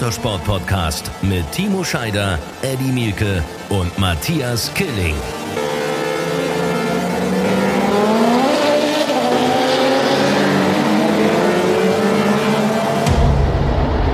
Motorsport-Podcast 0.00 1.10
mit 1.20 1.52
Timo 1.52 1.84
Scheider, 1.84 2.38
Eddie 2.62 2.90
Mielke 2.90 3.44
und 3.68 3.98
Matthias 3.98 4.72
Killing. 4.72 5.14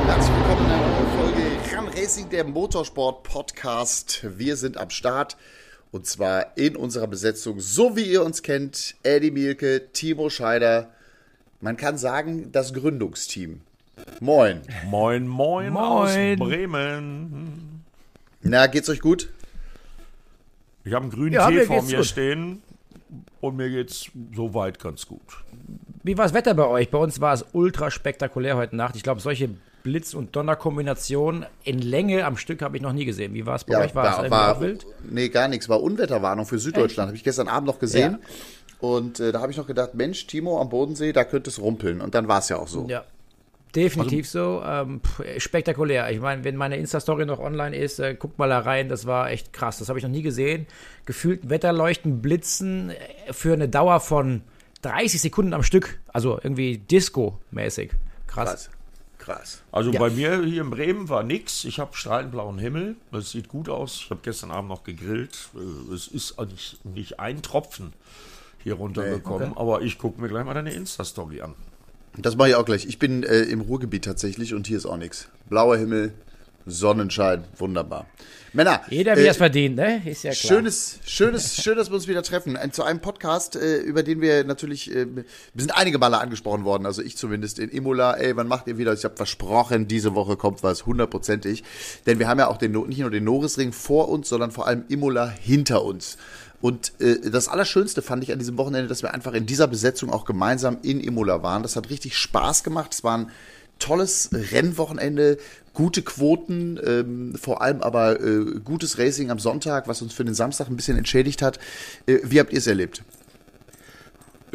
Herzlich 0.06 0.36
willkommen 0.36 0.66
in 0.66 0.72
einer 0.72 0.88
neuen 0.88 1.08
Folge 1.16 1.76
Run 1.76 1.88
Racing, 1.96 2.30
der 2.30 2.42
Motorsport-Podcast. 2.42 4.26
Wir 4.36 4.56
sind 4.56 4.78
am 4.78 4.90
Start 4.90 5.36
und 5.92 6.04
zwar 6.04 6.56
in 6.56 6.74
unserer 6.74 7.06
Besetzung, 7.06 7.60
so 7.60 7.94
wie 7.94 8.10
ihr 8.10 8.24
uns 8.24 8.42
kennt, 8.42 8.96
Eddie 9.04 9.30
Mielke, 9.30 9.92
Timo 9.92 10.30
Scheider. 10.30 10.90
Man 11.60 11.76
kann 11.76 11.96
sagen, 11.96 12.50
das 12.50 12.74
Gründungsteam. 12.74 13.60
Moin. 14.20 14.62
Moin, 14.88 15.26
moin, 15.26 15.72
Moin. 15.72 15.76
aus 15.76 16.14
Bremen. 16.48 17.84
Na, 18.42 18.66
geht's 18.66 18.88
euch 18.88 19.00
gut? 19.00 19.30
Ich 20.84 20.92
habe 20.92 21.02
einen 21.04 21.12
grünen 21.12 21.32
Ja, 21.32 21.48
Tee 21.48 21.54
mir 21.54 21.66
vor 21.66 21.82
mir 21.82 21.96
gut. 21.98 22.06
stehen 22.06 22.62
und 23.40 23.56
mir 23.56 23.68
geht's 23.70 24.06
soweit 24.34 24.78
ganz 24.78 25.06
gut. 25.06 25.20
Wie 26.02 26.16
war 26.16 26.24
das 26.24 26.34
Wetter 26.34 26.54
bei 26.54 26.66
euch? 26.66 26.90
Bei 26.90 26.98
uns 26.98 27.20
war 27.20 27.34
es 27.34 27.44
ultra 27.52 27.90
spektakulär 27.90 28.56
heute 28.56 28.76
Nacht. 28.76 28.94
Ich 28.94 29.02
glaube, 29.02 29.20
solche 29.20 29.50
Blitz- 29.82 30.14
und 30.14 30.34
Donnerkombinationen 30.36 31.46
in 31.64 31.78
Länge 31.80 32.24
am 32.24 32.36
Stück 32.36 32.62
habe 32.62 32.76
ich 32.76 32.82
noch 32.82 32.92
nie 32.92 33.04
gesehen. 33.04 33.34
Wie 33.34 33.46
war 33.46 33.56
es 33.56 33.64
bei 33.64 33.76
euch? 33.84 33.94
War, 33.94 34.04
es 34.04 34.16
war, 34.16 34.24
irgendwie 34.24 34.30
war 34.30 34.60
wild? 34.60 34.86
nee, 35.10 35.28
gar 35.28 35.48
nichts. 35.48 35.68
War 35.68 35.82
Unwetterwarnung 35.82 36.46
für 36.46 36.58
Süddeutschland. 36.58 37.08
Habe 37.08 37.16
ich 37.16 37.24
gestern 37.24 37.48
Abend 37.48 37.66
noch 37.66 37.78
gesehen. 37.80 38.18
Und 38.78 39.20
äh, 39.20 39.32
da 39.32 39.40
habe 39.40 39.50
ich 39.50 39.58
noch 39.58 39.66
gedacht, 39.66 39.94
Mensch, 39.94 40.26
Timo 40.26 40.60
am 40.60 40.68
Bodensee, 40.68 41.12
da 41.12 41.24
könnte 41.24 41.50
es 41.50 41.60
rumpeln. 41.60 42.00
Und 42.00 42.14
dann 42.14 42.28
war 42.28 42.38
es 42.40 42.48
ja 42.48 42.56
auch 42.58 42.68
so. 42.68 42.86
Ja. 42.88 43.04
Definitiv 43.76 44.28
so. 44.28 44.62
Ähm, 44.64 45.00
pff, 45.00 45.22
spektakulär. 45.42 46.10
Ich 46.10 46.20
meine, 46.20 46.42
wenn 46.44 46.56
meine 46.56 46.76
Insta-Story 46.76 47.26
noch 47.26 47.38
online 47.38 47.76
ist, 47.76 47.98
äh, 47.98 48.14
guckt 48.14 48.38
mal 48.38 48.48
da 48.48 48.58
rein. 48.60 48.88
Das 48.88 49.06
war 49.06 49.30
echt 49.30 49.52
krass. 49.52 49.78
Das 49.78 49.88
habe 49.88 49.98
ich 49.98 50.02
noch 50.04 50.10
nie 50.10 50.22
gesehen. 50.22 50.66
Gefühlt 51.04 51.48
Wetterleuchten, 51.48 52.20
Blitzen 52.22 52.90
äh, 52.90 53.32
für 53.32 53.52
eine 53.52 53.68
Dauer 53.68 54.00
von 54.00 54.42
30 54.82 55.20
Sekunden 55.20 55.52
am 55.54 55.62
Stück. 55.62 55.98
Also 56.12 56.38
irgendwie 56.42 56.78
Disco-mäßig. 56.78 57.90
Krass. 58.26 58.50
Krass. 58.50 58.70
Krass. 59.18 59.62
Also 59.72 59.90
Ja. 59.90 59.98
bei 59.98 60.10
mir 60.10 60.42
hier 60.44 60.62
in 60.62 60.70
Bremen 60.70 61.08
war 61.08 61.24
nix. 61.24 61.64
Ich 61.64 61.80
habe 61.80 61.96
strahlend 61.96 62.30
blauen 62.30 62.58
Himmel. 62.58 62.94
Das 63.10 63.30
sieht 63.32 63.48
gut 63.48 63.68
aus. 63.68 63.96
Ich 64.04 64.10
habe 64.10 64.20
gestern 64.22 64.52
Abend 64.52 64.68
noch 64.70 64.84
gegrillt. 64.84 65.48
Äh, 65.56 65.92
Es 65.94 66.06
ist 66.06 66.38
nicht, 66.40 66.84
nicht 66.84 67.20
ein 67.20 67.42
Tropfen 67.42 67.92
hier 68.62 68.74
runtergekommen. 68.74 69.56
Aber 69.56 69.82
ich 69.82 69.98
gucke 69.98 70.20
mir 70.20 70.28
gleich 70.28 70.44
mal 70.44 70.54
deine 70.54 70.72
Insta-Story 70.72 71.40
an. 71.40 71.54
Das 72.18 72.36
mache 72.36 72.50
ich 72.50 72.54
auch 72.54 72.64
gleich. 72.64 72.86
Ich 72.86 72.98
bin 72.98 73.22
äh, 73.22 73.42
im 73.42 73.60
Ruhrgebiet 73.60 74.04
tatsächlich 74.04 74.54
und 74.54 74.66
hier 74.66 74.78
ist 74.78 74.86
auch 74.86 74.96
nichts. 74.96 75.28
Blauer 75.48 75.76
Himmel, 75.76 76.12
Sonnenschein, 76.64 77.44
wunderbar. 77.58 78.06
Männer, 78.52 78.80
Jeder, 78.88 79.16
wie 79.16 79.20
äh, 79.20 79.28
es 79.28 79.36
verdient, 79.36 79.76
ne? 79.76 80.00
Ist 80.06 80.24
ja 80.24 80.32
klar. 80.32 80.54
Schönes, 80.54 80.98
schönes, 81.04 81.62
schön, 81.62 81.76
dass 81.76 81.90
wir 81.90 81.96
uns 81.96 82.08
wieder 82.08 82.22
treffen. 82.22 82.56
Ein, 82.56 82.72
zu 82.72 82.84
einem 82.84 83.00
Podcast, 83.00 83.54
äh, 83.54 83.76
über 83.78 84.02
den 84.02 84.22
wir 84.22 84.44
natürlich, 84.44 84.90
äh, 84.90 85.06
wir 85.14 85.24
sind 85.54 85.76
einige 85.76 85.98
Male 85.98 86.18
angesprochen 86.18 86.64
worden, 86.64 86.86
also 86.86 87.02
ich 87.02 87.18
zumindest 87.18 87.58
in 87.58 87.68
Imola. 87.68 88.14
Ey, 88.14 88.34
wann 88.34 88.48
macht 88.48 88.66
ihr 88.66 88.78
wieder? 88.78 88.94
Ich 88.94 89.04
habe 89.04 89.14
versprochen, 89.14 89.88
diese 89.88 90.14
Woche 90.14 90.38
kommt 90.38 90.62
was, 90.62 90.86
hundertprozentig. 90.86 91.64
Denn 92.06 92.18
wir 92.18 92.28
haben 92.28 92.38
ja 92.38 92.48
auch 92.48 92.56
den, 92.56 92.72
nicht 92.72 93.00
nur 93.00 93.10
den 93.10 93.24
Norrisring 93.24 93.72
vor 93.72 94.08
uns, 94.08 94.30
sondern 94.30 94.50
vor 94.50 94.66
allem 94.66 94.84
Imola 94.88 95.28
hinter 95.28 95.84
uns. 95.84 96.16
Und 96.60 96.92
äh, 97.00 97.30
das 97.30 97.48
Allerschönste 97.48 98.02
fand 98.02 98.22
ich 98.22 98.32
an 98.32 98.38
diesem 98.38 98.56
Wochenende, 98.58 98.88
dass 98.88 99.02
wir 99.02 99.12
einfach 99.12 99.34
in 99.34 99.46
dieser 99.46 99.66
Besetzung 99.66 100.10
auch 100.10 100.24
gemeinsam 100.24 100.78
in 100.82 101.00
Imola 101.00 101.42
waren. 101.42 101.62
Das 101.62 101.76
hat 101.76 101.90
richtig 101.90 102.16
Spaß 102.16 102.64
gemacht. 102.64 102.94
Es 102.94 103.04
war 103.04 103.18
ein 103.18 103.30
tolles 103.78 104.30
Rennwochenende, 104.32 105.38
gute 105.74 106.02
Quoten, 106.02 106.80
ähm, 106.82 107.34
vor 107.34 107.60
allem 107.60 107.82
aber 107.82 108.20
äh, 108.20 108.60
gutes 108.64 108.98
Racing 108.98 109.30
am 109.30 109.38
Sonntag, 109.38 109.88
was 109.88 110.00
uns 110.00 110.14
für 110.14 110.24
den 110.24 110.34
Samstag 110.34 110.68
ein 110.68 110.76
bisschen 110.76 110.96
entschädigt 110.96 111.42
hat. 111.42 111.58
Äh, 112.06 112.20
wie 112.24 112.40
habt 112.40 112.52
ihr 112.52 112.58
es 112.58 112.66
erlebt? 112.66 113.02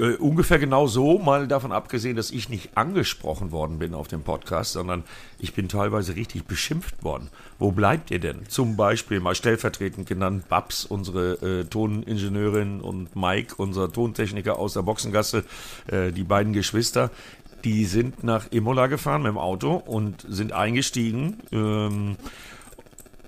Äh, 0.01 0.15
ungefähr 0.15 0.57
genau 0.57 0.87
so, 0.87 1.19
mal 1.19 1.47
davon 1.47 1.71
abgesehen, 1.71 2.15
dass 2.15 2.31
ich 2.31 2.49
nicht 2.49 2.75
angesprochen 2.75 3.51
worden 3.51 3.77
bin 3.77 3.93
auf 3.93 4.07
dem 4.07 4.23
Podcast, 4.23 4.71
sondern 4.71 5.03
ich 5.37 5.53
bin 5.53 5.69
teilweise 5.69 6.15
richtig 6.15 6.45
beschimpft 6.45 7.03
worden. 7.03 7.29
Wo 7.59 7.71
bleibt 7.71 8.09
ihr 8.09 8.17
denn? 8.17 8.47
Zum 8.47 8.75
Beispiel 8.75 9.19
mal 9.19 9.35
stellvertretend 9.35 10.07
genannt 10.07 10.49
Babs, 10.49 10.85
unsere 10.85 11.33
äh, 11.33 11.65
Toningenieurin 11.65 12.81
und 12.81 13.15
Mike, 13.15 13.53
unser 13.57 13.93
Tontechniker 13.93 14.57
aus 14.57 14.73
der 14.73 14.81
Boxengasse, 14.81 15.43
äh, 15.85 16.11
die 16.11 16.23
beiden 16.23 16.53
Geschwister. 16.53 17.11
Die 17.63 17.85
sind 17.85 18.23
nach 18.23 18.51
Imola 18.51 18.87
gefahren 18.87 19.21
mit 19.21 19.29
dem 19.29 19.37
Auto 19.37 19.75
und 19.75 20.25
sind 20.27 20.51
eingestiegen. 20.51 21.37
Ähm, 21.51 22.15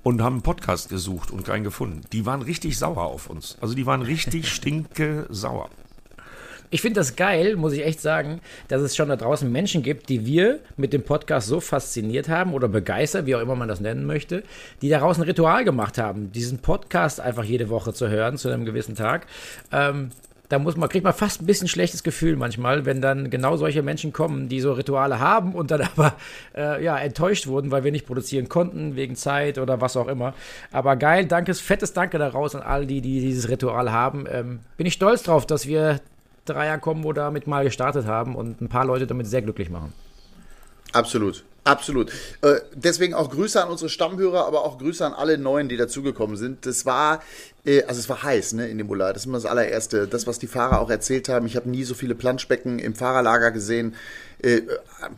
und 0.01 0.21
haben 0.21 0.33
einen 0.33 0.41
Podcast 0.41 0.89
gesucht 0.89 1.31
und 1.31 1.45
keinen 1.45 1.63
gefunden. 1.63 2.01
Die 2.11 2.25
waren 2.25 2.41
richtig 2.41 2.77
sauer 2.77 3.03
auf 3.03 3.29
uns. 3.29 3.57
Also 3.61 3.73
die 3.73 3.85
waren 3.85 4.01
richtig 4.01 4.49
stinke 4.53 5.27
sauer. 5.29 5.69
Ich 6.73 6.81
finde 6.81 6.99
das 6.99 7.15
geil, 7.15 7.55
muss 7.55 7.73
ich 7.73 7.85
echt 7.85 8.01
sagen, 8.01 8.41
dass 8.67 8.81
es 8.81 8.95
schon 8.95 9.07
da 9.07 9.15
draußen 9.15 9.49
Menschen 9.51 9.83
gibt, 9.83 10.09
die 10.09 10.25
wir 10.25 10.57
mit 10.75 10.91
dem 10.91 11.03
Podcast 11.03 11.47
so 11.47 11.59
fasziniert 11.59 12.29
haben 12.29 12.51
oder 12.51 12.67
begeistert, 12.67 13.27
wie 13.27 13.35
auch 13.35 13.41
immer 13.41 13.55
man 13.55 13.67
das 13.67 13.79
nennen 13.79 14.07
möchte, 14.07 14.41
die 14.81 14.89
daraus 14.89 15.19
ein 15.19 15.23
Ritual 15.23 15.65
gemacht 15.65 15.99
haben, 15.99 16.31
diesen 16.31 16.57
Podcast 16.57 17.21
einfach 17.21 17.43
jede 17.43 17.69
Woche 17.69 17.93
zu 17.93 18.09
hören 18.09 18.39
zu 18.39 18.49
einem 18.49 18.65
gewissen 18.65 18.95
Tag. 18.95 19.27
Ähm, 19.71 20.09
da 20.49 20.57
muss 20.57 20.75
man, 20.75 20.89
kriegt 20.89 21.03
man 21.03 21.13
fast 21.13 21.43
ein 21.43 21.45
bisschen 21.45 21.67
schlechtes 21.67 22.01
Gefühl 22.01 22.37
manchmal, 22.37 22.85
wenn 22.87 23.01
dann 23.01 23.29
genau 23.29 23.55
solche 23.55 23.83
Menschen 23.83 24.11
kommen, 24.11 24.49
die 24.49 24.59
so 24.59 24.73
Rituale 24.73 25.19
haben 25.19 25.53
und 25.53 25.69
dann 25.69 25.81
aber 25.95 26.15
äh, 26.57 26.83
ja, 26.83 26.97
enttäuscht 26.97 27.45
wurden, 27.45 27.69
weil 27.69 27.83
wir 27.83 27.91
nicht 27.91 28.07
produzieren 28.07 28.49
konnten, 28.49 28.95
wegen 28.95 29.15
Zeit 29.15 29.59
oder 29.59 29.79
was 29.79 29.95
auch 29.95 30.07
immer. 30.07 30.33
Aber 30.71 30.95
geil, 30.95 31.25
danke, 31.27 31.53
fettes 31.53 31.93
Danke 31.93 32.17
daraus 32.17 32.55
an 32.55 32.63
all 32.63 32.87
die, 32.87 33.01
die 33.01 33.19
dieses 33.19 33.47
Ritual 33.47 33.91
haben. 33.91 34.25
Ähm, 34.27 34.61
bin 34.75 34.87
ich 34.87 34.93
stolz 34.93 35.21
drauf, 35.21 35.45
dass 35.45 35.67
wir 35.67 35.99
Dreier-Kombo 36.45 37.13
damit 37.13 37.47
mal 37.47 37.63
gestartet 37.63 38.05
haben 38.05 38.35
und 38.35 38.61
ein 38.61 38.69
paar 38.69 38.85
Leute 38.85 39.07
damit 39.07 39.27
sehr 39.27 39.41
glücklich 39.41 39.69
machen. 39.69 39.93
Absolut. 40.91 41.43
Absolut. 41.65 42.11
Äh, 42.41 42.59
deswegen 42.73 43.13
auch 43.13 43.29
Grüße 43.29 43.61
an 43.61 43.69
unsere 43.69 43.89
Stammhörer, 43.89 44.45
aber 44.45 44.65
auch 44.65 44.77
Grüße 44.77 45.05
an 45.05 45.13
alle 45.13 45.37
Neuen, 45.37 45.69
die 45.69 45.77
dazugekommen 45.77 46.35
sind. 46.35 46.65
Das 46.65 46.85
war, 46.85 47.21
äh, 47.65 47.83
also 47.83 48.01
es 48.01 48.09
war 48.09 48.21
heiß, 48.21 48.53
ne, 48.53 48.67
in 48.67 48.79
Imola. 48.79 49.13
Das 49.13 49.21
ist 49.21 49.27
immer 49.27 49.37
das 49.37 49.45
allererste. 49.45 50.07
Das, 50.07 50.27
was 50.27 50.39
die 50.39 50.47
Fahrer 50.47 50.81
auch 50.81 50.89
erzählt 50.89 51.29
haben. 51.29 51.45
Ich 51.45 51.55
habe 51.55 51.69
nie 51.69 51.85
so 51.85 51.93
viele 51.93 52.15
Planschbecken 52.15 52.79
im 52.79 52.95
Fahrerlager 52.95 53.51
gesehen. 53.51 53.95
Äh, 54.39 54.63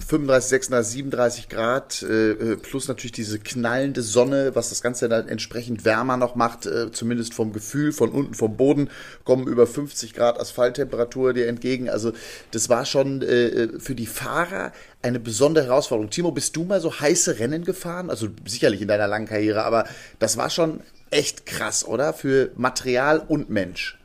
35, 0.07 0.49
36, 0.49 0.93
37 0.93 1.49
Grad, 1.49 2.03
äh, 2.03 2.57
plus 2.57 2.87
natürlich 2.87 3.11
diese 3.11 3.39
knallende 3.39 4.03
Sonne, 4.03 4.51
was 4.53 4.69
das 4.69 4.83
Ganze 4.83 5.09
dann 5.09 5.27
entsprechend 5.27 5.83
wärmer 5.83 6.15
noch 6.15 6.35
macht, 6.35 6.69
zumindest 6.91 7.33
vom 7.33 7.51
Gefühl, 7.51 7.91
von 7.91 8.11
unten 8.11 8.35
vom 8.35 8.55
Boden 8.55 8.89
kommen 9.23 9.47
über 9.47 9.65
50 9.65 10.13
Grad 10.13 10.39
Asphalttemperatur 10.39 11.33
dir 11.33 11.47
entgegen. 11.47 11.89
Also 11.89 12.13
das 12.51 12.69
war 12.69 12.85
schon 12.85 13.21
für 13.21 13.95
die 13.95 14.05
Fahrer 14.05 14.71
eine 15.05 15.19
besondere 15.19 15.65
Herausforderung. 15.65 16.09
Timo, 16.09 16.31
bist 16.35 16.55
du 16.55 16.63
mal 16.63 16.79
so 16.79 16.99
heiße 16.99 17.39
Rennen 17.39 17.63
gefahren? 17.63 18.11
Also 18.11 18.27
sicherlich 18.45 18.81
in 18.81 18.87
deiner 18.87 19.07
langen 19.07 19.27
Karriere, 19.27 19.63
aber 19.63 19.85
das 20.19 20.37
war 20.37 20.51
schon 20.51 20.81
echt 21.09 21.45
krass, 21.45 21.85
oder? 21.85 22.13
Für 22.13 22.51
Material 22.55 23.19
und 23.27 23.49
Mensch. 23.49 23.97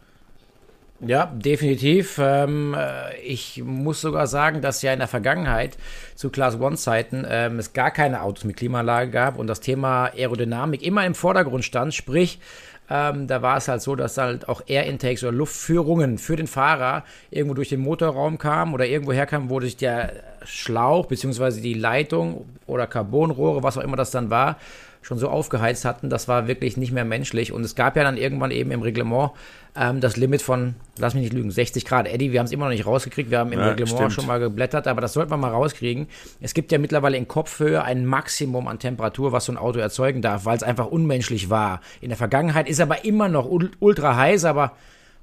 Ja, 1.07 1.27
definitiv. 1.35 2.19
Ähm, 2.19 2.77
äh, 2.79 3.19
ich 3.23 3.63
muss 3.65 4.03
sogar 4.03 4.27
sagen, 4.27 4.61
dass 4.61 4.83
ja 4.83 4.93
in 4.93 4.99
der 4.99 5.09
Vergangenheit 5.09 5.79
zu 6.15 6.29
Class 6.29 6.61
One-Zeiten 6.61 7.27
ähm, 7.27 7.59
es 7.59 7.73
gar 7.73 7.91
keine 7.91 8.21
Autos 8.21 8.45
mit 8.45 8.57
Klimaanlage 8.57 9.11
gab 9.11 9.39
und 9.39 9.47
das 9.47 9.61
Thema 9.61 10.11
Aerodynamik 10.15 10.83
immer 10.83 11.07
im 11.07 11.15
Vordergrund 11.15 11.65
stand. 11.65 11.95
Sprich, 11.95 12.39
ähm, 12.91 13.29
da 13.29 13.41
war 13.41 13.57
es 13.57 13.69
halt 13.69 13.83
so, 13.83 13.95
dass 13.95 14.19
halt 14.19 14.49
auch 14.49 14.63
Air-Intakes 14.67 15.23
oder 15.23 15.33
Luftführungen 15.33 16.19
für 16.19 16.35
den 16.35 16.49
Fahrer 16.49 17.05
irgendwo 17.31 17.55
durch 17.55 17.69
den 17.69 17.81
Motorraum 17.81 18.37
kamen 18.37 18.75
oder 18.75 18.87
irgendwo 18.87 19.13
herkamen, 19.13 19.49
wo 19.49 19.61
sich 19.61 19.77
der 19.77 20.13
Schlauch 20.45 21.07
bzw. 21.07 21.61
die 21.61 21.75
Leitung 21.75 22.47
oder 22.67 22.89
Carbonrohre, 22.89 23.63
was 23.63 23.79
auch 23.79 23.83
immer 23.83 23.97
das 23.97 24.11
dann 24.11 24.31
war, 24.31 24.57
schon 25.03 25.19
so 25.19 25.29
aufgeheizt 25.29 25.85
hatten, 25.85 26.11
das 26.11 26.29
war 26.29 26.47
wirklich 26.47 26.77
nicht 26.77 26.93
mehr 26.93 27.05
menschlich. 27.05 27.53
Und 27.53 27.65
es 27.65 27.75
gab 27.75 27.97
ja 27.97 28.05
dann 28.05 28.17
irgendwann 28.19 28.51
eben 28.51 28.71
im 28.71 28.83
Reglement 28.83 29.31
ähm, 29.75 30.01
das 30.01 30.17
Limit 30.17 30.43
von, 30.43 30.75
lass 30.99 31.15
mich 31.15 31.23
nicht 31.23 31.33
lügen, 31.33 31.51
60 31.51 31.85
Grad. 31.87 32.07
Eddie, 32.07 32.33
wir 32.33 32.39
haben 32.41 32.47
es 32.47 32.53
immer 32.53 32.67
noch 32.67 32.73
nicht 32.73 32.85
rausgekriegt, 32.87 33.31
wir 33.31 33.39
haben 33.39 33.53
im 33.53 33.61
Ja, 33.61 33.69
Reglement 33.69 33.97
stimmt. 33.97 34.13
schon 34.13 34.27
mal 34.27 34.39
geblättert, 34.41 34.87
aber 34.87 35.01
das 35.01 35.13
sollten 35.15 35.31
wir 35.31 35.37
mal 35.39 35.51
rauskriegen. 35.51 36.07
Es 36.41 36.53
gibt 36.55 36.71
ja 36.71 36.79
mittlerweile 36.79 37.17
in 37.17 37.27
Kopfhöhe 37.29 37.83
ein 37.83 38.05
Maximum 38.05 38.69
an 38.69 38.79
Temperatur, 38.79 39.33
was 39.33 39.47
so 39.47 39.53
ein 39.53 39.57
Auto 39.57 39.79
erzeugen 39.79 40.21
darf, 40.23 40.45
weil 40.45 40.57
es 40.57 40.63
einfach 40.63 40.87
unmenschlich 40.87 41.49
war. 41.49 41.81
In 42.01 42.09
der 42.11 42.19
Vergangenheit 42.19 42.69
ist 42.69 42.81
aber 42.81 43.05
immer 43.05 43.29
noch 43.29 43.47
ul- 43.51 43.71
ultra 43.81 44.17
heiß, 44.17 44.45
aber 44.45 44.73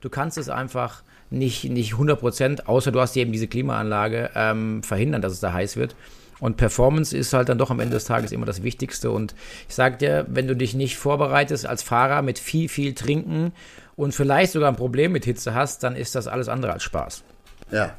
du 0.02 0.10
kannst 0.10 0.38
es 0.40 0.50
einfach 0.50 1.04
nicht, 1.30 1.66
nicht 1.66 1.92
100 1.94 2.20
Prozent, 2.20 2.68
außer 2.68 2.92
du 2.92 3.00
hast 3.02 3.16
eben 3.18 3.32
diese 3.34 3.48
Klimaanlage, 3.48 4.32
ähm, 4.34 4.82
verhindern, 4.82 5.22
dass 5.22 5.34
es 5.34 5.40
da 5.42 5.52
heiß 5.54 5.76
wird. 5.78 5.94
Und 6.40 6.58
Performance 6.58 7.18
ist 7.18 7.34
halt 7.34 7.50
dann 7.50 7.58
doch 7.58 7.72
am 7.72 7.80
Ende 7.80 7.96
des 7.96 8.06
Tages 8.06 8.32
immer 8.32 8.46
das 8.46 8.64
Wichtigste. 8.64 9.12
Und 9.12 9.36
ich 9.68 9.76
sag 9.76 10.00
dir, 10.00 10.26
wenn 10.30 10.48
du 10.48 10.56
dich 10.56 10.74
nicht 10.74 10.98
vorbereitest 10.98 11.66
als 11.66 11.84
Fahrer 11.84 12.22
mit 12.22 12.40
viel, 12.40 12.70
viel 12.70 12.94
Trinken 12.94 13.54
und 13.96 14.14
vielleicht 14.14 14.52
sogar 14.52 14.70
ein 14.70 14.76
Problem 14.76 15.12
mit 15.12 15.26
Hitze 15.26 15.54
hast, 15.54 15.84
dann 15.84 15.96
ist 15.96 16.16
das 16.16 16.28
alles 16.28 16.48
andere 16.48 16.74
als 16.74 16.84
Spaß. 16.84 17.24
Ja. 17.72 17.96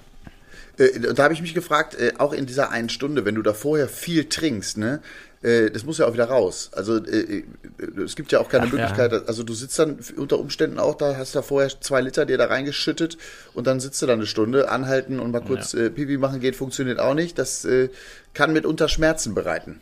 Äh, 0.79 1.14
da 1.14 1.25
habe 1.25 1.35
ich 1.35 1.43
mich 1.43 1.55
gefragt, 1.55 1.96
äh, 1.96 2.12
auch 2.19 2.32
in 2.32 2.46
dieser 2.46 2.70
einen 2.70 2.88
Stunde, 2.88 3.25
wenn 3.25 3.35
du 3.35 3.43
da 3.43 3.52
vorher 3.52 3.88
viel 3.88 4.29
trinkst, 4.29 4.79
ne, 4.79 5.00
das 5.40 5.85
muss 5.85 5.99
ja 5.99 6.06
auch 6.06 6.12
wieder 6.12 6.25
raus. 6.25 6.70
Also 6.75 6.96
äh, 6.96 7.44
äh, 7.79 8.00
es 8.05 8.17
gibt 8.17 8.32
ja 8.32 8.40
auch 8.40 8.49
keine 8.49 8.67
Ach, 8.67 8.73
Möglichkeit, 8.73 9.12
ja. 9.12 9.23
also 9.26 9.43
du 9.43 9.55
sitzt 9.55 9.79
dann 9.79 9.99
unter 10.17 10.38
Umständen 10.38 10.79
auch 10.79 10.96
da, 10.96 11.17
hast 11.17 11.35
da 11.37 11.43
vorher 11.43 11.70
zwei 11.81 12.00
Liter 12.00 12.26
dir 12.26 12.38
da 12.38 12.46
reingeschüttet 12.46 13.19
und 13.55 13.67
dann 13.67 13.79
sitzt 13.79 14.02
du 14.02 14.06
da 14.06 14.14
eine 14.14 14.26
Stunde, 14.26 14.69
anhalten 14.69 15.20
und 15.20 15.31
mal 15.31 15.40
kurz 15.40 15.73
ja. 15.73 15.81
äh, 15.81 15.90
Pipi 15.90 16.19
machen 16.19 16.40
geht, 16.40 16.56
funktioniert 16.56 16.99
auch 16.99 17.14
nicht. 17.14 17.38
Das 17.38 17.64
äh, 17.64 17.88
kann 18.35 18.52
mitunter 18.52 18.88
Schmerzen 18.88 19.35
bereiten. 19.35 19.81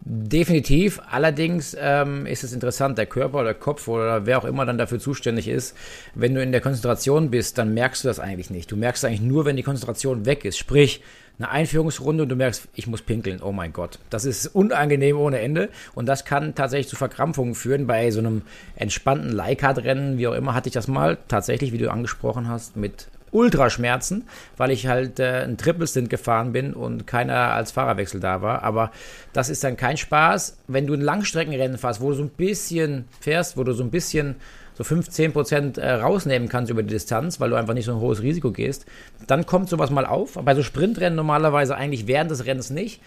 Definitiv. 0.00 1.00
Allerdings 1.10 1.76
ähm, 1.78 2.24
ist 2.24 2.44
es 2.44 2.52
interessant, 2.52 2.98
der 2.98 3.06
Körper 3.06 3.38
oder 3.38 3.52
der 3.52 3.54
Kopf 3.54 3.88
oder 3.88 4.26
wer 4.26 4.38
auch 4.38 4.44
immer 4.44 4.64
dann 4.64 4.78
dafür 4.78 5.00
zuständig 5.00 5.48
ist, 5.48 5.76
wenn 6.14 6.34
du 6.34 6.42
in 6.42 6.52
der 6.52 6.60
Konzentration 6.60 7.30
bist, 7.30 7.58
dann 7.58 7.74
merkst 7.74 8.04
du 8.04 8.08
das 8.08 8.20
eigentlich 8.20 8.50
nicht. 8.50 8.70
Du 8.70 8.76
merkst 8.76 9.04
eigentlich 9.04 9.20
nur, 9.20 9.44
wenn 9.44 9.56
die 9.56 9.62
Konzentration 9.62 10.24
weg 10.24 10.44
ist. 10.44 10.56
Sprich, 10.56 11.02
eine 11.38 11.50
Einführungsrunde 11.50 12.24
und 12.24 12.28
du 12.28 12.36
merkst, 12.36 12.68
ich 12.74 12.86
muss 12.86 13.02
pinkeln. 13.02 13.40
Oh 13.42 13.52
mein 13.52 13.72
Gott. 13.72 13.98
Das 14.10 14.24
ist 14.24 14.46
unangenehm 14.48 15.16
ohne 15.16 15.38
Ende. 15.38 15.68
Und 15.94 16.06
das 16.06 16.24
kann 16.24 16.54
tatsächlich 16.54 16.88
zu 16.88 16.96
Verkrampfungen 16.96 17.54
führen. 17.54 17.86
Bei 17.86 18.10
so 18.10 18.18
einem 18.18 18.42
entspannten 18.74 19.30
Leihcard-Rennen, 19.30 20.18
wie 20.18 20.26
auch 20.26 20.34
immer, 20.34 20.54
hatte 20.54 20.68
ich 20.68 20.74
das 20.74 20.88
mal 20.88 21.18
tatsächlich, 21.28 21.72
wie 21.72 21.78
du 21.78 21.90
angesprochen 21.90 22.48
hast, 22.48 22.76
mit 22.76 23.08
Ultraschmerzen, 23.30 24.26
weil 24.56 24.70
ich 24.70 24.86
halt 24.86 25.20
äh, 25.20 25.44
ein 25.44 25.58
Triple 25.58 25.86
Stint 25.86 26.10
gefahren 26.10 26.52
bin 26.52 26.72
und 26.72 27.06
keiner 27.06 27.52
als 27.52 27.72
Fahrerwechsel 27.72 28.20
da 28.20 28.42
war. 28.42 28.62
Aber 28.62 28.90
das 29.32 29.48
ist 29.48 29.62
dann 29.64 29.76
kein 29.76 29.96
Spaß. 29.96 30.58
Wenn 30.66 30.86
du 30.86 30.94
ein 30.94 31.00
Langstreckenrennen 31.00 31.78
fährst, 31.78 32.00
wo 32.00 32.08
du 32.08 32.14
so 32.14 32.22
ein 32.22 32.30
bisschen 32.30 33.04
fährst, 33.20 33.56
wo 33.56 33.64
du 33.64 33.72
so 33.72 33.84
ein 33.84 33.90
bisschen 33.90 34.36
so 34.78 34.84
5, 34.84 35.08
10 35.08 35.32
Prozent 35.32 35.78
äh, 35.78 35.90
rausnehmen 35.90 36.48
kannst 36.48 36.70
über 36.70 36.84
die 36.84 36.90
Distanz, 36.90 37.40
weil 37.40 37.50
du 37.50 37.56
einfach 37.56 37.74
nicht 37.74 37.84
so 37.84 37.92
ein 37.92 37.98
hohes 37.98 38.22
Risiko 38.22 38.52
gehst, 38.52 38.86
dann 39.26 39.44
kommt 39.44 39.68
sowas 39.68 39.90
mal 39.90 40.06
auf. 40.06 40.34
Bei 40.34 40.54
so 40.54 40.62
Sprintrennen 40.62 41.16
normalerweise 41.16 41.74
eigentlich 41.74 42.06
während 42.06 42.30
des 42.30 42.46
Rennens 42.46 42.70
nicht. 42.70 43.02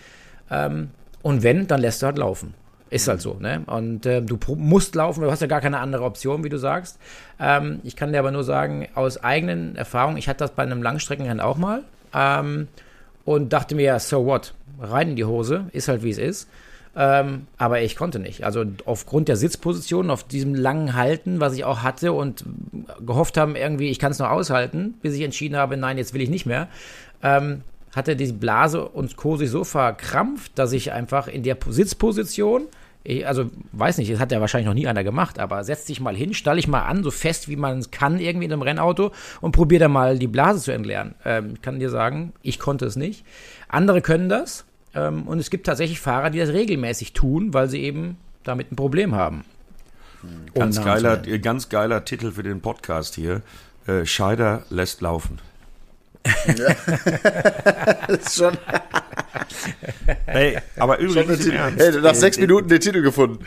Ähm, 0.50 0.89
und 1.21 1.44
wenn, 1.44 1.68
dann 1.68 1.79
lässt 1.79 2.01
du 2.01 2.07
halt 2.07 2.18
laufen. 2.18 2.56
Ist 2.89 3.07
halt 3.07 3.21
so, 3.21 3.35
ne? 3.35 3.63
Und 3.68 4.06
äh, 4.06 4.21
du 4.21 4.38
musst 4.56 4.95
laufen, 4.95 5.21
du 5.21 5.31
hast 5.31 5.39
ja 5.39 5.47
gar 5.47 5.62
keine 5.62 5.79
andere 5.79 6.03
Option, 6.03 6.44
wie 6.44 6.50
du 6.50 6.57
sagst. 6.57 7.00
Ähm, 7.39 7.79
ich 7.85 7.95
kann 7.95 8.12
dir 8.12 8.19
aber 8.19 8.31
nur 8.31 8.44
sagen, 8.44 8.89
aus 8.94 9.24
eigenen 9.24 9.77
Erfahrungen, 9.77 10.17
ich 10.17 10.27
hatte 10.27 10.39
das 10.39 10.51
bei 10.51 10.63
einem 10.63 10.83
Langstreckenrennen 10.83 11.39
auch 11.39 11.56
mal 11.56 11.83
ähm, 12.13 12.67
und 13.24 13.53
dachte 13.53 13.75
mir, 13.75 13.97
so 14.00 14.25
what? 14.25 14.53
Rein 14.81 15.12
in 15.12 15.15
die 15.15 15.24
Hose, 15.24 15.67
ist 15.71 15.88
halt 15.88 16.03
wie 16.03 16.09
es 16.09 16.17
ist. 16.17 16.50
Ähm, 16.95 17.47
aber 17.57 17.81
ich 17.81 17.95
konnte 17.95 18.19
nicht. 18.19 18.43
Also 18.43 18.65
aufgrund 18.85 19.29
der 19.29 19.38
Sitzposition, 19.38 20.09
auf 20.09 20.23
diesem 20.23 20.53
langen 20.53 20.93
Halten, 20.95 21.39
was 21.39 21.53
ich 21.53 21.63
auch 21.63 21.83
hatte 21.83 22.11
und 22.11 22.43
gehofft 23.05 23.38
haben, 23.38 23.55
irgendwie, 23.55 23.89
ich 23.89 23.99
kann 23.99 24.11
es 24.11 24.19
noch 24.19 24.29
aushalten, 24.29 24.95
bis 25.01 25.15
ich 25.15 25.21
entschieden 25.21 25.55
habe, 25.55 25.77
nein, 25.77 25.97
jetzt 25.97 26.13
will 26.13 26.21
ich 26.21 26.29
nicht 26.29 26.45
mehr, 26.45 26.67
ähm, 27.23 27.61
hatte 27.95 28.15
die 28.15 28.31
Blase 28.31 28.88
und 28.88 29.15
Co. 29.15 29.38
sich 29.38 29.49
so 29.49 29.63
verkrampft, 29.63 30.51
dass 30.55 30.73
ich 30.73 30.91
einfach 30.91 31.27
in 31.27 31.43
der 31.43 31.57
Sitzposition, 31.69 32.67
ich, 33.03 33.25
also 33.25 33.49
weiß 33.71 33.97
nicht, 33.97 34.11
das 34.11 34.19
hat 34.19 34.31
ja 34.31 34.41
wahrscheinlich 34.41 34.67
noch 34.67 34.73
nie 34.73 34.88
einer 34.88 35.03
gemacht, 35.03 35.39
aber 35.39 35.63
setz 35.63 35.85
dich 35.85 36.01
mal 36.01 36.15
hin, 36.15 36.33
stall 36.33 36.57
dich 36.57 36.67
mal 36.67 36.83
an, 36.83 37.03
so 37.03 37.11
fest 37.11 37.47
wie 37.49 37.55
man 37.55 37.79
es 37.79 37.91
kann 37.91 38.19
irgendwie 38.19 38.45
in 38.45 38.53
einem 38.53 38.61
Rennauto 38.61 39.11
und 39.39 39.53
probier 39.53 39.79
da 39.79 39.88
mal 39.88 40.19
die 40.19 40.27
Blase 40.27 40.61
zu 40.61 40.71
entleeren. 40.71 41.15
Ähm, 41.25 41.53
ich 41.55 41.61
kann 41.61 41.79
dir 41.79 41.89
sagen, 41.89 42.33
ich 42.41 42.59
konnte 42.59 42.85
es 42.85 42.95
nicht. 42.95 43.25
Andere 43.67 44.01
können 44.01 44.29
das, 44.29 44.65
ähm, 44.93 45.23
und 45.23 45.39
es 45.39 45.49
gibt 45.49 45.65
tatsächlich 45.65 45.99
Fahrer, 45.99 46.29
die 46.29 46.39
das 46.39 46.49
regelmäßig 46.49 47.13
tun, 47.13 47.53
weil 47.53 47.69
sie 47.69 47.81
eben 47.81 48.17
damit 48.43 48.71
ein 48.71 48.75
Problem 48.75 49.15
haben. 49.15 49.45
Ganz 50.53 50.83
geiler, 50.83 51.17
ganz 51.17 51.69
geiler 51.69 52.05
Titel 52.05 52.31
für 52.31 52.43
den 52.43 52.61
Podcast 52.61 53.15
hier. 53.15 53.41
Äh, 53.88 54.05
Scheider 54.05 54.63
lässt 54.69 55.01
laufen. 55.01 55.39
Ist 58.07 58.35
schon. 58.35 58.55
hey, 60.27 60.59
aber 60.77 60.99
übrigens. 60.99 61.47
Hey, 61.47 61.99
nach 61.99 62.13
sechs 62.13 62.38
äh, 62.38 62.41
Minuten 62.41 62.67
den 62.67 62.79
Titel 62.79 63.01
gefunden. 63.01 63.43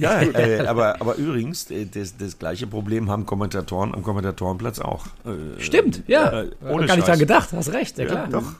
Ja, 0.00 0.20
äh, 0.22 0.66
aber, 0.66 1.00
aber 1.00 1.16
übrigens, 1.16 1.70
äh, 1.70 1.86
das, 1.86 2.16
das 2.16 2.38
gleiche 2.38 2.66
Problem 2.66 3.10
haben 3.10 3.26
Kommentatoren 3.26 3.94
am 3.94 4.02
Kommentatorenplatz 4.02 4.78
auch. 4.78 5.06
Äh, 5.24 5.60
Stimmt, 5.60 6.02
ja. 6.06 6.42
Äh, 6.42 6.50
ohne 6.68 6.86
gar 6.86 6.96
nicht 6.96 7.06
dran 7.06 7.18
gedacht, 7.18 7.50
hast 7.52 7.72
recht, 7.72 7.98
ja, 7.98 8.06
klar. 8.06 8.28
Doch, 8.28 8.52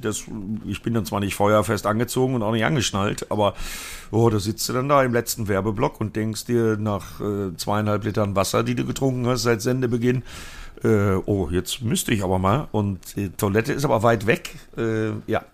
das, 0.00 0.24
ich 0.66 0.82
bin 0.82 0.94
dann 0.94 1.04
zwar 1.04 1.20
nicht 1.20 1.34
feuerfest 1.34 1.86
angezogen 1.86 2.34
und 2.34 2.42
auch 2.42 2.52
nicht 2.52 2.64
angeschnallt, 2.64 3.30
aber 3.30 3.54
oh, 4.10 4.28
da 4.30 4.38
sitzt 4.38 4.68
du 4.68 4.72
dann 4.72 4.88
da 4.88 5.02
im 5.02 5.12
letzten 5.12 5.48
Werbeblock 5.48 6.00
und 6.00 6.16
denkst 6.16 6.46
dir 6.46 6.76
nach 6.76 7.20
zweieinhalb 7.56 8.04
Litern 8.04 8.36
Wasser, 8.36 8.62
die 8.62 8.74
du 8.74 8.84
getrunken 8.84 9.26
hast 9.26 9.42
seit 9.42 9.62
Sendebeginn, 9.62 10.22
äh, 10.84 11.14
oh, 11.26 11.48
jetzt 11.50 11.82
müsste 11.82 12.12
ich 12.12 12.22
aber 12.22 12.38
mal. 12.38 12.68
Und 12.72 13.16
die 13.16 13.30
Toilette 13.30 13.72
ist 13.72 13.84
aber 13.84 14.02
weit 14.02 14.26
weg. 14.26 14.54
Äh, 14.76 15.10
ja. 15.26 15.44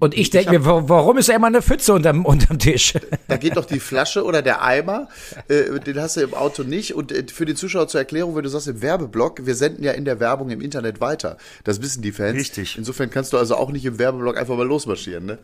Und 0.00 0.14
ich 0.14 0.30
denke 0.30 0.58
mir, 0.58 0.64
warum 0.64 1.18
ist 1.18 1.28
da 1.28 1.34
immer 1.34 1.48
eine 1.48 1.60
Pfütze 1.60 1.92
unterm, 1.92 2.24
unterm 2.24 2.58
Tisch? 2.58 2.94
Da 3.28 3.36
geht 3.36 3.56
doch 3.56 3.64
die 3.64 3.80
Flasche 3.80 4.24
oder 4.24 4.42
der 4.42 4.62
Eimer, 4.62 5.08
äh, 5.48 5.78
den 5.80 6.00
hast 6.00 6.16
du 6.16 6.20
im 6.20 6.34
Auto 6.34 6.62
nicht. 6.62 6.94
Und 6.94 7.12
äh, 7.12 7.24
für 7.26 7.44
die 7.44 7.54
Zuschauer 7.54 7.88
zur 7.88 8.00
Erklärung, 8.00 8.36
wenn 8.36 8.44
du 8.44 8.48
sagst 8.48 8.68
im 8.68 8.80
Werbeblock, 8.80 9.44
wir 9.46 9.54
senden 9.54 9.82
ja 9.82 9.92
in 9.92 10.04
der 10.04 10.20
Werbung 10.20 10.50
im 10.50 10.60
Internet 10.60 11.00
weiter. 11.00 11.36
Das 11.64 11.82
wissen 11.82 12.02
die 12.02 12.12
Fans. 12.12 12.36
Richtig. 12.36 12.78
Insofern 12.78 13.10
kannst 13.10 13.32
du 13.32 13.38
also 13.38 13.56
auch 13.56 13.70
nicht 13.70 13.84
im 13.84 13.98
Werbeblock 13.98 14.36
einfach 14.36 14.56
mal 14.56 14.66
losmarschieren, 14.66 15.26
ne? 15.26 15.38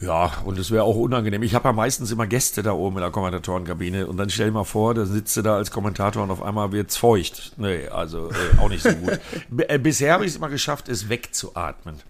Ja, 0.00 0.32
und 0.44 0.58
es 0.58 0.70
wäre 0.72 0.82
auch 0.82 0.96
unangenehm. 0.96 1.42
Ich 1.44 1.54
habe 1.54 1.68
ja 1.68 1.72
meistens 1.72 2.10
immer 2.10 2.26
Gäste 2.26 2.62
da 2.62 2.72
oben 2.72 2.96
in 2.96 3.02
der 3.02 3.12
Kommentatorenkabine 3.12 4.08
und 4.08 4.16
dann 4.16 4.30
stell 4.30 4.46
dir 4.46 4.52
mal 4.52 4.64
vor, 4.64 4.94
da 4.94 5.06
sitzt 5.06 5.36
du 5.36 5.42
da 5.42 5.56
als 5.56 5.70
Kommentator 5.70 6.24
und 6.24 6.30
auf 6.30 6.42
einmal 6.42 6.72
wird's 6.72 6.96
feucht. 6.96 7.52
Nee, 7.56 7.86
also 7.86 8.30
äh, 8.30 8.58
auch 8.60 8.68
nicht 8.68 8.82
so 8.82 8.90
gut. 8.90 9.20
B 9.48 9.62
äh, 9.68 9.78
bisher 9.78 10.14
habe 10.14 10.24
ich 10.24 10.32
es 10.32 10.36
immer 10.36 10.48
geschafft, 10.48 10.88
es 10.88 11.08
wegzuatmen. 11.08 12.00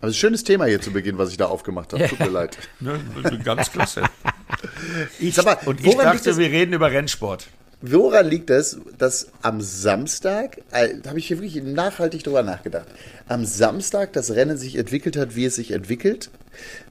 Also 0.00 0.14
schönes 0.14 0.44
Thema 0.44 0.64
hier 0.66 0.80
zu 0.80 0.92
Beginn, 0.92 1.18
was 1.18 1.30
ich 1.30 1.36
da 1.36 1.46
aufgemacht 1.46 1.92
habe. 1.92 2.08
Tut 2.08 2.20
mir 2.20 2.28
leid. 2.30 2.56
Ne, 2.80 2.98
ganz 3.44 3.70
klasse. 3.70 4.02
Ich, 5.18 5.36
mal, 5.42 5.56
und 5.64 5.84
ich 5.84 5.96
dachte, 5.96 6.36
wir 6.36 6.50
reden 6.50 6.72
über 6.74 6.90
Rennsport. 6.90 7.46
Woran 7.82 8.28
liegt 8.28 8.50
es, 8.50 8.78
dass 8.98 9.28
am 9.40 9.60
Samstag, 9.62 10.58
äh, 10.70 10.96
da 11.02 11.10
habe 11.10 11.18
ich 11.18 11.28
hier 11.28 11.40
wirklich 11.40 11.62
nachhaltig 11.62 12.24
drüber 12.24 12.42
nachgedacht, 12.42 12.86
am 13.28 13.46
Samstag 13.46 14.12
das 14.12 14.32
Rennen 14.32 14.58
sich 14.58 14.76
entwickelt 14.76 15.16
hat, 15.16 15.34
wie 15.34 15.46
es 15.46 15.54
sich 15.54 15.70
entwickelt, 15.70 16.30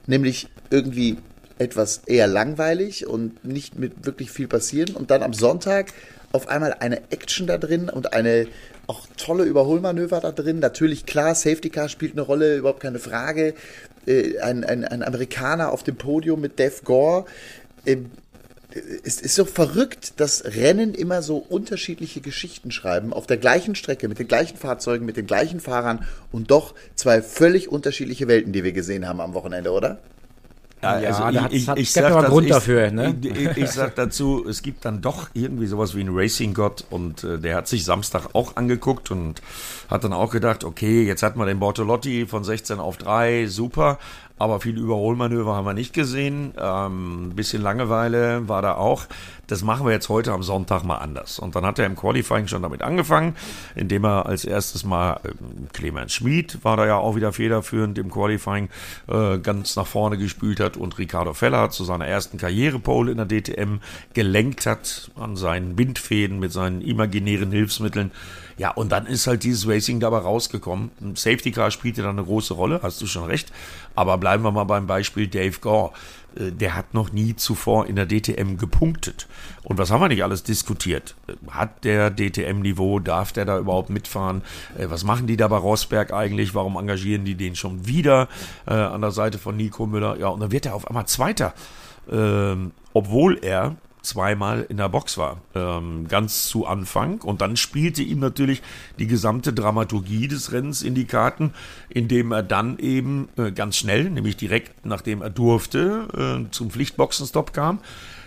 nämlich 0.06 0.48
irgendwie 0.70 1.18
etwas 1.58 1.98
eher 2.06 2.26
langweilig 2.26 3.06
und 3.06 3.44
nicht 3.44 3.78
mit 3.78 4.04
wirklich 4.04 4.32
viel 4.32 4.48
passieren 4.48 4.96
und 4.96 5.10
dann 5.12 5.22
am 5.22 5.34
Sonntag 5.34 5.92
auf 6.32 6.48
einmal 6.48 6.74
eine 6.80 7.02
Action 7.10 7.46
da 7.46 7.58
drin 7.58 7.88
und 7.88 8.12
eine 8.12 8.48
auch 8.90 9.06
tolle 9.16 9.44
Überholmanöver 9.44 10.20
da 10.20 10.32
drin. 10.32 10.58
Natürlich, 10.58 11.06
klar, 11.06 11.36
Safety 11.36 11.70
Car 11.70 11.88
spielt 11.88 12.12
eine 12.12 12.22
Rolle, 12.22 12.56
überhaupt 12.56 12.80
keine 12.80 12.98
Frage. 12.98 13.54
Äh, 14.04 14.40
ein, 14.40 14.64
ein, 14.64 14.84
ein 14.84 15.04
Amerikaner 15.04 15.70
auf 15.70 15.84
dem 15.84 15.94
Podium 15.96 16.40
mit 16.40 16.58
Dave 16.58 16.82
Gore. 16.84 17.24
Äh, 17.84 17.98
es 19.04 19.20
ist 19.20 19.36
so 19.36 19.44
verrückt, 19.44 20.14
dass 20.20 20.44
Rennen 20.44 20.94
immer 20.94 21.22
so 21.22 21.38
unterschiedliche 21.38 22.20
Geschichten 22.20 22.70
schreiben, 22.70 23.12
auf 23.12 23.26
der 23.26 23.36
gleichen 23.36 23.74
Strecke, 23.74 24.08
mit 24.08 24.18
den 24.18 24.28
gleichen 24.28 24.56
Fahrzeugen, 24.56 25.06
mit 25.06 25.16
den 25.16 25.26
gleichen 25.26 25.60
Fahrern 25.60 26.06
und 26.30 26.50
doch 26.50 26.74
zwei 26.94 27.22
völlig 27.22 27.68
unterschiedliche 27.68 28.28
Welten, 28.28 28.52
die 28.52 28.62
wir 28.64 28.72
gesehen 28.72 29.08
haben 29.08 29.20
am 29.20 29.34
Wochenende, 29.34 29.72
oder? 29.72 29.98
Ja, 30.82 30.90
also 30.92 31.22
ja, 31.28 31.46
ich, 31.50 31.68
ich, 31.68 31.76
ich, 31.76 31.92
sag 31.92 32.26
Grund 32.26 32.46
ich, 32.46 32.52
dafür. 32.52 32.90
Ne? 32.90 33.14
Ich, 33.22 33.56
ich, 33.56 33.70
sag 33.70 33.94
dazu, 33.96 34.46
es 34.48 34.62
gibt 34.62 34.84
dann 34.84 35.02
doch 35.02 35.28
irgendwie 35.34 35.66
sowas 35.66 35.94
wie 35.94 36.00
einen 36.00 36.16
Racing-Gott 36.16 36.84
und 36.88 37.22
äh, 37.22 37.38
der 37.38 37.56
hat 37.56 37.68
sich 37.68 37.84
Samstag 37.84 38.34
auch 38.34 38.56
angeguckt 38.56 39.10
und 39.10 39.42
hat 39.90 40.04
dann 40.04 40.12
auch 40.12 40.30
gedacht, 40.30 40.64
okay, 40.64 41.04
jetzt 41.04 41.22
hat 41.22 41.36
man 41.36 41.48
den 41.48 41.60
Bortolotti 41.60 42.26
von 42.26 42.44
16 42.44 42.80
auf 42.80 42.96
3, 42.96 43.46
super, 43.46 43.98
aber 44.40 44.58
viele 44.58 44.80
Überholmanöver 44.80 45.54
haben 45.54 45.66
wir 45.66 45.74
nicht 45.74 45.92
gesehen. 45.92 46.54
Ähm, 46.58 47.26
ein 47.28 47.36
bisschen 47.36 47.60
Langeweile 47.60 48.48
war 48.48 48.62
da 48.62 48.74
auch. 48.74 49.04
Das 49.46 49.62
machen 49.62 49.84
wir 49.84 49.92
jetzt 49.92 50.08
heute 50.08 50.32
am 50.32 50.42
Sonntag 50.42 50.82
mal 50.82 50.96
anders. 50.96 51.38
Und 51.38 51.56
dann 51.56 51.66
hat 51.66 51.78
er 51.78 51.84
im 51.84 51.94
Qualifying 51.94 52.46
schon 52.48 52.62
damit 52.62 52.80
angefangen, 52.80 53.36
indem 53.74 54.04
er 54.04 54.24
als 54.24 54.46
erstes 54.46 54.82
mal 54.82 55.20
äh, 55.24 55.32
Clemens 55.74 56.14
Schmid 56.14 56.64
war 56.64 56.78
da 56.78 56.86
ja 56.86 56.96
auch 56.96 57.16
wieder 57.16 57.34
federführend 57.34 57.98
im 57.98 58.10
Qualifying 58.10 58.70
äh, 59.08 59.38
ganz 59.40 59.76
nach 59.76 59.86
vorne 59.86 60.16
gespült 60.16 60.58
hat 60.58 60.78
und 60.78 60.96
Ricardo 60.96 61.34
Feller 61.34 61.68
zu 61.68 61.84
seiner 61.84 62.06
ersten 62.06 62.38
Karrierepole 62.38 63.12
in 63.12 63.18
der 63.18 63.26
DTM 63.26 63.80
gelenkt 64.14 64.64
hat 64.64 65.10
an 65.16 65.36
seinen 65.36 65.76
Windfäden 65.76 66.38
mit 66.38 66.50
seinen 66.50 66.80
imaginären 66.80 67.52
Hilfsmitteln. 67.52 68.10
Ja, 68.60 68.72
und 68.72 68.92
dann 68.92 69.06
ist 69.06 69.26
halt 69.26 69.42
dieses 69.44 69.66
Racing 69.66 70.00
dabei 70.00 70.18
rausgekommen. 70.18 70.90
Ein 71.00 71.16
Safety 71.16 71.50
Car 71.50 71.70
spielte 71.70 72.02
dann 72.02 72.18
eine 72.18 72.26
große 72.26 72.52
Rolle, 72.52 72.80
hast 72.82 73.00
du 73.00 73.06
schon 73.06 73.24
recht. 73.24 73.50
Aber 73.94 74.18
bleiben 74.18 74.42
wir 74.42 74.50
mal 74.50 74.64
beim 74.64 74.86
Beispiel 74.86 75.28
Dave 75.28 75.58
Gore. 75.60 75.92
Äh, 76.36 76.52
der 76.52 76.76
hat 76.76 76.92
noch 76.92 77.10
nie 77.10 77.34
zuvor 77.34 77.86
in 77.86 77.96
der 77.96 78.04
DTM 78.04 78.58
gepunktet. 78.58 79.28
Und 79.62 79.78
was 79.78 79.90
haben 79.90 80.02
wir 80.02 80.08
nicht 80.08 80.22
alles 80.22 80.42
diskutiert? 80.42 81.14
Hat 81.50 81.84
der 81.84 82.10
DTM-Niveau? 82.10 82.98
Darf 82.98 83.32
der 83.32 83.46
da 83.46 83.58
überhaupt 83.58 83.88
mitfahren? 83.88 84.42
Äh, 84.76 84.90
was 84.90 85.04
machen 85.04 85.26
die 85.26 85.38
da 85.38 85.48
bei 85.48 85.56
Rosberg 85.56 86.12
eigentlich? 86.12 86.54
Warum 86.54 86.76
engagieren 86.76 87.24
die 87.24 87.36
den 87.36 87.56
schon 87.56 87.86
wieder 87.86 88.28
äh, 88.66 88.74
an 88.74 89.00
der 89.00 89.12
Seite 89.12 89.38
von 89.38 89.56
Nico 89.56 89.86
Müller? 89.86 90.18
Ja, 90.18 90.28
und 90.28 90.40
dann 90.40 90.52
wird 90.52 90.66
er 90.66 90.74
auf 90.74 90.86
einmal 90.86 91.06
Zweiter. 91.06 91.54
Ähm, 92.12 92.72
obwohl 92.92 93.38
er 93.40 93.76
zweimal 94.02 94.66
in 94.68 94.76
der 94.76 94.88
Box 94.88 95.18
war, 95.18 95.40
ähm, 95.54 96.08
ganz 96.08 96.46
zu 96.46 96.66
Anfang. 96.66 97.20
Und 97.20 97.40
dann 97.40 97.56
spielte 97.56 98.02
ihm 98.02 98.20
natürlich 98.20 98.62
die 98.98 99.06
gesamte 99.06 99.52
Dramaturgie 99.52 100.28
des 100.28 100.52
Rennens 100.52 100.82
in 100.82 100.94
die 100.94 101.04
Karten, 101.04 101.52
indem 101.88 102.32
er 102.32 102.42
dann 102.42 102.78
eben 102.78 103.28
äh, 103.36 103.52
ganz 103.52 103.76
schnell, 103.76 104.10
nämlich 104.10 104.36
direkt 104.36 104.86
nachdem 104.86 105.22
er 105.22 105.30
durfte, 105.30 106.46
äh, 106.46 106.50
zum 106.50 106.70
Pflichtboxenstopp 106.70 107.52
kam. 107.52 107.80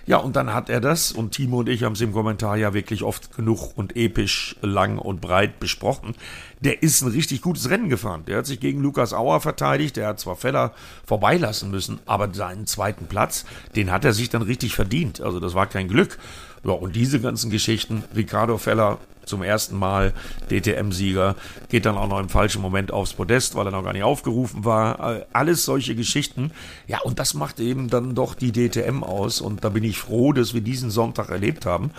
Ja, 0.06 0.18
und 0.18 0.36
dann 0.36 0.54
hat 0.54 0.70
er 0.70 0.82
das, 0.82 1.14
und 1.14 1.32
Timo 1.32 1.60
und 1.60 1.70
ich 1.70 1.84
haben 1.84 1.94
es 1.94 2.02
im 2.02 2.12
Kommentar 2.12 2.58
ja 2.58 2.74
wirklich 2.74 3.04
oft 3.04 3.36
genug 3.36 3.78
und 3.78 3.96
episch 3.96 4.58
lang 4.62 4.98
und 4.98 5.22
breit 5.22 5.62
besprochen. 5.62 6.14
Der 6.60 6.84
ist 6.84 7.02
ein 7.02 7.12
richtig 7.12 7.42
gutes 7.42 7.70
Rennen 7.70 7.88
gefahren. 7.88 8.24
Der 8.28 8.40
hat 8.40 8.46
sich 8.46 8.60
gegen 8.60 8.82
Lukas 8.82 9.14
Auer 9.14 9.40
verteidigt. 9.40 9.96
Der 9.96 10.08
hat 10.08 10.20
zwar 10.20 10.36
Feller 10.36 10.74
vorbeilassen 11.06 11.72
müssen, 11.72 12.00
aber 12.06 12.34
seinen 12.34 12.68
zweiten 12.68 13.08
Platz, 13.08 13.46
den 13.78 13.92
hat 13.92 14.04
er 14.04 14.12
sich 14.14 14.30
dann 14.30 14.42
richtig 14.42 14.76
verdient. 14.76 15.22
Also 15.22 15.40
das 15.40 15.54
war 15.54 15.68
kein 15.68 15.88
Glück. 15.88 16.18
Ja, 16.64 16.72
und 16.72 16.96
diese 16.96 17.20
ganzen 17.20 17.50
Geschichten, 17.50 18.04
Ricardo 18.16 18.58
Feller 18.58 18.98
zum 19.26 19.42
ersten 19.42 19.78
Mal 19.78 20.14
DTM-Sieger, 20.50 21.36
geht 21.70 21.86
dann 21.86 21.98
auch 21.98 22.08
noch 22.08 22.20
im 22.20 22.30
falschen 22.30 22.62
Moment 22.62 22.92
aufs 22.92 23.14
Podest, 23.14 23.56
weil 23.56 23.68
er 23.68 23.72
noch 23.72 23.84
gar 23.84 23.94
nicht 23.94 24.04
aufgerufen 24.04 24.66
war. 24.66 25.26
Alles 25.34 25.66
solche 25.66 25.96
Geschichten. 25.96 26.52
Ja, 26.88 27.00
und 27.02 27.20
das 27.20 27.34
macht 27.34 27.60
eben 27.60 27.90
dann 27.90 28.16
doch 28.16 28.36
die 28.36 28.52
DTM 28.52 29.04
aus. 29.04 29.42
Und 29.42 29.64
da 29.64 29.70
bin 29.70 29.84
ich 29.84 29.98
froh, 29.98 30.34
dass 30.34 30.54
wir 30.54 30.62
diesen 30.62 30.90
Sonntag 30.90 31.30
erlebt 31.30 31.66
haben. 31.66 31.92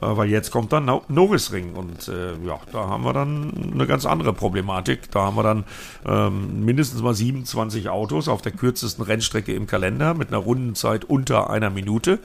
Äh, 0.00 0.16
weil 0.16 0.30
jetzt 0.30 0.50
kommt 0.50 0.72
dann 0.72 0.84
Norrisring 1.08 1.74
und 1.74 2.08
äh, 2.08 2.32
ja, 2.46 2.60
da 2.72 2.86
haben 2.88 3.04
wir 3.04 3.12
dann 3.12 3.72
eine 3.72 3.86
ganz 3.86 4.06
andere 4.06 4.32
Problematik. 4.32 5.10
Da 5.10 5.22
haben 5.22 5.36
wir 5.36 5.42
dann 5.42 5.64
ähm, 6.06 6.64
mindestens 6.64 7.02
mal 7.02 7.14
27 7.14 7.88
Autos 7.88 8.28
auf 8.28 8.42
der 8.42 8.52
kürzesten 8.52 9.04
Rennstrecke 9.04 9.52
im 9.52 9.66
Kalender 9.66 10.14
mit 10.14 10.28
einer 10.28 10.38
Rundenzeit 10.38 11.04
unter 11.04 11.50
einer 11.50 11.70
Minute. 11.70 12.18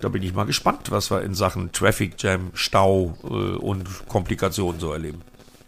Da 0.00 0.08
bin 0.08 0.22
ich 0.22 0.34
mal 0.34 0.44
gespannt, 0.44 0.90
was 0.90 1.10
wir 1.10 1.22
in 1.22 1.34
Sachen 1.34 1.72
Traffic 1.72 2.14
Jam, 2.18 2.50
Stau 2.54 3.16
äh, 3.24 3.26
und 3.26 4.08
Komplikationen 4.08 4.78
so 4.78 4.92
erleben. 4.92 5.22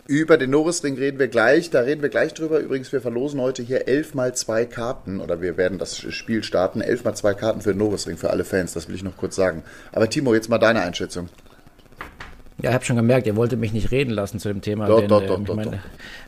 Über 0.07 0.39
den 0.39 0.51
Norrisring 0.51 0.97
reden 0.97 1.19
wir 1.19 1.29
gleich. 1.29 1.69
Da 1.69 1.81
reden 1.81 2.01
wir 2.01 2.09
gleich 2.09 2.33
drüber. 2.33 2.61
Übrigens, 2.61 2.93
wir 2.93 3.03
verlosen 3.03 3.41
heute 3.41 3.63
hier 3.63 3.89
elf 3.89 4.15
mal 4.15 4.35
zwei 4.35 4.65
Karten 4.65 5.21
oder 5.21 5.43
wir 5.43 5.59
werden 5.59 5.79
das 5.79 5.99
Spiel 5.99 6.43
starten. 6.43 6.81
Elf 6.81 7.05
mal 7.05 7.15
zwei 7.15 7.35
Karten 7.35 7.61
für 7.61 7.73
den 7.73 7.79
Norrisring 7.79 8.17
für 8.17 8.31
alle 8.31 8.45
Fans. 8.45 8.73
Das 8.73 8.89
will 8.89 8.95
ich 8.95 9.03
noch 9.03 9.19
kurz 9.19 9.37
sagen. 9.37 9.65
Aber 9.93 10.09
Timo, 10.09 10.33
jetzt 10.33 10.49
mal 10.49 10.57
deine 10.57 10.81
Einschätzung. 10.81 11.29
Ja, 12.63 12.71
ich 12.71 12.75
habe 12.75 12.85
schon 12.87 12.97
gemerkt, 12.97 13.27
ihr 13.27 13.37
wolltet 13.37 13.61
mich 13.61 13.73
nicht 13.73 13.91
reden 13.91 14.11
lassen 14.11 14.41
zu 14.41 14.49
dem 14.49 14.63
Thema. 14.63 14.87
Doch, 14.87 15.01
denn, 15.01 15.09
doch, 15.09 15.23
äh, 15.23 15.27
doch, 15.27 15.41
ich 15.41 15.47
doch, 15.47 15.57
meine, 15.57 15.71
doch. 15.73 15.79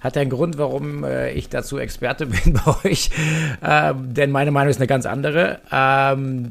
Hat 0.03 0.17
einen 0.19 0.31
Grund, 0.31 0.59
warum 0.59 1.03
äh, 1.03 1.33
ich 1.33 1.49
dazu 1.49 1.79
Experte 1.79 2.27
bin 2.45 2.53
bei 2.53 2.75
euch. 2.85 3.11
Ähm, 3.63 4.13
denn 4.13 4.31
meine 4.31 4.51
Meinung 4.51 4.71
ist 4.71 4.77
eine 4.77 4.87
ganz 4.87 5.07
andere. 5.07 5.61
Ähm, 5.73 6.51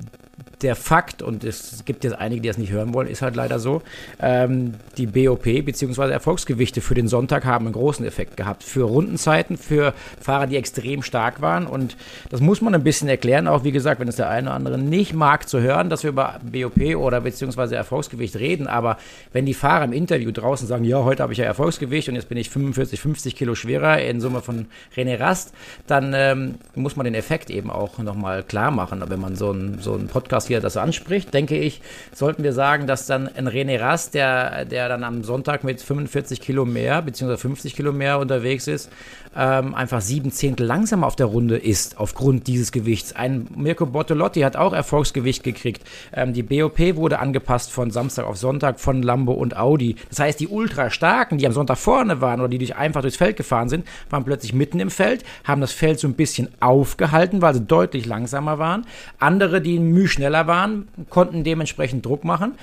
der 0.62 0.76
Fakt, 0.76 1.22
und 1.22 1.44
es 1.44 1.84
gibt 1.86 2.04
jetzt 2.04 2.18
einige, 2.18 2.42
die 2.42 2.48
das 2.48 2.58
nicht 2.58 2.72
hören 2.72 2.94
wollen, 2.94 3.08
ist 3.08 3.22
halt 3.22 3.36
leider 3.36 3.60
so, 3.60 3.82
ähm, 4.22 4.76
die 4.98 5.08
BOP 5.08 5.44
bzw. 5.44 6.12
Erfolgsgewichte 6.12 6.82
für 6.82 6.96
den 6.96 7.08
Sonntag 7.08 7.46
haben 7.46 7.66
einen 7.66 7.74
großen 7.74 8.06
Effekt 8.06 8.36
gehabt. 8.38 8.64
Für 8.64 8.84
Rundenzeiten, 8.84 9.58
für 9.58 9.94
Fahrer, 10.20 10.48
die 10.48 10.58
extrem 10.58 11.02
stark 11.02 11.42
waren. 11.42 11.66
Und 11.66 11.96
das 12.30 12.42
muss 12.42 12.62
man 12.62 12.76
ein 12.76 12.84
bisschen 12.84 13.08
erklären, 13.08 13.48
auch 13.48 13.64
wie 13.64 13.72
gesagt, 13.72 14.02
wenn 14.02 14.08
es 14.08 14.18
der 14.18 14.30
eine 14.30 14.48
oder 14.48 14.56
andere 14.56 14.78
nicht 14.78 15.14
mag 15.14 15.48
zu 15.48 15.62
hören, 15.62 15.90
dass 15.90 16.04
wir 16.04 16.10
über 16.10 16.40
BOP 16.44 16.96
oder 16.96 17.22
beziehungsweise 17.22 17.76
Erfolgsgewicht 17.76 18.36
reden. 18.36 18.68
Aber 18.68 18.98
wenn 19.32 19.46
die 19.46 19.54
Fahrer 19.54 19.86
im 19.86 19.94
Interview 19.94 20.32
draußen 20.32 20.68
sagen, 20.68 20.84
ja, 20.84 21.04
heute 21.04 21.24
habe 21.24 21.34
ich 21.34 21.40
ja 21.40 21.46
Erfolgsgewicht 21.46 22.10
und 22.10 22.16
jetzt 22.16 22.30
bin 22.30 22.38
ich 22.38 22.50
45, 22.50 23.00
50 23.00 23.36
Kilo 23.36 23.56
schwerer 23.56 24.02
in 24.02 24.20
Summe 24.20 24.42
von 24.42 24.68
René 24.96 25.20
Rast, 25.20 25.54
dann 25.88 26.14
ähm, 26.14 26.56
muss 26.76 26.96
man 26.96 27.06
den 27.06 27.16
Effekt 27.16 27.50
eben 27.50 27.70
auch 27.70 27.98
nochmal 28.00 28.44
klar 28.44 28.72
machen. 28.72 29.04
Wenn 29.08 29.20
man 29.20 29.36
so 29.36 29.52
einen 29.52 29.80
so 29.80 29.94
einen 29.94 30.08
Podcast 30.08 30.49
hier 30.50 30.60
das 30.60 30.76
anspricht, 30.76 31.34
denke 31.34 31.58
ich, 31.58 31.82
sollten 32.14 32.44
wir 32.44 32.54
sagen, 32.54 32.86
dass 32.86 33.08
dann 33.08 33.30
ein 33.30 33.48
René 33.48 33.80
Rast, 33.80 34.14
der, 34.14 34.66
der 34.66 34.90
dann 34.90 35.04
am 35.04 35.24
Sonntag 35.24 35.64
mit 35.64 35.82
45 35.82 36.42
Kilo 36.42 36.66
mehr, 36.66 37.02
beziehungsweise 37.02 37.42
50 37.42 37.76
Kilo 37.76 37.94
mehr 37.94 38.20
unterwegs 38.20 38.68
ist, 38.68 38.92
ähm, 39.36 39.76
einfach 39.76 40.02
sieben 40.02 40.32
Zehntel 40.32 40.66
langsamer 40.66 41.08
auf 41.08 41.16
der 41.16 41.28
Runde 41.28 41.58
ist, 41.58 42.00
aufgrund 42.00 42.48
dieses 42.48 42.72
Gewichts. 42.72 43.16
Ein 43.16 43.48
Mirko 43.56 43.86
Bortolotti 43.86 44.42
hat 44.42 44.56
auch 44.56 44.74
Erfolgsgewicht 44.74 45.44
gekriegt. 45.44 45.84
Ähm, 46.14 46.34
die 46.34 46.44
BOP 46.44 46.80
wurde 46.96 47.20
angepasst 47.20 47.72
von 47.72 47.92
Samstag 47.92 48.26
auf 48.26 48.38
Sonntag 48.38 48.80
von 48.80 49.04
Lambo 49.04 49.34
und 49.34 49.56
Audi. 49.56 49.96
Das 50.10 50.20
heißt, 50.20 50.40
die 50.40 50.48
ultra 50.48 50.90
starken, 50.90 51.38
die 51.38 51.46
am 51.46 51.54
Sonntag 51.54 51.78
vorne 51.78 52.22
waren 52.22 52.40
oder 52.40 52.50
die 52.50 52.58
durch, 52.58 52.76
einfach 52.76 53.02
durchs 53.02 53.18
Feld 53.18 53.38
gefahren 53.38 53.70
sind, 53.70 53.86
waren 54.10 54.24
plötzlich 54.24 54.54
mitten 54.54 54.80
im 54.80 54.90
Feld, 54.90 55.24
haben 55.44 55.62
das 55.62 55.72
Feld 55.72 56.00
so 56.00 56.08
ein 56.08 56.14
bisschen 56.14 56.50
aufgehalten, 56.60 57.42
weil 57.42 57.54
sie 57.54 57.62
deutlich 57.62 58.06
langsamer 58.06 58.58
waren. 58.58 58.86
Andere, 59.20 59.62
die 59.62 59.80
müh 59.80 60.08
schneller 60.08 60.48
waren, 60.48 60.88
konnten 61.10 61.44
dementsprechend 61.44 62.06
Druck 62.06 62.24
machen. 62.24 62.54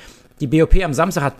Die 0.41 0.47
BOP 0.47 0.75
am 0.85 0.93
Samstag 0.93 1.23
hat 1.23 1.35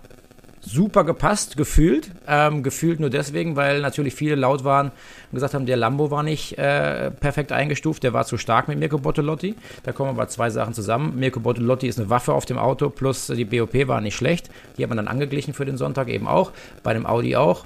super 0.67 1.05
gepasst, 1.05 1.57
gefühlt. 1.57 2.11
Ähm, 2.27 2.63
gefühlt 2.63 3.01
nur 3.01 3.11
deswegen, 3.11 3.57
weil 3.57 3.81
natürlich 3.81 4.15
viele 4.15 4.35
laut 4.35 4.65
waren 4.65 4.89
und 4.89 5.35
gesagt 5.35 5.55
haben, 5.55 5.67
der 5.67 5.77
Lambo 5.77 6.11
war 6.11 6.23
nicht 6.23 6.59
äh, 6.59 7.11
perfekt 7.11 7.53
eingestuft, 7.53 8.03
der 8.03 8.13
war 8.13 8.27
zu 8.27 8.37
stark 8.37 8.69
mit 8.69 8.79
Mirko 8.79 8.99
Bortolotti. 8.99 9.55
Da 9.85 9.93
kommen 9.93 10.11
aber 10.11 10.29
zwei 10.29 10.51
Sachen 10.51 10.75
zusammen. 10.75 11.19
Mirko 11.19 11.41
Bortolotti 11.41 11.87
ist 11.87 11.99
eine 11.99 12.11
Waffe 12.11 12.35
auf 12.35 12.45
dem 12.45 12.59
Auto, 12.59 12.91
plus 12.91 13.29
die 13.29 13.45
BOP 13.45 13.87
war 13.87 14.01
nicht 14.01 14.17
schlecht. 14.17 14.51
Die 14.77 14.83
hat 14.83 14.91
man 14.91 14.97
dann 14.97 15.09
angeglichen 15.09 15.55
für 15.55 15.65
den 15.65 15.77
Sonntag 15.77 16.09
eben 16.09 16.27
auch, 16.27 16.53
bei 16.83 16.93
dem 16.93 17.07
Audi 17.07 17.37
auch. 17.37 17.65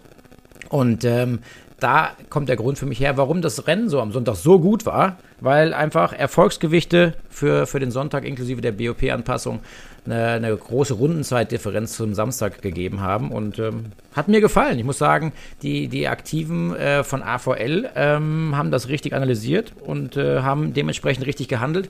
Und 0.69 1.05
ähm, 1.05 1.41
da 1.81 2.11
kommt 2.29 2.49
der 2.49 2.57
Grund 2.57 2.79
für 2.79 2.87
mich 2.87 3.01
her, 3.01 3.17
warum 3.17 3.43
das 3.43 3.67
Rennen 3.67 3.89
so 3.89 4.01
am 4.01 4.13
Sonntag 4.13 4.37
so 4.37 4.61
gut 4.61 4.87
war, 4.87 5.19
weil 5.41 5.75
einfach 5.75 6.13
Erfolgsgewichte 6.13 7.15
für, 7.29 7.67
für 7.67 7.81
den 7.81 7.91
Sonntag 7.91 8.25
inklusive 8.25 8.61
der 8.61 8.73
BOP-Anpassung 8.73 9.61
eine, 10.07 10.27
eine 10.27 10.57
große 10.57 10.95
Rundenzeitdifferenz 10.95 11.97
zum 11.97 12.15
Samstag 12.15 12.63
gegeben 12.63 13.01
haben 13.01 13.31
und 13.31 13.59
ähm, 13.59 13.87
hat 14.15 14.29
mir 14.29 14.41
gefallen. 14.41 14.79
Ich 14.79 14.85
muss 14.85 14.99
sagen, 14.99 15.33
die, 15.63 15.89
die 15.89 16.09
Aktiven 16.09 16.75
äh, 16.75 17.05
von 17.05 17.23
AVL 17.23 17.91
ähm, 17.95 18.57
haben 18.57 18.71
das 18.71 18.89
richtig 18.89 19.15
analysiert 19.15 19.73
und 19.85 20.17
äh, 20.17 20.41
haben 20.41 20.73
dementsprechend 20.73 21.27
richtig 21.27 21.49
gehandelt. 21.49 21.89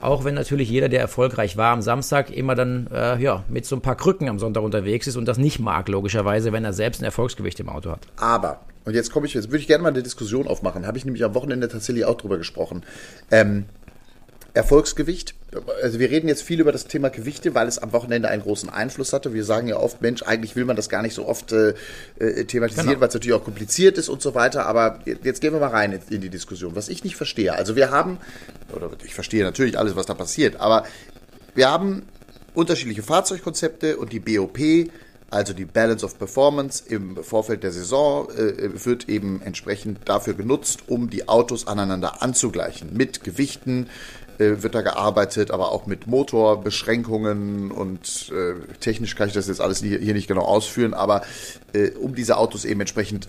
Auch 0.00 0.24
wenn 0.24 0.34
natürlich 0.34 0.70
jeder, 0.70 0.88
der 0.88 1.00
erfolgreich 1.00 1.58
war 1.58 1.72
am 1.72 1.82
Samstag, 1.82 2.30
immer 2.30 2.54
dann 2.54 2.86
äh, 2.92 3.20
ja, 3.22 3.44
mit 3.48 3.66
so 3.66 3.76
ein 3.76 3.82
paar 3.82 3.96
Krücken 3.96 4.30
am 4.30 4.38
Sonntag 4.38 4.62
unterwegs 4.62 5.06
ist 5.06 5.16
und 5.16 5.26
das 5.26 5.36
nicht 5.36 5.58
mag, 5.60 5.88
logischerweise, 5.88 6.52
wenn 6.52 6.64
er 6.64 6.72
selbst 6.72 7.02
ein 7.02 7.04
Erfolgsgewicht 7.04 7.60
im 7.60 7.68
Auto 7.68 7.90
hat. 7.90 8.00
Aber, 8.16 8.60
und 8.90 8.96
jetzt 8.96 9.12
komme 9.12 9.26
ich, 9.26 9.34
jetzt 9.34 9.50
würde 9.50 9.58
ich 9.58 9.68
gerne 9.68 9.82
mal 9.84 9.90
eine 9.90 10.02
Diskussion 10.02 10.48
aufmachen. 10.48 10.84
Habe 10.84 10.98
ich 10.98 11.04
nämlich 11.04 11.22
am 11.22 11.32
Wochenende 11.34 11.68
tatsächlich 11.68 12.04
auch 12.04 12.16
drüber 12.16 12.38
gesprochen. 12.38 12.82
Ähm, 13.30 13.66
Erfolgsgewicht. 14.52 15.34
Also 15.80 16.00
wir 16.00 16.10
reden 16.10 16.26
jetzt 16.26 16.42
viel 16.42 16.58
über 16.58 16.72
das 16.72 16.86
Thema 16.86 17.08
Gewichte, 17.08 17.54
weil 17.54 17.68
es 17.68 17.78
am 17.78 17.92
Wochenende 17.92 18.28
einen 18.28 18.42
großen 18.42 18.68
Einfluss 18.68 19.12
hatte. 19.12 19.32
Wir 19.32 19.44
sagen 19.44 19.68
ja 19.68 19.76
oft, 19.76 20.02
Mensch, 20.02 20.24
eigentlich 20.24 20.56
will 20.56 20.64
man 20.64 20.74
das 20.74 20.88
gar 20.88 21.02
nicht 21.02 21.14
so 21.14 21.24
oft 21.24 21.52
äh, 21.52 21.74
äh, 22.18 22.44
thematisieren, 22.46 22.88
Genau. 22.88 23.00
weil 23.00 23.08
es 23.08 23.14
natürlich 23.14 23.36
auch 23.36 23.44
kompliziert 23.44 23.96
ist 23.96 24.08
und 24.08 24.22
so 24.22 24.34
weiter. 24.34 24.66
Aber 24.66 24.98
jetzt 25.22 25.40
gehen 25.40 25.52
wir 25.52 25.60
mal 25.60 25.68
rein 25.68 25.92
in, 25.92 26.00
in 26.16 26.20
die 26.20 26.30
Diskussion. 26.30 26.74
Was 26.74 26.88
ich 26.88 27.04
nicht 27.04 27.14
verstehe. 27.14 27.54
Also 27.54 27.76
wir 27.76 27.92
haben, 27.92 28.18
oder 28.74 28.90
ich 29.04 29.14
verstehe 29.14 29.44
natürlich 29.44 29.78
alles, 29.78 29.94
was 29.94 30.06
da 30.06 30.14
passiert, 30.14 30.56
aber 30.58 30.84
wir 31.54 31.70
haben 31.70 32.02
unterschiedliche 32.54 33.04
Fahrzeugkonzepte 33.04 33.98
und 33.98 34.12
die 34.12 34.18
BOP, 34.18 34.58
also 35.30 35.52
die 35.52 35.64
Balance 35.64 36.04
of 36.04 36.18
Performance 36.18 36.82
im 36.88 37.22
Vorfeld 37.22 37.62
der 37.62 37.72
Saison, 37.72 38.28
äh, 38.30 38.84
wird 38.84 39.08
eben 39.08 39.40
entsprechend 39.42 40.08
dafür 40.08 40.34
genutzt, 40.34 40.80
um 40.88 41.08
die 41.08 41.28
Autos 41.28 41.66
aneinander 41.66 42.22
anzugleichen. 42.22 42.96
Mit 42.96 43.22
Gewichten 43.22 43.88
äh, 44.38 44.62
wird 44.62 44.74
da 44.74 44.80
gearbeitet, 44.82 45.50
aber 45.50 45.70
auch 45.70 45.86
mit 45.86 46.06
Motorbeschränkungen 46.06 47.70
und 47.70 48.32
äh, 48.32 48.54
technisch 48.80 49.14
kann 49.14 49.28
ich 49.28 49.34
das 49.34 49.48
jetzt 49.48 49.60
alles 49.60 49.80
hier, 49.80 50.14
nicht 50.14 50.28
genau 50.28 50.42
ausführen, 50.42 50.94
aber 50.94 51.22
äh, 51.72 51.90
um 51.90 52.14
diese 52.14 52.36
Autos 52.36 52.64
eben 52.64 52.80
entsprechend 52.80 53.28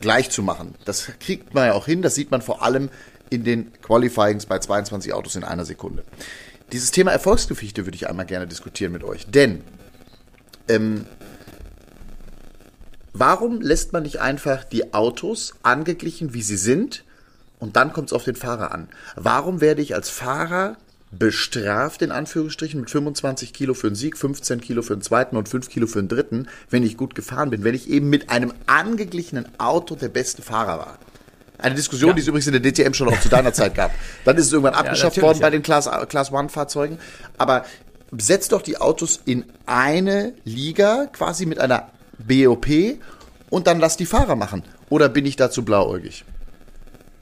gleich 0.00 0.30
zu 0.30 0.42
machen. 0.42 0.74
Das 0.84 1.10
kriegt 1.20 1.54
man 1.54 1.66
ja 1.66 1.72
auch 1.72 1.86
hin, 1.86 2.02
das 2.02 2.14
sieht 2.14 2.30
man 2.30 2.42
vor 2.42 2.62
allem 2.62 2.90
in 3.30 3.44
den 3.44 3.72
Qualifyings 3.80 4.46
bei 4.46 4.58
22 4.58 5.14
Autos 5.14 5.36
in 5.36 5.44
einer 5.44 5.64
Sekunde. 5.64 6.04
Dieses 6.70 6.90
Thema 6.90 7.12
Erfolgsgewichte 7.12 7.86
würde 7.86 7.96
ich 7.96 8.08
einmal 8.08 8.26
gerne 8.26 8.46
diskutieren 8.46 8.92
mit 8.92 9.04
euch, 9.04 9.26
denn 9.26 9.64
ähm, 10.68 11.06
warum 13.22 13.60
lässt 13.60 13.92
man 13.92 14.02
nicht 14.02 14.20
einfach 14.20 14.64
die 14.64 14.94
Autos 14.94 15.54
angeglichen, 15.62 16.34
wie 16.34 16.42
sie 16.42 16.56
sind, 16.56 17.04
und 17.60 17.76
dann 17.76 17.92
kommt 17.92 18.08
es 18.08 18.12
auf 18.12 18.24
den 18.24 18.34
Fahrer 18.34 18.72
an? 18.72 18.88
Warum 19.14 19.60
werde 19.60 19.80
ich 19.80 19.94
als 19.94 20.10
Fahrer 20.10 20.76
bestraft, 21.12 22.02
in 22.02 22.10
Anführungsstrichen, 22.10 22.80
mit 22.80 22.90
25 22.90 23.52
Kilo 23.52 23.74
für 23.74 23.86
einen 23.86 23.94
Sieg, 23.94 24.18
15 24.18 24.60
Kilo 24.60 24.82
für 24.82 24.96
den 24.96 25.02
zweiten 25.02 25.36
und 25.36 25.48
5 25.48 25.68
Kilo 25.68 25.86
für 25.86 26.00
den 26.02 26.08
dritten, 26.08 26.48
wenn 26.68 26.82
ich 26.82 26.96
gut 26.96 27.14
gefahren 27.14 27.50
bin, 27.50 27.62
wenn 27.62 27.76
ich 27.76 27.88
eben 27.88 28.10
mit 28.10 28.28
einem 28.28 28.52
angeglichenen 28.66 29.46
Auto 29.56 29.94
der 29.94 30.08
beste 30.08 30.42
Fahrer 30.42 30.78
war? 30.78 30.98
Eine 31.58 31.76
Diskussion, 31.76 32.08
Ja. 32.08 32.14
die 32.16 32.22
es 32.22 32.26
übrigens 32.26 32.48
in 32.48 32.60
der 32.60 32.72
DTM 32.72 32.92
schon 32.92 33.06
auch 33.06 33.20
zu 33.20 33.28
deiner 33.28 33.52
Zeit 33.52 33.76
gab. 33.76 33.92
Dann 34.24 34.36
ist 34.36 34.46
es 34.46 34.52
irgendwann 34.52 34.74
abgeschafft 34.82 35.16
natürlich, 35.16 35.22
worden 35.22 35.38
bei 35.38 35.46
ja. 35.46 35.50
den 35.50 35.62
Class, 35.62 35.88
Class 36.08 36.32
One-Fahrzeugen. 36.32 36.98
Aber 37.38 37.64
setzt 38.18 38.50
doch 38.50 38.62
die 38.62 38.78
Autos 38.78 39.20
in 39.26 39.44
eine 39.64 40.34
Liga, 40.42 41.06
quasi 41.12 41.46
mit 41.46 41.60
einer 41.60 41.92
BOP, 42.26 42.66
und 43.52 43.66
dann 43.66 43.80
lass 43.80 43.98
die 43.98 44.06
Fahrer 44.06 44.34
machen. 44.34 44.62
Oder 44.88 45.10
bin 45.10 45.26
ich 45.26 45.36
dazu 45.36 45.62
blauäugig? 45.62 46.24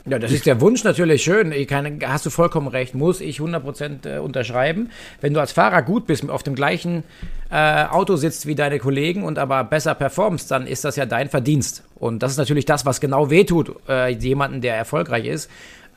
Ja, 0.07 0.19
das 0.19 0.33
ist 0.33 0.47
der 0.47 0.61
Wunsch 0.61 0.85
natürlich 0.85 1.23
schön. 1.23 1.53
Kann, 1.67 1.99
hast 2.07 2.25
du 2.25 2.31
vollkommen 2.31 2.69
recht, 2.69 2.95
muss 2.95 3.21
ich 3.21 3.39
100% 3.39 4.09
äh, 4.09 4.19
unterschreiben. 4.19 4.91
Wenn 5.21 5.35
du 5.35 5.41
als 5.41 5.53
Fahrer 5.53 5.83
gut 5.83 6.07
bist, 6.07 6.29
auf 6.31 6.43
dem 6.43 6.55
gleichen 6.55 7.03
äh, 7.51 7.85
Auto 7.85 8.17
sitzt 8.17 8.47
wie 8.47 8.55
deine 8.55 8.79
Kollegen 8.79 9.25
und 9.25 9.39
aber 9.39 9.65
besser 9.65 9.95
performst, 9.95 10.51
dann 10.51 10.67
ist 10.67 10.85
das 10.85 10.97
ja 10.97 11.05
dein 11.05 11.29
Verdienst. 11.29 11.83
Und 11.97 12.23
das 12.23 12.33
ist 12.33 12.39
natürlich 12.39 12.65
das, 12.65 12.87
was 12.87 13.01
genau 13.01 13.29
wehtut, 13.29 13.75
äh, 13.89 14.09
jemanden, 14.13 14.61
der 14.61 14.77
erfolgreich 14.77 15.27
ist. 15.27 15.51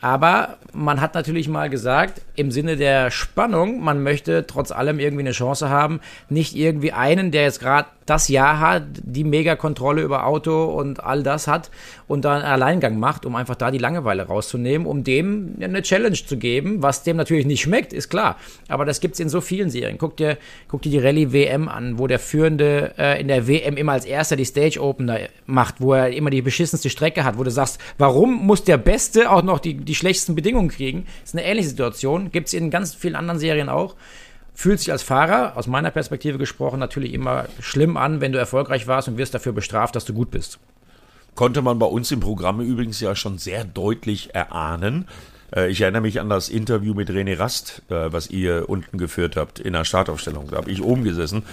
Aber 0.04 0.58
man 0.74 1.00
hat 1.00 1.14
natürlich 1.14 1.48
mal 1.48 1.70
gesagt, 1.70 2.22
im 2.36 2.52
Sinne 2.52 2.76
der 2.76 3.10
Spannung, 3.10 3.82
man 3.82 4.04
möchte 4.04 4.46
trotz 4.46 4.74
allem 4.74 5.00
irgendwie 5.00 5.22
eine 5.22 5.32
Chance 5.32 5.70
haben, 5.70 6.02
nicht 6.28 6.58
irgendwie 6.58 6.92
einen, 6.92 7.32
der 7.32 7.44
jetzt 7.44 7.62
gerade 7.62 7.88
das 8.06 8.28
Jahr 8.28 8.60
hat, 8.60 8.84
die 9.02 9.24
Mega-Kontrolle 9.24 10.02
über 10.02 10.26
Auto 10.26 10.66
und 10.66 11.02
all 11.02 11.24
das 11.24 11.48
hat 11.48 11.72
und 12.08 12.26
da 12.26 12.36
einen 12.36 12.44
Alleingang 12.44 13.00
macht, 13.00 13.26
um 13.26 13.36
einfach 13.36 13.56
da 13.56 13.72
die 13.72 13.78
Langeweile 13.78 14.24
rauszunehmen, 14.24 14.86
um 14.86 15.04
dem 15.04 15.56
eine 15.62 15.82
Challenge 15.82 16.14
zu 16.14 16.38
geben, 16.38 16.82
was 16.82 17.04
dem 17.04 17.18
natürlich 17.18 17.46
nicht 17.46 17.62
schmeckt, 17.62 17.94
ist 17.94 18.10
klar. 18.10 18.38
Aber 18.68 18.86
das 18.86 19.00
gibt's 19.00 19.20
in 19.20 19.30
so 19.30 19.40
vielen 19.42 19.70
Serien. 19.70 19.98
Guck 19.98 20.18
dir, 20.18 20.38
guck 20.68 20.82
dir 20.82 20.90
die 20.90 21.00
Rallye 21.00 21.32
WM 21.32 21.70
an, 21.70 21.98
wo 21.98 22.08
der 22.08 22.20
Führende 22.20 22.94
äh, 22.98 23.22
in 23.22 23.30
der 23.30 23.48
WM 23.48 23.78
immer 23.78 23.94
als 23.94 24.06
erster 24.06 24.36
die 24.36 24.46
Stage 24.46 24.82
Opener 24.82 25.20
macht, 25.46 25.80
wo 25.80 25.94
er 25.94 26.10
immer 26.10 26.30
die 26.30 26.42
beschissenste 26.42 26.90
Strecke 26.90 27.24
hat, 27.24 27.38
wo 27.38 27.44
du 27.44 27.52
sagst, 27.52 27.80
warum 27.98 28.46
muss 28.46 28.64
der 28.64 28.78
Beste 28.78 29.32
auch 29.32 29.44
noch 29.44 29.60
die, 29.60 29.76
die 29.76 29.93
schlechtesten 29.96 30.36
Bedingungen 30.36 30.70
kriegen? 30.70 31.06
Das 31.22 31.30
ist 31.30 31.36
eine 31.36 31.46
ähnliche 31.46 31.70
Situation. 31.70 32.32
Gibt's 32.32 32.54
in 32.54 32.70
ganz 32.70 32.94
vielen 32.94 33.16
anderen 33.16 33.40
Serien 33.40 33.70
auch 33.70 33.96
fühlt 34.54 34.80
sich 34.80 34.92
als 34.92 35.04
Fahrer, 35.04 35.58
aus 35.58 35.68
meiner 35.68 35.92
Perspektive 35.92 36.38
gesprochen, 36.38 36.80
natürlich 36.80 37.14
immer 37.14 37.46
schlimm 37.60 37.98
an, 37.98 38.22
wenn 38.22 38.32
du 38.32 38.38
erfolgreich 38.38 38.88
warst 38.88 39.08
und 39.08 39.18
wirst 39.18 39.34
dafür 39.34 39.52
bestraft, 39.52 39.96
dass 39.96 40.06
du 40.06 40.14
gut 40.14 40.32
bist. 40.32 40.60
Konnte 41.36 41.62
man 41.62 41.80
bei 41.80 41.88
uns 41.88 42.12
im 42.12 42.20
Programm 42.20 42.62
übrigens 42.62 43.00
ja 43.00 43.16
schon 43.16 43.40
sehr 43.40 43.64
deutlich 43.64 44.36
erahnen. 44.36 45.08
Äh, 45.56 45.72
ich 45.72 45.82
erinnere 45.82 46.04
mich 46.04 46.20
an 46.20 46.30
das 46.30 46.50
Interview 46.50 46.94
mit 46.94 47.10
René 47.10 47.40
Rast, 47.40 47.82
äh, 47.90 48.12
was 48.12 48.30
ihr 48.30 48.70
unten 48.70 49.00
geführt 49.00 49.36
habt 49.36 49.60
in 49.60 49.74
der 49.74 49.84
Startaufstellung. 49.84 50.50
Da 50.52 50.58
habe 50.58 50.70
ich 50.70 50.84
oben 50.84 51.04
gesessen. 51.04 51.44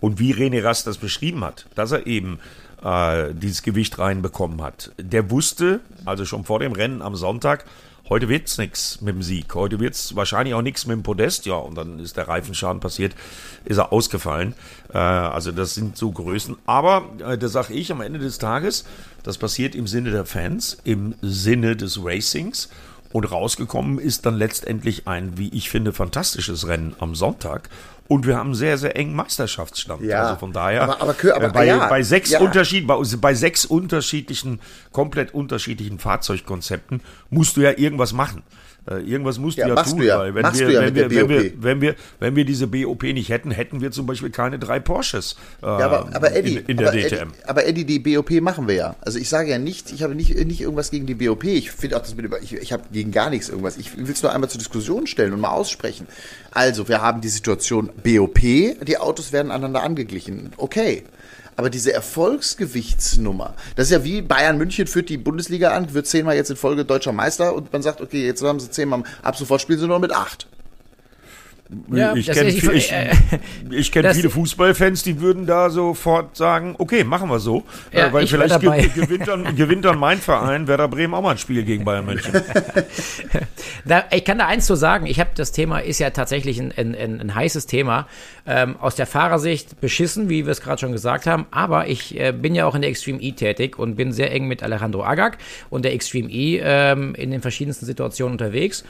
Und 0.00 0.18
wie 0.18 0.32
René 0.32 0.62
Rast 0.62 0.86
das 0.86 0.96
beschrieben 0.98 1.44
hat, 1.44 1.66
dass 1.74 1.92
er 1.92 2.06
eben 2.06 2.38
äh, 2.86 3.34
dieses 3.34 3.62
Gewicht 3.62 3.98
reinbekommen 3.98 4.62
hat. 4.62 4.92
Der 4.98 5.30
wusste, 5.30 5.80
also 6.04 6.24
schon 6.24 6.44
vor 6.44 6.60
dem 6.60 6.72
Rennen 6.72 7.02
am 7.02 7.16
Sonntag, 7.16 7.64
Heute 8.08 8.28
wird's 8.28 8.56
nichts 8.56 9.00
mit 9.00 9.16
dem 9.16 9.22
Sieg. 9.24 9.52
Heute 9.56 9.80
wird's 9.80 10.14
wahrscheinlich 10.14 10.54
auch 10.54 10.62
nichts 10.62 10.86
mit 10.86 10.94
dem 10.94 11.02
Podest. 11.02 11.44
Ja, 11.44 11.56
und 11.56 11.74
dann 11.74 11.98
ist 11.98 12.16
der 12.16 12.28
Reifenschaden 12.28 12.78
passiert, 12.78 13.16
ist 13.64 13.78
er 13.78 13.92
ausgefallen. 13.92 14.54
Äh, 14.94 14.98
also 14.98 15.50
das 15.50 15.74
sind 15.74 15.96
so 15.96 16.12
Größen. 16.12 16.56
Aber 16.66 17.10
äh, 17.18 17.36
da 17.36 17.48
sage 17.48 17.74
ich 17.74 17.90
am 17.90 18.00
Ende 18.00 18.20
des 18.20 18.38
Tages, 18.38 18.84
das 19.24 19.38
passiert 19.38 19.74
im 19.74 19.88
Sinne 19.88 20.12
der 20.12 20.24
Fans, 20.24 20.78
im 20.84 21.16
Sinne 21.20 21.74
des 21.74 21.98
Racings. 22.00 22.68
Und 23.12 23.24
rausgekommen 23.24 23.98
ist 23.98 24.24
dann 24.24 24.36
letztendlich 24.36 25.08
ein, 25.08 25.36
wie 25.36 25.48
ich 25.48 25.68
finde, 25.68 25.92
fantastisches 25.92 26.68
Rennen 26.68 26.94
am 27.00 27.16
Sonntag. 27.16 27.70
Und 28.08 28.26
wir 28.26 28.36
haben 28.36 28.48
einen 28.48 28.54
sehr, 28.54 28.78
sehr 28.78 28.96
engen 28.96 29.14
Meisterschaftsstand. 29.14 30.02
Ja, 30.02 30.22
also 30.22 30.36
von 30.36 30.52
daher, 30.52 30.82
aber, 30.82 31.00
aber, 31.00 31.14
aber 31.34 31.46
äh, 31.46 31.50
bei, 31.50 31.66
ja, 31.66 31.88
bei, 31.88 32.02
sechs 32.02 32.30
ja. 32.30 32.40
Unterschied, 32.40 32.86
bei, 32.86 32.96
bei 33.20 33.34
sechs 33.34 33.64
unterschiedlichen, 33.64 34.60
komplett 34.92 35.34
unterschiedlichen 35.34 35.98
Fahrzeugkonzepten 35.98 37.02
musst 37.30 37.56
du 37.56 37.62
ja 37.62 37.72
irgendwas 37.76 38.12
machen. 38.12 38.42
Äh, 38.88 39.00
irgendwas 39.00 39.38
musst 39.38 39.58
Ja, 39.58 39.66
du 39.66 39.74
ja 39.74 39.82
tun, 39.82 39.98
du 39.98 40.06
ja. 40.06 40.18
weil 40.18 40.34
wenn 40.34 40.42
Machst 40.42 40.60
wir, 40.60 40.70
ja 40.70 40.80
wenn, 40.82 40.94
wir, 40.94 41.10
wenn, 41.10 41.28
wir, 41.28 41.52
wenn, 41.62 41.80
wir, 41.80 41.94
wenn 42.20 42.36
wir 42.36 42.44
diese 42.44 42.68
BOP 42.68 43.02
nicht 43.02 43.30
hätten, 43.30 43.50
hätten 43.50 43.80
wir 43.80 43.90
zum 43.90 44.06
Beispiel 44.06 44.30
keine 44.30 44.58
drei 44.60 44.78
Porsches 44.78 45.36
äh, 45.62 45.66
Ja, 45.66 45.78
aber, 45.78 46.08
aber 46.14 46.34
Eddie, 46.36 46.56
in, 46.58 46.66
in 46.66 46.76
der 46.76 46.88
aber 46.88 46.96
DTM. 46.96 47.14
Eddie, 47.14 47.44
aber 47.46 47.66
Eddie, 47.66 47.84
die 47.84 47.98
BOP 47.98 48.30
machen 48.40 48.68
wir 48.68 48.74
ja. 48.74 48.96
Also 49.00 49.18
ich 49.18 49.28
sage 49.28 49.50
ja 49.50 49.58
nicht, 49.58 49.92
ich 49.92 50.02
habe 50.04 50.14
nicht, 50.14 50.34
nicht 50.36 50.60
irgendwas 50.60 50.90
gegen 50.90 51.06
die 51.06 51.14
BOP. 51.14 51.44
Ich 51.44 51.72
finde 51.72 51.96
auch 51.96 52.02
das 52.02 52.14
mit, 52.14 52.30
ich, 52.42 52.54
ich 52.54 52.72
habe 52.72 52.84
gegen 52.92 53.10
gar 53.10 53.30
nichts 53.30 53.48
irgendwas. 53.48 53.76
Ich 53.76 53.96
will 53.96 54.08
es 54.08 54.22
nur 54.22 54.32
einmal 54.32 54.48
zur 54.50 54.58
Diskussion 54.58 55.06
stellen 55.08 55.32
und 55.32 55.40
mal 55.40 55.50
aussprechen. 55.50 56.06
Also, 56.52 56.88
wir 56.88 57.02
haben 57.02 57.20
die 57.20 57.28
Situation 57.28 57.90
BOP, 58.04 58.38
die 58.40 58.98
Autos 58.98 59.32
werden 59.32 59.50
aneinander 59.50 59.82
angeglichen. 59.82 60.52
Okay. 60.56 61.02
Aber 61.56 61.70
diese 61.70 61.92
Erfolgsgewichtsnummer, 61.92 63.54
das 63.76 63.86
ist 63.86 63.92
ja 63.92 64.04
wie 64.04 64.20
Bayern 64.20 64.58
München 64.58 64.86
führt 64.86 65.08
die 65.08 65.16
Bundesliga 65.16 65.72
an, 65.72 65.94
wird 65.94 66.06
zehnmal 66.06 66.36
jetzt 66.36 66.50
in 66.50 66.56
Folge 66.56 66.84
deutscher 66.84 67.12
Meister 67.12 67.54
und 67.54 67.72
man 67.72 67.82
sagt, 67.82 68.00
okay, 68.00 68.26
jetzt 68.26 68.42
haben 68.42 68.60
sie 68.60 68.70
zehnmal, 68.70 69.02
ab 69.22 69.36
sofort 69.36 69.62
spielen 69.62 69.78
sie 69.78 69.86
nur 69.86 69.98
mit 69.98 70.12
acht. 70.12 70.46
Ja, 71.92 72.14
ich 72.14 72.26
kenne 72.30 72.48
ist- 72.48 72.62
ich, 72.62 72.92
äh, 72.92 73.10
ich 73.70 73.90
kenn 73.90 74.12
viele 74.14 74.30
Fußballfans, 74.30 75.02
die 75.02 75.20
würden 75.20 75.46
da 75.46 75.68
sofort 75.70 76.36
sagen, 76.36 76.76
okay, 76.78 77.02
machen 77.02 77.28
wir 77.28 77.40
so. 77.40 77.64
Ja, 77.92 78.06
äh, 78.06 78.12
weil 78.12 78.24
ich 78.24 78.30
vielleicht 78.30 78.60
ge 78.60 78.88
gewinnt, 78.94 79.26
dann, 79.26 79.56
gewinnt 79.56 79.84
dann 79.84 79.98
mein 79.98 80.18
Verein, 80.18 80.68
Werder 80.68 80.86
Bremen, 80.86 81.14
auch 81.14 81.22
mal 81.22 81.32
ein 81.32 81.38
Spiel 81.38 81.64
gegen 81.64 81.84
Bayern 81.84 82.06
München. 82.06 82.32
Da, 83.84 84.04
ich 84.10 84.24
kann 84.24 84.38
da 84.38 84.46
eins 84.46 84.66
zu 84.66 84.74
sagen, 84.74 85.06
ich 85.06 85.20
habe 85.20 85.30
das 85.36 85.52
Thema 85.52 85.78
ist 85.78 85.98
ja 86.00 86.10
tatsächlich 86.10 86.60
ein, 86.60 86.72
ein, 86.76 86.94
ein, 86.94 87.20
ein 87.20 87.34
heißes 87.34 87.66
Thema. 87.66 88.08
Ähm, 88.46 88.76
aus 88.80 88.96
der 88.96 89.06
Fahrersicht 89.06 89.80
beschissen, 89.80 90.28
wie 90.28 90.44
wir 90.44 90.52
es 90.52 90.60
gerade 90.60 90.80
schon 90.80 90.92
gesagt 90.92 91.26
haben, 91.26 91.46
aber 91.50 91.88
ich 91.88 92.18
äh, 92.18 92.32
bin 92.32 92.54
ja 92.54 92.66
auch 92.66 92.74
in 92.74 92.80
der 92.82 92.90
Extreme 92.90 93.20
E 93.20 93.32
tätig 93.32 93.78
und 93.78 93.94
bin 93.96 94.12
sehr 94.12 94.32
eng 94.32 94.46
mit 94.48 94.62
Alejandro 94.62 95.04
Agag 95.04 95.38
und 95.70 95.84
der 95.84 95.92
Extreme 95.94 96.28
E 96.30 96.60
ähm, 96.62 97.14
in 97.14 97.30
den 97.30 97.42
verschiedensten 97.42 97.86
Situationen 97.86 98.32
unterwegs. 98.32 98.84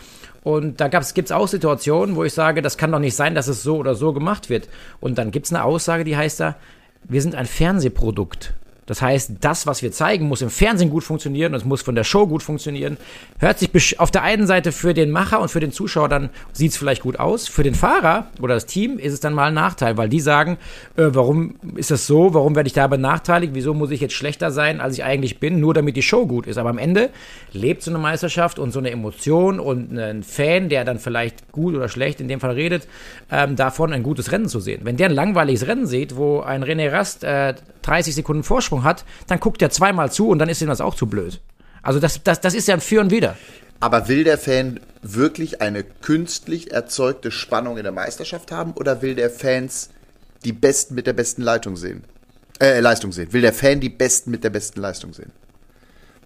Und 0.47 0.81
da 0.81 0.87
gibt 0.87 1.03
es 1.03 1.33
auch 1.33 1.49
Situationen, 1.49 2.15
wo 2.15 2.23
ich 2.23 2.33
sage, 2.33 2.63
das 2.63 2.79
kann 2.79 2.93
doch 2.93 3.01
nicht 3.01 3.17
sein, 3.17 3.35
dass 3.35 3.49
es 3.49 3.65
so 3.65 3.79
oder 3.79 3.97
so 3.97 4.13
gemacht 4.13 4.49
wird. 4.49 4.69
Und 5.01 5.19
dann 5.19 5.33
gibt 5.33 5.47
es 5.47 5.53
eine 5.53 5.65
Aussage, 5.65 6.05
die 6.05 6.17
heißt 6.17 6.39
da, 6.39 6.55
wir 7.03 7.21
sind 7.21 7.35
ein 7.35 7.47
Fernsehprodukt. 7.47 8.55
Das 8.87 9.03
heißt, 9.03 9.33
das, 9.41 9.67
was 9.67 9.83
wir 9.83 9.91
zeigen, 9.91 10.29
muss 10.29 10.43
im 10.43 10.51
Fernsehen 10.51 10.91
gut 10.91 11.03
funktionieren 11.03 11.53
und 11.53 11.59
es 11.59 11.65
muss 11.65 11.83
von 11.83 11.97
der 11.97 12.05
Show 12.05 12.27
gut 12.27 12.43
funktionieren. 12.43 12.97
Hört 13.39 13.59
sich 13.59 13.99
auf 13.99 14.13
der 14.13 14.23
einen 14.23 14.47
Seite 14.47 14.71
für 14.71 14.95
den 14.95 15.11
Macher 15.11 15.41
und 15.41 15.51
für 15.51 15.59
den 15.59 15.73
Zuschauer 15.73 16.09
dann 16.09 16.31
sieht 16.53 16.71
es 16.71 16.77
vielleicht 16.77 17.03
gut 17.03 17.19
aus. 17.19 17.49
Für 17.49 17.65
den 17.65 17.75
Fahrer 17.75 18.29
oder 18.41 18.55
das 18.55 18.67
Team 18.67 18.99
ist 18.99 19.13
es 19.13 19.21
dann 19.21 19.35
mal 19.35 19.49
ein 19.49 19.55
Nachteil, 19.55 19.97
weil 19.97 20.09
die 20.09 20.21
sagen, 20.21 20.57
äh, 20.97 21.09
warum 21.09 21.57
ist 21.75 21.91
das 21.91 22.07
so? 22.07 22.33
Warum 22.33 22.55
werde 22.55 22.69
ich 22.69 22.73
da 22.73 22.87
benachteiligt? 22.87 23.55
Wieso 23.55 23.75
muss 23.75 23.91
ich 23.91 24.01
jetzt 24.01 24.15
schlechter 24.15 24.53
sein, 24.53 24.81
als 24.81 24.95
ich 24.95 25.05
eigentlich 25.05 25.41
bin, 25.41 25.59
nur 25.59 25.75
damit 25.75 25.97
die 25.97 26.03
Show 26.03 26.27
gut 26.27 26.47
ist? 26.47 26.57
Aber 26.57 26.71
am 26.71 26.79
Ende 26.79 27.11
lebt 27.53 27.83
so 27.83 27.91
eine 27.91 27.99
Meisterschaft 27.99 28.61
und 28.61 28.71
so 28.71 28.79
eine 28.79 28.91
Emotion 28.91 29.59
und 29.59 29.99
ein 29.99 30.23
Fan, 30.23 30.69
der 30.69 30.85
dann 30.85 31.01
vielleicht 31.01 31.51
gut 31.51 31.75
oder 31.75 31.89
schlecht 31.89 32.21
in 32.21 32.29
dem 32.29 32.39
Fall 32.39 32.53
redet, 32.53 32.87
ähm, 33.33 33.57
davon 33.57 33.93
ein 33.93 34.05
gutes 34.05 34.31
Rennen 34.31 34.49
zu 34.49 34.61
sehen. 34.61 34.83
Wenn 34.85 34.97
der 34.97 35.09
ein 35.09 35.15
langweiliges 35.15 35.67
Rennen 35.67 35.87
sieht, 35.87 36.17
wo 36.17 36.41
ein 36.41 36.63
René 36.63 36.93
Rast 36.93 37.25
äh, 37.25 37.55
30 37.87 38.17
Sekunden 38.17 38.43
Vorsprung 38.43 38.76
hat, 38.85 39.05
dann 39.27 39.41
guckt 39.41 39.63
er 39.63 39.71
zweimal 39.71 40.11
zu 40.11 40.29
und 40.29 40.39
dann 40.39 40.49
ist 40.49 40.61
ihm 40.63 40.69
das 40.69 40.81
auch 40.81 40.95
zu 40.95 41.07
blöd. 41.07 41.41
Also 41.83 42.01
das, 42.01 42.23
das, 42.23 42.41
das 42.41 42.55
ist 42.55 42.69
ja 42.69 42.75
ein 42.75 42.81
Für 42.81 43.01
und 43.01 43.11
Wider. 43.11 43.37
Aber 43.81 44.09
will 44.09 44.25
der 44.25 44.39
Fan 44.39 44.81
wirklich 45.03 45.61
eine 45.61 45.85
künstlich 45.85 46.73
erzeugte 46.73 47.31
Spannung 47.31 47.77
in 47.77 47.85
der 47.85 47.93
Meisterschaft 47.93 48.51
haben 48.51 48.73
oder 48.73 49.03
will 49.03 49.15
der 49.15 49.31
Fans 49.31 49.91
die 50.45 50.53
Besten 50.53 50.95
mit 50.95 51.07
der 51.07 51.13
besten 51.13 51.43
Leitung 51.43 51.77
sehen? 51.77 52.05
Äh, 52.59 52.81
Leistung 52.81 53.13
sehen. 53.13 53.33
Will 53.33 53.43
der 53.43 53.53
Fan 53.53 53.81
die 53.81 53.91
Besten 53.91 54.31
mit 54.31 54.43
der 54.43 54.51
besten 54.51 54.81
Leistung 54.81 55.13
sehen? 55.13 55.31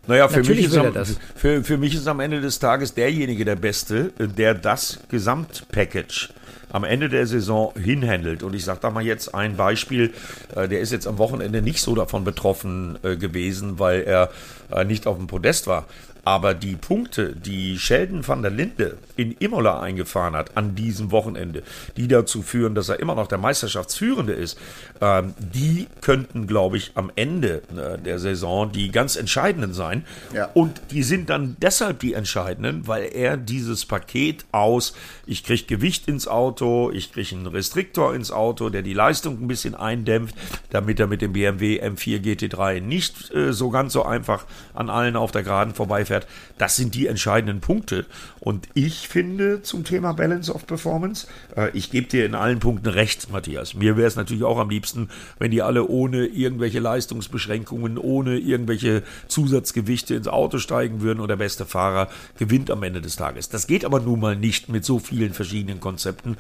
Naja, 0.07 0.29
für 0.29 0.39
Natürlich 0.39 0.59
mich, 0.59 0.67
ist 0.67 0.73
will 0.73 0.83
er 0.83 0.89
am, 0.89 0.95
das. 0.95 1.17
für, 1.35 1.65
für 1.65 1.77
mich 1.77 1.95
ist 1.95 2.07
am 2.07 2.21
Ende 2.21 2.41
des 2.41 2.59
Tages 2.59 2.95
derjenige 2.95 3.45
der 3.45 3.57
Beste, 3.57 4.13
äh, 4.19 4.29
der 4.29 4.55
das 4.55 5.01
Gesamtpackage 5.09 6.31
am 6.71 6.85
Ende 6.85 7.09
der 7.09 7.27
Saison 7.27 7.73
hinhandelt. 7.77 8.43
Und 8.43 8.55
ich 8.55 8.65
sage 8.65 8.81
da 8.81 8.91
mal 8.91 9.05
jetzt 9.05 9.35
ein 9.35 9.57
Beispiel, 9.57 10.13
äh, 10.55 10.69
der 10.69 10.81
ist 10.81 10.93
jetzt 10.93 11.07
am 11.07 11.19
Wochenende 11.19 11.63
nicht 11.63 11.81
so 11.81 11.95
davon 11.95 12.25
betroffen 12.25 12.99
äh, 13.03 13.17
gewesen, 13.17 13.79
weil 13.79 14.03
er 14.03 14.31
äh, 14.71 14.85
nicht 14.85 15.07
auf 15.07 15.17
dem 15.17 15.27
Podest 15.27 15.67
war. 15.67 15.87
Aber 16.25 16.55
die 16.55 16.77
Punkte, 16.77 17.35
die 17.35 17.79
Sheldon 17.79 18.27
van 18.27 18.43
der 18.43 18.51
Linde 18.51 18.99
in 19.17 19.33
Imola 19.33 19.81
eingefahren 19.81 20.35
hat 20.35 20.57
an 20.57 20.75
diesem 20.75 21.11
Wochenende, 21.11 21.63
die 21.97 22.09
dazu 22.09 22.43
führen, 22.43 22.75
dass 22.75 22.89
er 22.89 23.01
immer 23.01 23.15
noch 23.15 23.27
der 23.27 23.39
Meisterschaftsführende 23.39 24.33
ist, 24.33 24.59
ähm, 25.01 25.35
die 25.39 25.89
könnten, 26.01 26.47
glaube 26.47 26.77
ich, 26.77 26.93
am 26.95 27.11
Ende 27.17 27.63
äh, 27.77 27.99
der 27.99 28.19
Saison 28.19 28.73
die 28.73 28.91
ganz 28.91 29.17
entscheidenden 29.17 29.73
sein. 29.73 30.05
Ja. 30.35 30.51
Und 30.55 30.81
die 30.91 31.03
sind 31.03 31.31
dann 31.31 31.57
deshalb 31.61 32.01
die 32.01 32.15
entscheidenden, 32.15 32.87
weil 32.87 33.11
er 33.15 33.37
dieses 33.37 33.85
Paket 33.85 34.45
aus, 34.53 34.95
ich 35.27 35.45
kriege 35.45 35.65
Gewicht 35.65 36.09
ins 36.09 36.29
Auto, 36.29 36.91
ich 36.91 37.13
kriege 37.13 37.35
einen 37.35 37.47
Restriktor 37.47 38.15
ins 38.15 38.31
Auto, 38.31 38.71
der 38.71 38.83
die 38.83 38.95
Leistung 38.95 39.43
ein 39.43 39.49
bisschen 39.49 39.75
eindämpft, 39.75 40.35
damit 40.71 41.01
er 41.01 41.07
mit 41.07 41.23
dem 41.23 41.33
BMW 41.33 41.83
M4 41.83 42.21
GT3 42.21 42.81
nicht 42.81 43.35
äh, 43.35 43.53
so 43.53 43.71
ganz 43.71 43.93
so 43.93 44.05
einfach 44.05 44.45
an 44.75 44.91
allen 44.91 45.17
auf 45.17 45.31
der 45.31 45.43
Geraden 45.43 45.75
vorbeifährt. 45.75 46.10
Das 46.59 46.77
sind 46.77 46.95
die 46.95 47.07
entscheidenden 47.07 47.61
Punkte. 47.61 48.07
Und 48.41 48.69
ich 48.75 49.09
finde 49.09 49.63
zum 49.63 49.85
Thema 49.85 50.13
Balance 50.13 50.53
of 50.53 50.67
Performance, 50.67 51.27
äh, 51.57 51.71
ich 51.77 51.91
gebe 51.91 52.07
dir 52.07 52.25
in 52.27 52.35
allen 52.35 52.59
Punkten 52.59 52.89
recht, 52.89 53.31
Matthias. 53.31 53.75
Mir 53.75 53.97
wäre 53.97 54.09
es 54.09 54.17
natürlich 54.17 54.45
auch 54.45 54.59
am 54.59 54.71
liebsten, 54.71 55.09
wenn 55.39 55.51
die 55.51 55.63
alle 55.63 55.87
ohne 55.87 56.27
irgendwelche 56.27 56.81
Leistungsbeschränkungen, 56.81 57.99
ohne 57.99 58.39
irgendwelche 58.39 59.03
Zusatzgewichte 59.29 60.15
ins 60.15 60.29
Auto 60.29 60.59
steigen 60.59 61.01
würden 61.01 61.21
und 61.21 61.29
der 61.29 61.37
beste 61.37 61.67
Fahrer 61.67 62.09
gewinnt 62.39 62.71
am 62.71 62.83
Ende 62.83 63.01
des 63.01 63.17
Tages. 63.17 63.49
Das 63.49 63.67
geht 63.67 63.85
aber 63.85 64.01
nun 64.01 64.21
mal 64.21 64.37
nicht 64.37 64.69
mit 64.69 64.85
so 64.85 64.99
vielen 64.99 65.35
verschiedenen 65.35 65.81
Konzepten. 65.81 66.37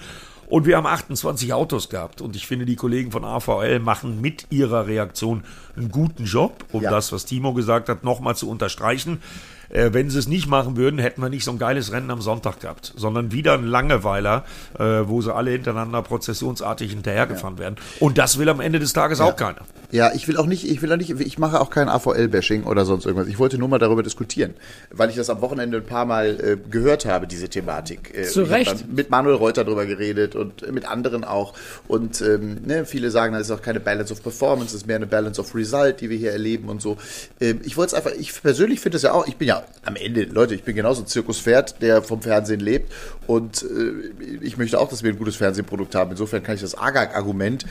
Und 0.48 0.66
wir 0.66 0.76
haben 0.76 0.86
28 0.86 1.52
Autos 1.52 1.88
gehabt. 1.90 2.20
Und 2.20 2.34
ich 2.34 2.44
finde, 2.46 2.66
die 2.66 2.74
Kollegen 2.74 3.12
von 3.12 3.24
AVL 3.24 3.78
machen 3.78 4.20
mit 4.20 4.48
ihrer 4.50 4.88
Reaktion 4.88 5.44
einen 5.76 5.90
guten 5.92 6.24
Job, 6.24 6.64
um 6.72 6.82
Ja. 6.82 6.90
das, 6.90 7.12
was 7.12 7.24
Timo 7.24 7.54
gesagt 7.54 7.88
hat, 7.88 8.02
nochmal 8.02 8.34
zu 8.34 8.50
unterstreichen. 8.50 9.22
Äh, 9.70 9.92
wenn 9.92 10.10
sie 10.10 10.18
es 10.18 10.28
nicht 10.28 10.48
machen 10.48 10.76
würden, 10.76 10.98
hätten 10.98 11.22
wir 11.22 11.28
nicht 11.28 11.44
so 11.44 11.50
ein 11.52 11.58
geiles 11.58 11.92
Rennen 11.92 12.10
am 12.10 12.20
Sonntag 12.20 12.60
gehabt, 12.60 12.92
sondern 12.96 13.32
wieder 13.32 13.54
ein 13.54 13.64
Langeweiler, 13.64 14.44
äh, 14.78 14.82
wo 14.82 15.20
sie 15.22 15.34
alle 15.34 15.50
hintereinander 15.50 16.02
prozessionsartig 16.02 16.90
hinterhergefahren 16.90 17.56
ja. 17.56 17.62
werden. 17.62 17.76
Und 18.00 18.18
das 18.18 18.38
will 18.38 18.48
am 18.48 18.60
Ende 18.60 18.78
des 18.78 18.92
Tages 18.92 19.18
ja. 19.18 19.26
auch 19.26 19.36
keiner. 19.36 19.62
Ja, 19.92 20.12
ich 20.14 20.28
will 20.28 20.36
auch 20.36 20.46
nicht, 20.46 20.70
ich 20.70 20.82
will 20.82 20.92
auch 20.92 20.96
nicht, 20.96 21.10
ich 21.10 21.38
mache 21.38 21.60
auch 21.60 21.70
kein 21.70 21.88
AVL-Bashing 21.88 22.64
oder 22.64 22.84
sonst 22.84 23.06
irgendwas. 23.06 23.28
Ich 23.28 23.38
wollte 23.38 23.58
nur 23.58 23.68
mal 23.68 23.78
darüber 23.78 24.02
diskutieren, 24.02 24.54
weil 24.90 25.10
ich 25.10 25.16
das 25.16 25.30
am 25.30 25.40
Wochenende 25.40 25.78
ein 25.78 25.86
paar 25.86 26.04
Mal 26.04 26.38
äh, 26.40 26.56
gehört 26.70 27.06
habe, 27.06 27.26
diese 27.26 27.48
Thematik. 27.48 28.14
Äh, 28.14 28.24
Zu 28.24 28.42
Recht. 28.42 28.86
Mit 28.92 29.10
Manuel 29.10 29.34
Reuter 29.34 29.64
darüber 29.64 29.86
geredet 29.86 30.36
und 30.36 30.70
mit 30.72 30.88
anderen 30.88 31.24
auch. 31.24 31.54
Und 31.88 32.20
ähm, 32.20 32.58
ne, 32.64 32.84
viele 32.84 33.10
sagen, 33.10 33.32
das 33.32 33.42
ist 33.42 33.50
auch 33.50 33.62
keine 33.62 33.80
Balance 33.80 34.12
of 34.12 34.22
Performance, 34.22 34.76
es 34.76 34.82
ist 34.82 34.86
mehr 34.86 34.96
eine 34.96 35.06
Balance 35.06 35.40
of 35.40 35.54
Result, 35.54 36.00
die 36.00 36.10
wir 36.10 36.18
hier 36.18 36.32
erleben 36.32 36.68
und 36.68 36.80
so. 36.80 36.96
Ähm, 37.40 37.60
ich 37.64 37.76
wollte 37.76 37.96
es 37.96 38.04
einfach, 38.04 38.16
ich 38.16 38.40
persönlich 38.40 38.80
finde 38.80 38.96
es 38.96 39.02
ja 39.02 39.12
auch, 39.12 39.26
ich 39.26 39.36
bin 39.36 39.48
ja 39.48 39.59
am 39.84 39.96
Ende, 39.96 40.24
Leute, 40.24 40.54
ich 40.54 40.62
bin 40.62 40.76
genauso 40.76 41.02
ein 41.02 41.06
Zirkuspferd, 41.06 41.82
der 41.82 42.02
vom 42.02 42.22
Fernsehen 42.22 42.60
lebt 42.60 42.92
und 43.26 43.62
äh, 43.62 44.36
ich 44.40 44.56
möchte 44.56 44.78
auch, 44.78 44.88
dass 44.88 45.02
wir 45.02 45.10
ein 45.10 45.18
gutes 45.18 45.36
Fernsehprodukt 45.36 45.94
haben. 45.94 46.10
Insofern 46.10 46.42
kann 46.42 46.54
ich 46.54 46.60
das 46.60 46.76
AGAG-Argument 46.76 47.66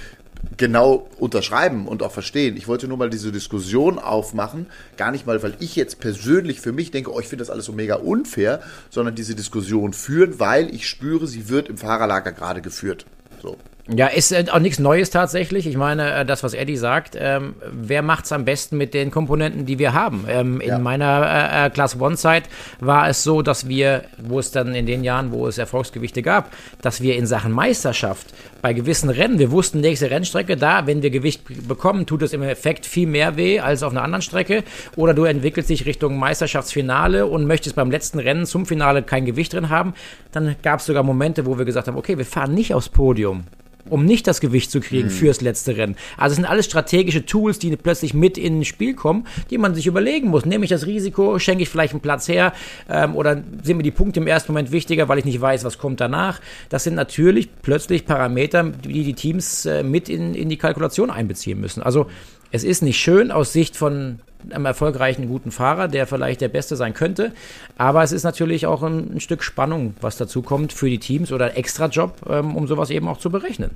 genau 0.57 1.09
unterschreiben 1.17 1.87
und 1.87 2.03
auch 2.03 2.11
verstehen. 2.11 2.57
Ich 2.57 2.67
wollte 2.67 2.87
nur 2.87 2.97
mal 2.97 3.09
diese 3.09 3.31
Diskussion 3.31 3.99
aufmachen, 3.99 4.67
gar 4.97 5.11
nicht 5.11 5.25
mal, 5.25 5.41
weil 5.43 5.55
ich 5.59 5.75
jetzt 5.75 5.99
persönlich 5.99 6.61
für 6.61 6.71
mich 6.71 6.91
denke, 6.91 7.13
oh, 7.13 7.19
ich 7.19 7.27
finde 7.27 7.43
das 7.43 7.49
alles 7.49 7.65
so 7.65 7.73
mega 7.73 7.95
unfair, 7.95 8.61
sondern 8.89 9.15
diese 9.15 9.35
Diskussion 9.35 9.93
führen, 9.93 10.39
weil 10.39 10.73
ich 10.73 10.87
spüre, 10.87 11.27
sie 11.27 11.49
wird 11.49 11.69
im 11.69 11.77
Fahrerlager 11.77 12.31
gerade 12.31 12.61
geführt. 12.61 13.05
So. 13.41 13.57
Ja, 13.95 14.07
ist 14.07 14.31
äh, 14.31 14.45
auch 14.51 14.59
nichts 14.59 14.77
Neues 14.77 15.09
tatsächlich. 15.09 15.65
Ich 15.65 15.75
meine, 15.75 16.13
äh, 16.13 16.25
das, 16.25 16.43
was 16.43 16.53
Eddie 16.53 16.77
sagt, 16.77 17.17
ähm, 17.19 17.55
wer 17.71 18.03
macht's 18.03 18.31
am 18.31 18.45
besten 18.45 18.77
mit 18.77 18.93
den 18.93 19.09
Komponenten, 19.09 19.65
die 19.65 19.79
wir 19.79 19.93
haben? 19.93 20.25
Ähm, 20.29 20.61
ja. 20.61 20.75
In 20.75 20.83
meiner 20.83 21.25
äh, 21.25 21.65
äh, 21.65 21.69
Class 21.71 21.99
One-Zeit 21.99 22.43
war 22.79 23.09
es 23.09 23.23
so, 23.23 23.41
dass 23.41 23.67
wir, 23.67 24.03
wo 24.19 24.37
es 24.37 24.51
dann 24.51 24.75
in 24.75 24.85
den 24.85 25.03
Jahren, 25.03 25.31
wo 25.31 25.47
es 25.47 25.57
Erfolgsgewichte 25.57 26.21
gab, 26.21 26.51
dass 26.81 27.01
wir 27.01 27.15
in 27.15 27.25
Sachen 27.25 27.51
Meisterschaft 27.51 28.27
bei 28.61 28.73
gewissen 28.73 29.09
Rennen, 29.09 29.39
wir 29.39 29.51
wussten, 29.51 29.79
nächste 29.79 30.11
Rennstrecke, 30.11 30.55
da, 30.55 30.85
wenn 30.85 31.01
wir 31.01 31.09
Gewicht 31.09 31.67
bekommen, 31.67 32.05
tut 32.05 32.21
es 32.21 32.33
im 32.33 32.43
Effekt 32.43 32.85
viel 32.85 33.07
mehr 33.07 33.37
weh 33.37 33.59
als 33.59 33.81
auf 33.81 33.91
einer 33.91 34.03
anderen 34.03 34.21
Strecke. 34.21 34.63
Oder 34.97 35.13
du 35.13 35.23
entwickelst 35.23 35.69
dich 35.69 35.85
Richtung 35.85 36.17
Meisterschaftsfinale 36.17 37.25
und 37.25 37.47
möchtest 37.47 37.75
beim 37.75 37.89
letzten 37.89 38.19
Rennen 38.19 38.45
zum 38.45 38.65
Finale 38.65 39.01
kein 39.01 39.25
Gewicht 39.25 39.53
drin 39.53 39.69
haben. 39.69 39.93
Dann 40.31 40.55
gab 40.61 40.79
es 40.79 40.85
sogar 40.85 41.03
Momente, 41.03 41.45
wo 41.45 41.57
wir 41.57 41.65
gesagt 41.65 41.87
haben, 41.87 41.97
okay, 41.97 42.17
wir 42.17 42.25
fahren 42.25 42.53
nicht 42.53 42.73
aufs 42.73 42.89
Podium 42.89 43.45
um 43.89 44.05
nicht 44.05 44.27
das 44.27 44.41
Gewicht 44.41 44.71
zu 44.71 44.79
kriegen 44.79 45.07
mhm. 45.07 45.11
fürs 45.11 45.41
letzte 45.41 45.77
Rennen. 45.77 45.95
Also 46.17 46.33
es 46.33 46.35
sind 46.37 46.45
alles 46.45 46.65
strategische 46.65 47.25
Tools, 47.25 47.59
die 47.59 47.75
plötzlich 47.75 48.13
mit 48.13 48.37
ins 48.37 48.67
Spiel 48.67 48.93
kommen, 48.93 49.25
die 49.49 49.57
man 49.57 49.75
sich 49.75 49.87
überlegen 49.87 50.29
muss. 50.29 50.45
Nehme 50.45 50.63
ich 50.63 50.69
das 50.69 50.85
Risiko, 50.85 51.39
schenke 51.39 51.63
ich 51.63 51.69
vielleicht 51.69 51.93
einen 51.93 52.01
Platz 52.01 52.27
her 52.27 52.53
ähm, 52.89 53.15
oder 53.15 53.43
sind 53.63 53.77
mir 53.77 53.83
die 53.83 53.91
Punkte 53.91 54.19
im 54.19 54.27
ersten 54.27 54.51
Moment 54.51 54.71
wichtiger, 54.71 55.07
weil 55.07 55.19
ich 55.19 55.25
nicht 55.25 55.41
weiß, 55.41 55.63
was 55.63 55.77
kommt 55.77 55.99
danach. 56.01 56.39
Das 56.69 56.83
sind 56.83 56.95
natürlich 56.95 57.49
plötzlich 57.61 58.05
Parameter, 58.05 58.63
die 58.63 59.03
die 59.03 59.13
Teams 59.13 59.65
äh, 59.65 59.83
mit 59.83 60.09
in, 60.09 60.33
in 60.35 60.49
die 60.49 60.57
Kalkulation 60.57 61.09
einbeziehen 61.09 61.59
müssen. 61.59 61.81
Also 61.81 62.07
es 62.51 62.63
ist 62.63 62.81
nicht 62.81 62.99
schön 62.99 63.31
aus 63.31 63.53
Sicht 63.53 63.77
von 63.77 64.19
einem 64.49 64.65
erfolgreichen, 64.65 65.27
guten 65.27 65.51
Fahrer, 65.51 65.87
der 65.87 66.07
vielleicht 66.07 66.41
der 66.41 66.47
Beste 66.47 66.75
sein 66.75 66.93
könnte. 66.93 67.33
Aber 67.77 68.03
es 68.03 68.11
ist 68.11 68.23
natürlich 68.23 68.65
auch 68.65 68.83
ein, 68.83 69.15
ein 69.15 69.19
Stück 69.19 69.43
Spannung, 69.43 69.95
was 70.01 70.17
dazu 70.17 70.41
kommt 70.41 70.71
für 70.73 70.89
die 70.89 70.99
Teams 70.99 71.31
oder 71.31 71.45
ein 71.45 71.55
Extrajob, 71.55 72.13
ähm, 72.29 72.55
um 72.55 72.67
sowas 72.67 72.89
eben 72.89 73.07
auch 73.07 73.17
zu 73.17 73.29
berechnen. 73.29 73.71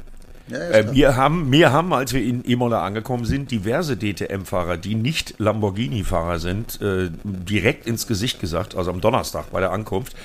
Ja, 0.48 0.58
äh, 0.58 0.94
wir, 0.94 1.16
haben, 1.16 1.52
wir 1.52 1.72
haben, 1.72 1.94
als 1.94 2.14
wir 2.14 2.24
in 2.24 2.44
Imola 2.44 2.84
angekommen 2.84 3.26
sind, 3.26 3.52
diverse 3.52 3.98
DTM-Fahrer, 3.98 4.78
die 4.78 4.96
nicht 4.96 5.36
Lamborghini-Fahrer 5.38 6.40
sind, 6.40 6.82
äh, 6.82 7.10
direkt 7.24 7.88
ins 7.88 8.08
Gesicht 8.08 8.40
gesagt, 8.40 8.76
also 8.76 8.92
am 8.92 9.02
Donnerstag 9.02 9.52
bei 9.52 9.60
der 9.60 9.72
Ankunft 9.72 10.16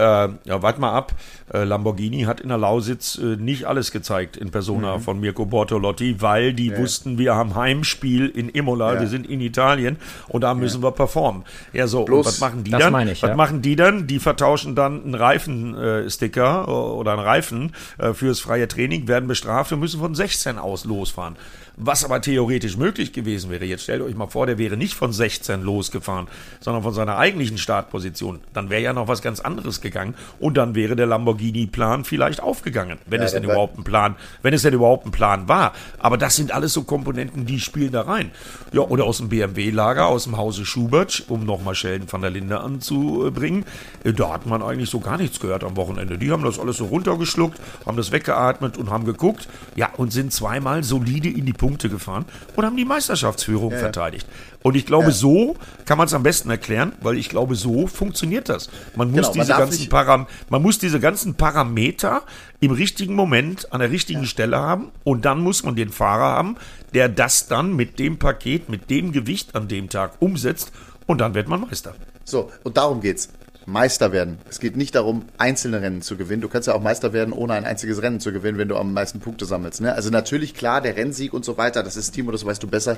äh, 0.00 0.28
ja, 0.44 0.62
warte 0.62 0.80
mal 0.80 0.92
ab. 0.92 1.14
Äh, 1.52 1.64
Lamborghini 1.64 2.22
hat 2.22 2.40
in 2.40 2.48
der 2.48 2.58
Lausitz 2.58 3.18
äh, 3.18 3.36
nicht 3.36 3.64
alles 3.64 3.90
gezeigt 3.90 4.36
in 4.36 4.50
Persona 4.50 4.96
mhm. 4.96 5.02
von 5.02 5.20
Mirko 5.20 5.46
Bortolotti, 5.46 6.20
weil 6.20 6.54
die 6.54 6.68
ja. 6.68 6.78
wussten, 6.78 7.18
wir 7.18 7.34
haben 7.34 7.54
Heimspiel 7.54 8.28
in 8.28 8.48
Imola, 8.48 8.94
ja. 8.94 9.00
wir 9.00 9.08
sind 9.08 9.26
in 9.28 9.40
Italien 9.40 9.96
und 10.28 10.42
da 10.42 10.54
müssen 10.54 10.82
wir 10.82 10.92
performen. 10.92 11.44
Ja, 11.72 11.86
so, 11.86 12.04
Bloß, 12.04 12.26
was 12.26 12.40
machen 12.40 12.64
die 12.64 12.70
dann? 12.70 13.08
Ich, 13.08 13.22
was 13.22 13.36
machen 13.36 13.62
die 13.62 13.76
dann? 13.76 14.06
Die 14.06 14.18
vertauschen 14.18 14.74
dann 14.74 15.04
einen 15.04 15.14
Reifensticker 15.14 16.64
äh, 16.66 16.70
oder 16.70 17.12
einen 17.12 17.20
Reifen 17.20 17.72
äh, 17.98 18.14
fürs 18.14 18.40
freie 18.40 18.68
Training, 18.68 19.08
werden 19.08 19.26
bestraft 19.26 19.72
und 19.72 19.80
müssen 19.80 20.00
von 20.00 20.14
16 20.14 20.58
aus 20.58 20.84
losfahren 20.84 21.36
was 21.80 22.04
aber 22.04 22.20
theoretisch 22.20 22.76
möglich 22.76 23.12
gewesen 23.12 23.50
wäre. 23.50 23.64
Jetzt 23.64 23.84
stellt 23.84 24.02
euch 24.02 24.14
mal 24.14 24.28
vor, 24.28 24.46
der 24.46 24.58
wäre 24.58 24.76
nicht 24.76 24.94
von 24.94 25.12
16 25.12 25.62
losgefahren, 25.62 26.28
sondern 26.60 26.82
von 26.82 26.92
seiner 26.92 27.16
eigentlichen 27.16 27.58
Startposition. 27.58 28.40
Dann 28.52 28.68
wäre 28.68 28.82
ja 28.82 28.92
noch 28.92 29.08
was 29.08 29.22
ganz 29.22 29.40
anderes 29.40 29.80
gegangen 29.80 30.14
und 30.38 30.56
dann 30.56 30.74
wäre 30.74 30.94
der 30.94 31.06
Lamborghini-Plan 31.06 32.04
vielleicht 32.04 32.42
aufgegangen, 32.42 32.98
wenn 33.06 33.20
ja, 33.20 33.26
es 33.26 33.32
denn 33.32 33.44
überhaupt 33.44 33.78
ein 33.78 33.84
Plan, 33.84 34.16
wenn 34.42 34.52
es 34.52 34.62
denn 34.62 34.74
überhaupt 34.74 35.06
ein 35.06 35.10
Plan 35.10 35.48
war. 35.48 35.72
Aber 35.98 36.18
das 36.18 36.36
sind 36.36 36.52
alles 36.52 36.74
so 36.74 36.82
Komponenten, 36.82 37.46
die 37.46 37.60
spielen 37.60 37.92
da 37.92 38.02
rein. 38.02 38.30
Ja, 38.72 38.82
oder 38.82 39.04
aus 39.04 39.18
dem 39.18 39.30
BMW-Lager, 39.30 40.06
aus 40.06 40.24
dem 40.24 40.36
Hause 40.36 40.66
Schubert, 40.66 41.24
um 41.28 41.44
nochmal 41.44 41.74
Sheldon 41.74 42.12
van 42.12 42.20
der 42.20 42.30
Linde 42.30 42.60
anzubringen. 42.60 43.64
Äh, 44.04 44.12
da 44.12 44.34
hat 44.34 44.46
man 44.46 44.62
eigentlich 44.62 44.90
so 44.90 45.00
gar 45.00 45.16
nichts 45.16 45.40
gehört 45.40 45.64
am 45.64 45.76
Wochenende. 45.76 46.18
Die 46.18 46.30
haben 46.30 46.44
das 46.44 46.58
alles 46.58 46.76
so 46.76 46.84
runtergeschluckt, 46.86 47.58
haben 47.86 47.96
das 47.96 48.12
weggeatmet 48.12 48.76
und 48.76 48.90
haben 48.90 49.04
geguckt. 49.04 49.48
Ja, 49.76 49.90
und 49.96 50.12
sind 50.12 50.32
zweimal 50.32 50.84
solide 50.84 51.28
in 51.28 51.46
die 51.46 51.52
Punkte 51.52 51.69
Punkte 51.70 51.88
gefahren 51.88 52.24
und 52.56 52.64
haben 52.66 52.76
die 52.76 52.84
Meisterschaftsführung 52.84 53.70
ja, 53.70 53.78
verteidigt. 53.78 54.26
Und 54.62 54.74
ich 54.74 54.86
glaube, 54.86 55.06
ja. 55.06 55.10
so 55.12 55.56
kann 55.84 55.96
man 55.98 56.08
es 56.08 56.14
am 56.14 56.24
besten 56.24 56.50
erklären, 56.50 56.92
weil 57.00 57.16
ich 57.16 57.28
glaube, 57.28 57.54
so 57.54 57.86
funktioniert 57.86 58.48
das. 58.48 58.68
Man 58.96 59.12
muss, 59.12 59.30
genau, 59.30 59.44
diese, 59.44 59.52
man 59.52 59.60
ganzen 59.60 59.88
Param 59.88 60.26
man 60.48 60.62
muss 60.62 60.78
diese 60.78 60.98
ganzen 60.98 61.34
Parameter 61.34 62.22
im 62.58 62.72
richtigen 62.72 63.14
Moment 63.14 63.72
an 63.72 63.80
der 63.80 63.90
richtigen 63.90 64.22
ja. 64.22 64.26
Stelle 64.26 64.58
haben 64.58 64.88
und 65.04 65.24
dann 65.24 65.40
muss 65.40 65.62
man 65.62 65.76
den 65.76 65.90
Fahrer 65.90 66.32
haben, 66.32 66.56
der 66.92 67.08
das 67.08 67.46
dann 67.46 67.76
mit 67.76 68.00
dem 68.00 68.18
Paket, 68.18 68.68
mit 68.68 68.90
dem 68.90 69.12
Gewicht 69.12 69.54
an 69.54 69.68
dem 69.68 69.88
Tag 69.88 70.14
umsetzt 70.18 70.72
und 71.06 71.18
dann 71.20 71.34
wird 71.34 71.48
man 71.48 71.60
Meister. 71.60 71.94
So, 72.24 72.50
und 72.64 72.76
darum 72.76 73.00
geht's. 73.00 73.28
Meister 73.66 74.12
werden. 74.12 74.38
Es 74.48 74.58
geht 74.58 74.76
nicht 74.76 74.94
darum, 74.94 75.24
einzelne 75.38 75.82
Rennen 75.82 76.02
zu 76.02 76.16
gewinnen. 76.16 76.40
Du 76.40 76.48
kannst 76.48 76.68
ja 76.68 76.74
auch 76.74 76.80
Meister 76.80 77.12
werden, 77.12 77.32
ohne 77.32 77.54
ein 77.54 77.64
einziges 77.64 78.02
Rennen 78.02 78.20
zu 78.20 78.32
gewinnen, 78.32 78.58
wenn 78.58 78.68
du 78.68 78.76
am 78.76 78.92
meisten 78.92 79.20
Punkte 79.20 79.44
sammelst. 79.44 79.80
Ne? 79.80 79.94
Also 79.94 80.10
natürlich, 80.10 80.54
klar, 80.54 80.80
der 80.80 80.96
Rennsieg 80.96 81.32
und 81.32 81.44
so 81.44 81.56
weiter, 81.56 81.82
das 81.82 81.96
ist 81.96 82.12
Timo, 82.12 82.32
das 82.32 82.44
weißt 82.44 82.62
du 82.62 82.66
besser 82.66 82.96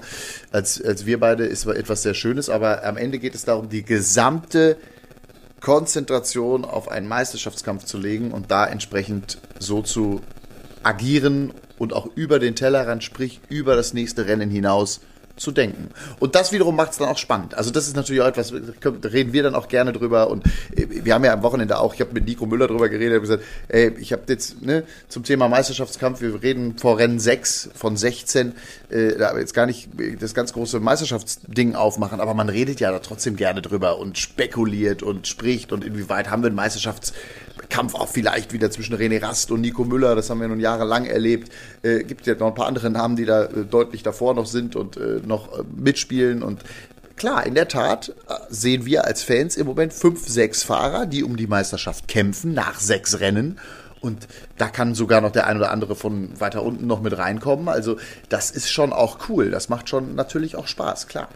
als, 0.51 0.81
als 0.83 1.05
wir 1.07 1.19
beide, 1.19 1.45
ist 1.45 1.67
etwas 1.67 2.03
sehr 2.03 2.15
Schönes, 2.15 2.49
aber 2.49 2.85
am 2.85 2.97
Ende 2.97 3.19
geht 3.19 3.35
es 3.35 3.45
darum, 3.45 3.69
die 3.69 3.83
gesamte 3.83 4.77
Konzentration 5.61 6.65
auf 6.65 6.91
einen 6.91 7.07
Meisterschaftskampf 7.07 7.85
zu 7.85 7.99
legen 7.99 8.33
und 8.33 8.51
da 8.51 8.67
entsprechend 8.67 9.39
so 9.59 9.83
zu 9.83 10.21
agieren 10.83 11.53
und 11.79 11.93
auch 11.93 12.09
über 12.15 12.39
den 12.39 12.57
Tellerrand, 12.57 13.05
sprich 13.05 13.41
über 13.49 13.77
das 13.77 13.95
nächste 13.95 14.27
Rennen 14.27 14.51
hinaus 14.51 15.01
zu 15.37 15.51
denken. 15.51 15.89
Und 16.19 16.35
das 16.35 16.53
wiederum 16.53 16.77
macht 16.77 16.93
es 16.93 16.99
dann 16.99 17.09
auch 17.09 17.19
spannend. 17.19 17.55
Also 17.55 17.71
das 17.71 17.87
ist 17.87 17.97
natürlich 17.97 18.23
auch 18.23 18.27
etwas, 18.27 18.53
reden 18.53 19.33
wir 19.33 19.43
dann 19.43 19.55
auch 19.55 19.69
gerne 19.69 19.93
drüber. 19.93 20.31
Und 20.31 20.47
äh, 20.77 20.87
wir 21.05 21.15
haben 21.15 21.25
ja 21.25 21.33
am 21.33 21.43
Wochenende 21.43 21.79
auch, 21.79 21.95
ich 21.95 22.01
habe 22.01 22.13
mit 22.13 22.27
Nico 22.27 22.47
Müller 22.47 22.69
drüber 22.69 22.89
geredet, 22.89 23.15
habe 23.15 23.23
gesagt, 23.23 23.43
ey, 23.69 23.95
ich 23.99 24.13
habe 24.13 24.23
jetzt 24.29 24.63
ne, 24.63 24.85
zum 25.09 25.25
Thema 25.25 25.49
Meisterschaftskampf, 25.49 26.21
wir 26.21 26.43
reden 26.43 26.77
vor 26.79 26.99
Rennen 26.99 27.19
6 27.19 27.71
von 27.75 27.97
16, 27.97 28.53
äh, 28.91 29.17
da 29.17 29.37
jetzt 29.39 29.55
gar 29.55 29.67
nicht 29.67 29.89
das 30.21 30.35
ganz 30.35 30.53
große 30.53 30.81
Meisterschaftsding 30.81 31.75
aufmachen, 31.75 32.21
aber 32.21 32.35
man 32.35 32.49
redet 32.49 32.81
ja 32.81 32.91
da 32.91 32.99
trotzdem 32.99 33.37
gerne 33.37 33.63
drüber 33.63 33.99
und 33.99 34.19
spekuliert 34.19 35.03
und 35.03 35.27
spricht 35.27 35.73
und 35.73 35.85
inwieweit 35.85 36.31
haben 36.31 36.43
wir 36.43 36.49
einen 36.49 36.57
Meisterschafts 36.57 37.13
Kampf 37.73 37.95
auch 37.95 38.09
vielleicht 38.09 38.53
wieder 38.53 38.71
zwischen 38.71 38.95
René 38.95 39.23
Rast 39.23 39.51
und 39.51 39.63
Nico 39.63 39.85
Müller, 39.85 40.15
das 40.15 40.29
haben 40.29 40.43
wir 40.43 40.49
nun 40.49 40.61
jahrelang 40.61 41.07
erlebt. 41.07 41.51
Äh, 41.83 42.05
gibt 42.05 42.27
ja 42.27 42.35
noch 42.35 42.49
ein 42.49 42.55
paar 42.55 42.67
andere 42.67 42.91
Namen, 42.91 43.17
die 43.17 43.25
da 43.25 43.45
äh, 43.45 43.65
deutlich 43.65 44.03
davor 44.03 44.35
noch 44.35 44.45
sind 44.45 44.77
und 44.77 44.99
äh, 44.99 45.21
noch 45.25 45.59
äh, 45.59 45.63
mitspielen 45.75 46.43
und 46.43 46.61
Klar, 47.15 47.47
in 47.47 47.55
der 47.55 47.69
Tat 47.69 48.09
äh, 48.09 48.35
sehen 48.49 48.85
wir 48.85 49.05
als 49.05 49.23
Fans 49.23 49.57
im 49.57 49.67
Moment 49.67 49.93
fünf, 49.93 50.29
sechs 50.29 50.63
Fahrer, 50.63 51.07
die 51.07 51.23
um 51.23 51.37
die 51.37 51.47
Meisterschaft 51.47 52.09
kämpfen, 52.09 52.53
nach 52.53 52.81
sechs 52.81 53.21
Rennen. 53.21 53.59
Und 54.01 54.27
da 54.59 54.69
kann 54.69 54.95
sogar 54.95 55.21
noch 55.21 55.31
der 55.31 55.47
ein 55.47 55.57
oder 55.57 55.71
andere 55.71 55.95
von 55.95 56.41
weiter 56.41 56.63
unten 56.65 56.87
noch 56.87 57.01
mit 57.01 57.17
reinkommen. 57.17 57.69
Also 57.69 57.99
das 58.29 58.51
ist 58.51 58.71
schon 58.71 58.93
auch 58.93 59.29
cool. 59.29 59.51
Das 59.51 59.69
macht 59.69 59.89
schon 59.89 60.17
natürlich 60.17 60.57
auch 60.57 60.67
Spaß, 60.67 61.07
klar. 61.07 61.29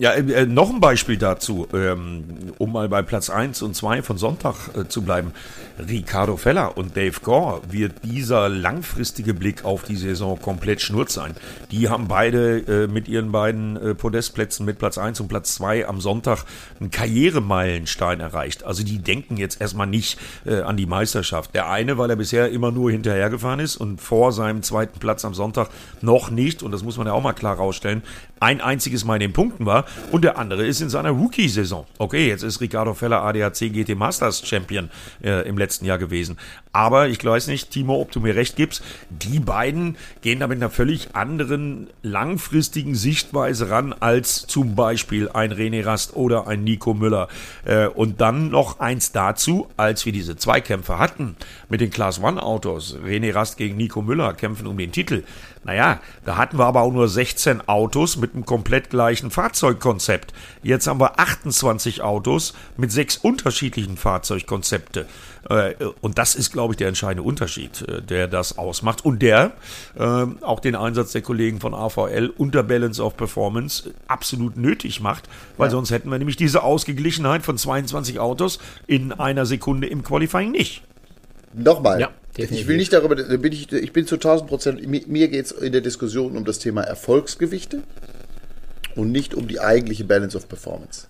Ja, 0.00 0.12
äh, 0.12 0.20
äh, 0.20 0.46
noch 0.46 0.70
ein 0.70 0.78
Beispiel 0.78 1.16
dazu, 1.16 1.66
ähm, 1.74 2.52
um 2.58 2.72
mal 2.72 2.88
bei 2.88 3.02
Platz 3.02 3.30
1 3.30 3.62
und 3.62 3.74
2 3.74 4.02
von 4.02 4.16
Sonntag 4.16 4.54
äh, 4.76 4.88
zu 4.88 5.02
bleiben. 5.02 5.32
Ricardo 5.88 6.36
Feller 6.36 6.76
und 6.76 6.96
Dave 6.96 7.18
Gore 7.20 7.62
wird 7.68 8.04
dieser 8.04 8.48
langfristige 8.48 9.34
Blick 9.34 9.64
auf 9.64 9.82
die 9.82 9.96
Saison 9.96 10.40
komplett 10.40 10.80
schnurz 10.82 11.14
sein. 11.14 11.34
Die 11.72 11.88
haben 11.88 12.06
beide 12.06 12.58
äh, 12.58 12.86
mit 12.86 13.08
ihren 13.08 13.32
beiden 13.32 13.76
äh, 13.76 13.94
Podestplätzen 13.96 14.64
mit 14.64 14.78
Platz 14.78 14.98
1 14.98 15.18
und 15.18 15.26
Platz 15.26 15.54
2 15.56 15.88
am 15.88 16.00
Sonntag 16.00 16.44
einen 16.78 16.92
Karrieremeilenstein 16.92 18.20
erreicht. 18.20 18.62
Also 18.62 18.84
die 18.84 18.98
denken 18.98 19.36
jetzt 19.36 19.60
erstmal 19.60 19.88
nicht 19.88 20.16
äh, 20.46 20.60
an 20.60 20.76
die 20.76 20.86
Meisterschaft. 20.86 21.56
Der 21.56 21.68
eine, 21.70 21.98
weil 21.98 22.10
er 22.10 22.16
bisher 22.16 22.50
immer 22.50 22.70
nur 22.70 22.92
hinterhergefahren 22.92 23.58
ist 23.58 23.76
und 23.76 24.00
vor 24.00 24.30
seinem 24.30 24.62
zweiten 24.62 25.00
Platz 25.00 25.24
am 25.24 25.34
Sonntag 25.34 25.70
noch 26.02 26.30
nicht, 26.30 26.62
und 26.62 26.70
das 26.70 26.84
muss 26.84 26.98
man 26.98 27.08
ja 27.08 27.14
auch 27.14 27.22
mal 27.22 27.32
klar 27.32 27.56
rausstellen, 27.56 28.02
ein 28.40 28.60
einziges 28.60 29.04
Mal 29.04 29.16
in 29.16 29.20
den 29.20 29.32
Punkten 29.32 29.66
war 29.66 29.84
und 30.12 30.22
der 30.22 30.38
andere 30.38 30.66
ist 30.66 30.80
in 30.80 30.88
seiner 30.88 31.10
Rookie-Saison. 31.10 31.86
Okay, 31.98 32.28
jetzt 32.28 32.42
ist 32.42 32.60
Ricardo 32.60 32.94
Feller 32.94 33.22
ADAC 33.22 33.72
GT 33.72 33.96
Masters 33.96 34.46
Champion 34.46 34.90
äh, 35.22 35.46
im 35.48 35.58
letzten 35.58 35.84
Jahr 35.84 35.98
gewesen. 35.98 36.38
Aber 36.72 37.08
ich 37.08 37.24
weiß 37.24 37.48
nicht, 37.48 37.70
Timo, 37.70 38.00
ob 38.00 38.12
du 38.12 38.20
mir 38.20 38.36
recht 38.36 38.56
gibst, 38.56 38.82
die 39.10 39.40
beiden 39.40 39.96
gehen 40.22 40.40
da 40.40 40.46
mit 40.46 40.58
einer 40.58 40.70
völlig 40.70 41.14
anderen 41.14 41.88
langfristigen 42.02 42.94
Sichtweise 42.94 43.70
ran 43.70 43.92
als 43.92 44.46
zum 44.46 44.74
Beispiel 44.74 45.28
ein 45.28 45.52
René 45.52 45.84
Rast 45.84 46.14
oder 46.14 46.46
ein 46.46 46.64
Nico 46.64 46.94
Müller. 46.94 47.28
Äh, 47.64 47.86
und 47.86 48.20
dann 48.20 48.50
noch 48.50 48.80
eins 48.80 49.12
dazu, 49.12 49.68
als 49.76 50.06
wir 50.06 50.12
diese 50.12 50.36
Zweikämpfe 50.36 50.98
hatten 50.98 51.36
mit 51.68 51.80
den 51.80 51.90
Class 51.90 52.22
One 52.22 52.42
Autos, 52.42 52.96
René 53.04 53.34
Rast 53.34 53.56
gegen 53.56 53.76
Nico 53.76 54.02
Müller 54.02 54.34
kämpfen 54.34 54.66
um 54.66 54.78
den 54.78 54.92
Titel. 54.92 55.24
Naja, 55.64 56.00
da 56.24 56.36
hatten 56.36 56.58
wir 56.58 56.66
aber 56.66 56.82
auch 56.82 56.92
nur 56.92 57.08
16 57.08 57.68
Autos 57.68 58.16
mit 58.16 58.34
einem 58.34 58.44
komplett 58.44 58.90
gleichen 58.90 59.30
Fahrzeugkonzept. 59.30 60.32
Jetzt 60.62 60.86
haben 60.86 61.00
wir 61.00 61.18
28 61.18 62.02
Autos 62.02 62.54
mit 62.76 62.92
sechs 62.92 63.16
unterschiedlichen 63.16 63.96
Fahrzeugkonzepte. 63.96 65.06
Äh, 65.48 65.74
und 66.00 66.18
das 66.18 66.34
ist, 66.34 66.52
glaube 66.52 66.74
ich, 66.74 66.78
der 66.78 66.88
entscheidende 66.88 67.22
Unterschied, 67.22 67.82
äh, 67.82 68.02
der 68.02 68.28
das 68.28 68.58
ausmacht 68.58 69.04
und 69.04 69.20
der 69.20 69.52
äh, 69.98 70.26
auch 70.42 70.60
den 70.60 70.74
Einsatz 70.74 71.12
der 71.12 71.22
Kollegen 71.22 71.60
von 71.60 71.74
AVL 71.74 72.32
unter 72.36 72.62
Balance 72.62 73.02
of 73.02 73.16
Performance 73.16 73.90
absolut 74.06 74.56
nötig 74.56 75.00
macht, 75.00 75.28
weil 75.56 75.68
ja. 75.68 75.70
sonst 75.72 75.90
hätten 75.90 76.10
wir 76.10 76.18
nämlich 76.18 76.36
diese 76.36 76.62
Ausgeglichenheit 76.62 77.44
von 77.44 77.56
22 77.56 78.20
Autos 78.20 78.58
in 78.86 79.12
einer 79.12 79.46
Sekunde 79.46 79.86
im 79.86 80.02
Qualifying 80.02 80.50
nicht. 80.50 80.82
Nochmal. 81.54 82.00
Ja, 82.00 82.10
ich 82.38 82.66
will 82.66 82.76
nicht 82.76 82.92
darüber, 82.92 83.16
bin 83.16 83.52
ich, 83.52 83.72
ich 83.72 83.92
bin 83.92 84.06
zu 84.06 84.14
1000 84.14 84.48
Prozent, 84.48 84.86
mir 84.86 85.28
geht 85.28 85.44
es 85.46 85.52
in 85.52 85.72
der 85.72 85.80
Diskussion 85.80 86.36
um 86.36 86.44
das 86.44 86.58
Thema 86.58 86.82
Erfolgsgewichte 86.82 87.82
und 88.94 89.10
nicht 89.10 89.34
um 89.34 89.48
die 89.48 89.60
eigentliche 89.60 90.04
Balance 90.04 90.36
of 90.36 90.48
Performance. 90.48 91.08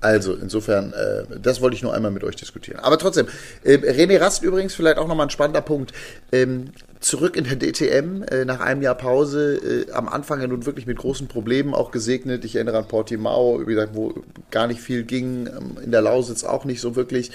Also, 0.00 0.34
insofern, 0.34 0.92
äh, 0.92 1.24
das 1.40 1.60
wollte 1.60 1.76
ich 1.76 1.82
nur 1.82 1.92
einmal 1.92 2.10
mit 2.10 2.24
euch 2.24 2.36
diskutieren. 2.36 2.80
Aber 2.80 2.98
trotzdem, 2.98 3.26
äh, 3.64 3.76
René 3.76 4.20
Rast 4.20 4.42
übrigens 4.42 4.74
vielleicht 4.74 4.98
auch 4.98 5.06
nochmal 5.06 5.26
ein 5.26 5.30
spannender 5.30 5.60
Punkt. 5.60 5.92
Ähm, 6.32 6.72
zurück 7.00 7.36
in 7.36 7.44
der 7.44 7.56
DTM 7.56 8.22
äh, 8.24 8.44
nach 8.44 8.60
einem 8.60 8.82
Jahr 8.82 8.94
Pause, 8.94 9.86
äh, 9.88 9.92
am 9.92 10.08
Anfang 10.08 10.40
ja 10.40 10.46
nun 10.46 10.66
wirklich 10.66 10.86
mit 10.86 10.98
großen 10.98 11.28
Problemen 11.28 11.74
auch 11.74 11.90
gesegnet. 11.90 12.44
Ich 12.44 12.56
erinnere 12.56 12.78
an 12.78 12.88
Portimao, 12.88 13.60
wie 13.66 13.74
gesagt, 13.74 13.94
wo 13.94 14.14
gar 14.50 14.66
nicht 14.66 14.80
viel 14.80 15.04
ging, 15.04 15.46
ähm, 15.46 15.78
in 15.82 15.90
der 15.90 16.02
Lausitz 16.02 16.44
auch 16.44 16.64
nicht 16.64 16.80
so 16.80 16.96
wirklich. 16.96 17.30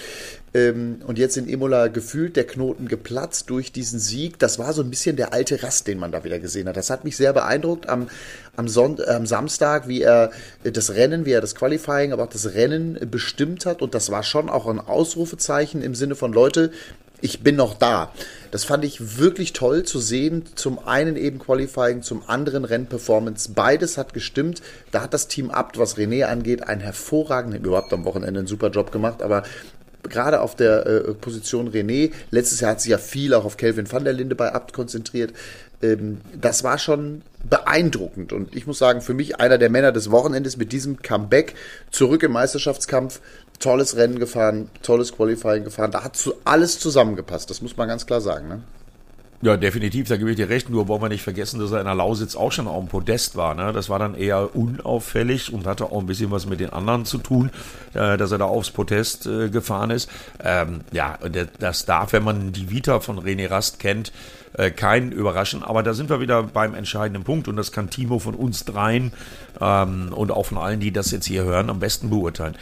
Ähm, 0.54 1.01
und 1.06 1.17
jetzt 1.17 1.36
in 1.36 1.49
Imola 1.49 1.88
gefühlt 1.88 2.36
der 2.36 2.45
Knoten 2.45 2.88
geplatzt 2.88 3.49
durch 3.49 3.71
diesen 3.71 3.99
Sieg. 3.99 4.38
Das 4.38 4.60
war 4.60 4.71
so 4.71 4.84
ein 4.84 4.89
bisschen 4.89 5.15
der 5.15 5.34
alte 5.34 5.63
Rast, 5.63 5.88
den 5.88 5.97
man 5.97 6.12
da 6.12 6.23
wieder 6.23 6.39
gesehen 6.39 6.69
hat. 6.69 6.78
Das 6.78 6.91
hat 6.91 7.04
mich 7.04 7.17
sehr 7.17 7.34
beeindruckt 7.34 7.89
am, 7.89 8.08
am, 8.56 8.68
Son 8.68 8.98
äh, 9.00 9.12
am 9.12 9.26
Samstag, 9.26 9.88
wie 9.88 10.02
er 10.02 10.32
das 10.63 10.94
Rennen, 10.94 11.26
wie 11.26 11.32
er 11.32 11.41
das 11.41 11.56
Qualifying, 11.56 12.13
aber 12.13 12.24
auch 12.24 12.30
das 12.30 12.54
Rennen 12.54 12.98
bestimmt 13.10 13.65
hat. 13.65 13.82
Und 13.82 13.94
das 13.94 14.12
war 14.12 14.24
schon 14.24 14.50
auch 14.50 14.68
ein 14.68 14.80
Ausrufezeichen 14.80 15.82
im 15.82 15.96
Sinne 15.96 16.15
von 16.15 16.34
Leute, 16.34 16.72
ich 17.22 17.41
bin 17.41 17.56
noch 17.56 17.74
da. 17.76 18.12
Das 18.52 18.65
fand 18.65 18.86
ich 18.86 19.18
wirklich 19.18 19.54
toll 19.54 19.84
zu 19.84 20.00
sehen. 20.00 20.44
Zum 20.56 20.80
einen 20.86 21.15
eben 21.15 21.39
Qualifying, 21.39 22.02
zum 22.02 22.28
anderen 22.28 22.65
Rennperformance. 22.65 23.52
Beides 23.54 23.98
hat 23.98 24.13
gestimmt. 24.13 24.62
Da 24.91 25.02
hat 25.02 25.13
das 25.13 25.28
Team 25.28 25.50
Abt, 25.50 25.80
was 25.80 25.98
René 25.98 26.26
angeht, 26.26 26.68
einen 26.68 26.82
hervorragenden, 26.82 27.63
überhaupt 27.63 27.91
am 27.94 28.06
Wochenende 28.06 28.41
einen 28.41 28.48
super 28.48 28.70
Job 28.70 28.91
gemacht. 28.91 29.22
Aber 29.22 29.44
gerade 30.04 30.41
auf 30.41 30.56
der 30.56 30.86
äh, 30.86 31.13
Position 31.13 31.72
René, 31.72 32.12
letztes 32.32 32.60
Jahr 32.60 32.72
hat 32.72 32.82
sich 32.82 32.91
ja 32.91 32.98
viel 32.98 33.34
auch 33.34 33.46
auf 33.46 33.58
Kelvin 33.58 33.91
van 33.91 34.04
der 34.04 34.13
Linde 34.13 34.36
bei 34.36 34.54
Abt 34.54 34.74
konzentriert. 34.74 35.34
Ähm, 35.82 36.22
das 36.40 36.64
war 36.64 36.78
schon 36.78 37.22
beeindruckend. 37.50 38.34
Und 38.34 38.56
ich 38.56 38.68
muss 38.68 38.78
sagen, 38.78 39.02
für 39.02 39.14
mich 39.14 39.40
einer 39.40 39.58
der 39.58 39.70
Männer 39.70 39.92
des 39.92 40.12
Wochenendes 40.12 40.58
mit 40.58 40.72
diesem 40.72 41.02
Comeback 41.02 41.56
zurück 41.92 42.24
im 42.24 42.32
Meisterschaftskampf 42.32 43.22
tolles 43.60 43.96
Rennen 43.96 44.20
gefahren, 44.20 44.70
tolles 44.82 45.14
Qualifying 45.14 45.64
gefahren. 45.64 45.92
Da 45.92 46.04
hat 46.04 46.18
alles 46.44 46.80
zusammengepasst, 46.80 47.50
das 47.50 47.62
muss 47.62 47.78
man 47.78 47.88
ganz 47.88 48.06
klar 48.06 48.22
sagen. 48.22 48.48
Ne? 48.48 48.62
Ja, 49.42 49.58
definitiv, 49.58 50.08
da 50.08 50.18
gebe 50.18 50.32
ich 50.32 50.38
dir 50.38 50.50
recht. 50.50 50.70
Nur 50.70 50.88
wollen 50.88 51.02
wir 51.02 51.10
nicht 51.10 51.22
vergessen, 51.22 51.60
dass 51.60 51.72
er 51.72 51.80
in 51.80 51.86
der 51.86 51.94
Lausitz 51.94 52.36
auch 52.36 52.52
schon 52.52 52.68
auf 52.68 52.84
dem 52.84 52.88
Podest 52.88 53.36
war. 53.36 53.54
Ne? 53.54 53.74
Das 53.74 53.90
war 53.90 54.00
dann 54.00 54.16
eher 54.16 54.56
unauffällig 54.56 55.54
und 55.54 55.68
hatte 55.68 55.86
auch 55.92 56.00
ein 56.00 56.08
bisschen 56.08 56.32
was 56.32 56.48
mit 56.48 56.60
den 56.60 56.72
anderen 56.72 57.06
zu 57.06 57.18
tun, 57.18 57.52
äh, 57.94 58.18
dass 58.18 58.32
er 58.32 58.38
da 58.40 58.46
aufs 58.46 58.72
Podest 58.72 59.28
äh, 59.28 59.50
gefahren 59.50 59.92
ist. 59.92 60.10
Ähm, 60.44 60.82
ja, 60.92 61.20
das 61.60 61.86
darf, 61.86 62.14
wenn 62.14 62.24
man 62.24 62.54
die 62.54 62.72
Vita 62.72 63.02
von 63.02 63.20
René 63.20 63.50
Rast 63.50 63.80
kennt, 63.80 64.12
äh, 64.58 64.72
keinen 64.72 65.12
überraschen. 65.12 65.63
Aber 65.63 65.84
da 65.84 65.94
sind 65.94 66.10
wir 66.10 66.20
wieder 66.20 66.44
beim 66.44 66.74
entscheidenden 66.76 67.24
Punkt 67.24 67.48
und 67.48 67.56
das 67.56 67.72
kann 67.72 67.89
Timo 67.89 68.20
von 68.20 68.36
uns 68.36 68.65
dreien 68.65 69.13
ähm, 69.60 70.12
und 70.13 70.32
auch 70.32 70.48
von 70.48 70.58
allen, 70.58 70.80
die 70.80 70.91
das 70.91 71.12
jetzt 71.12 71.26
hier 71.26 71.44
hören, 71.44 71.70
am 71.70 71.80
besten 71.80 72.10
beurteilen 72.10 72.56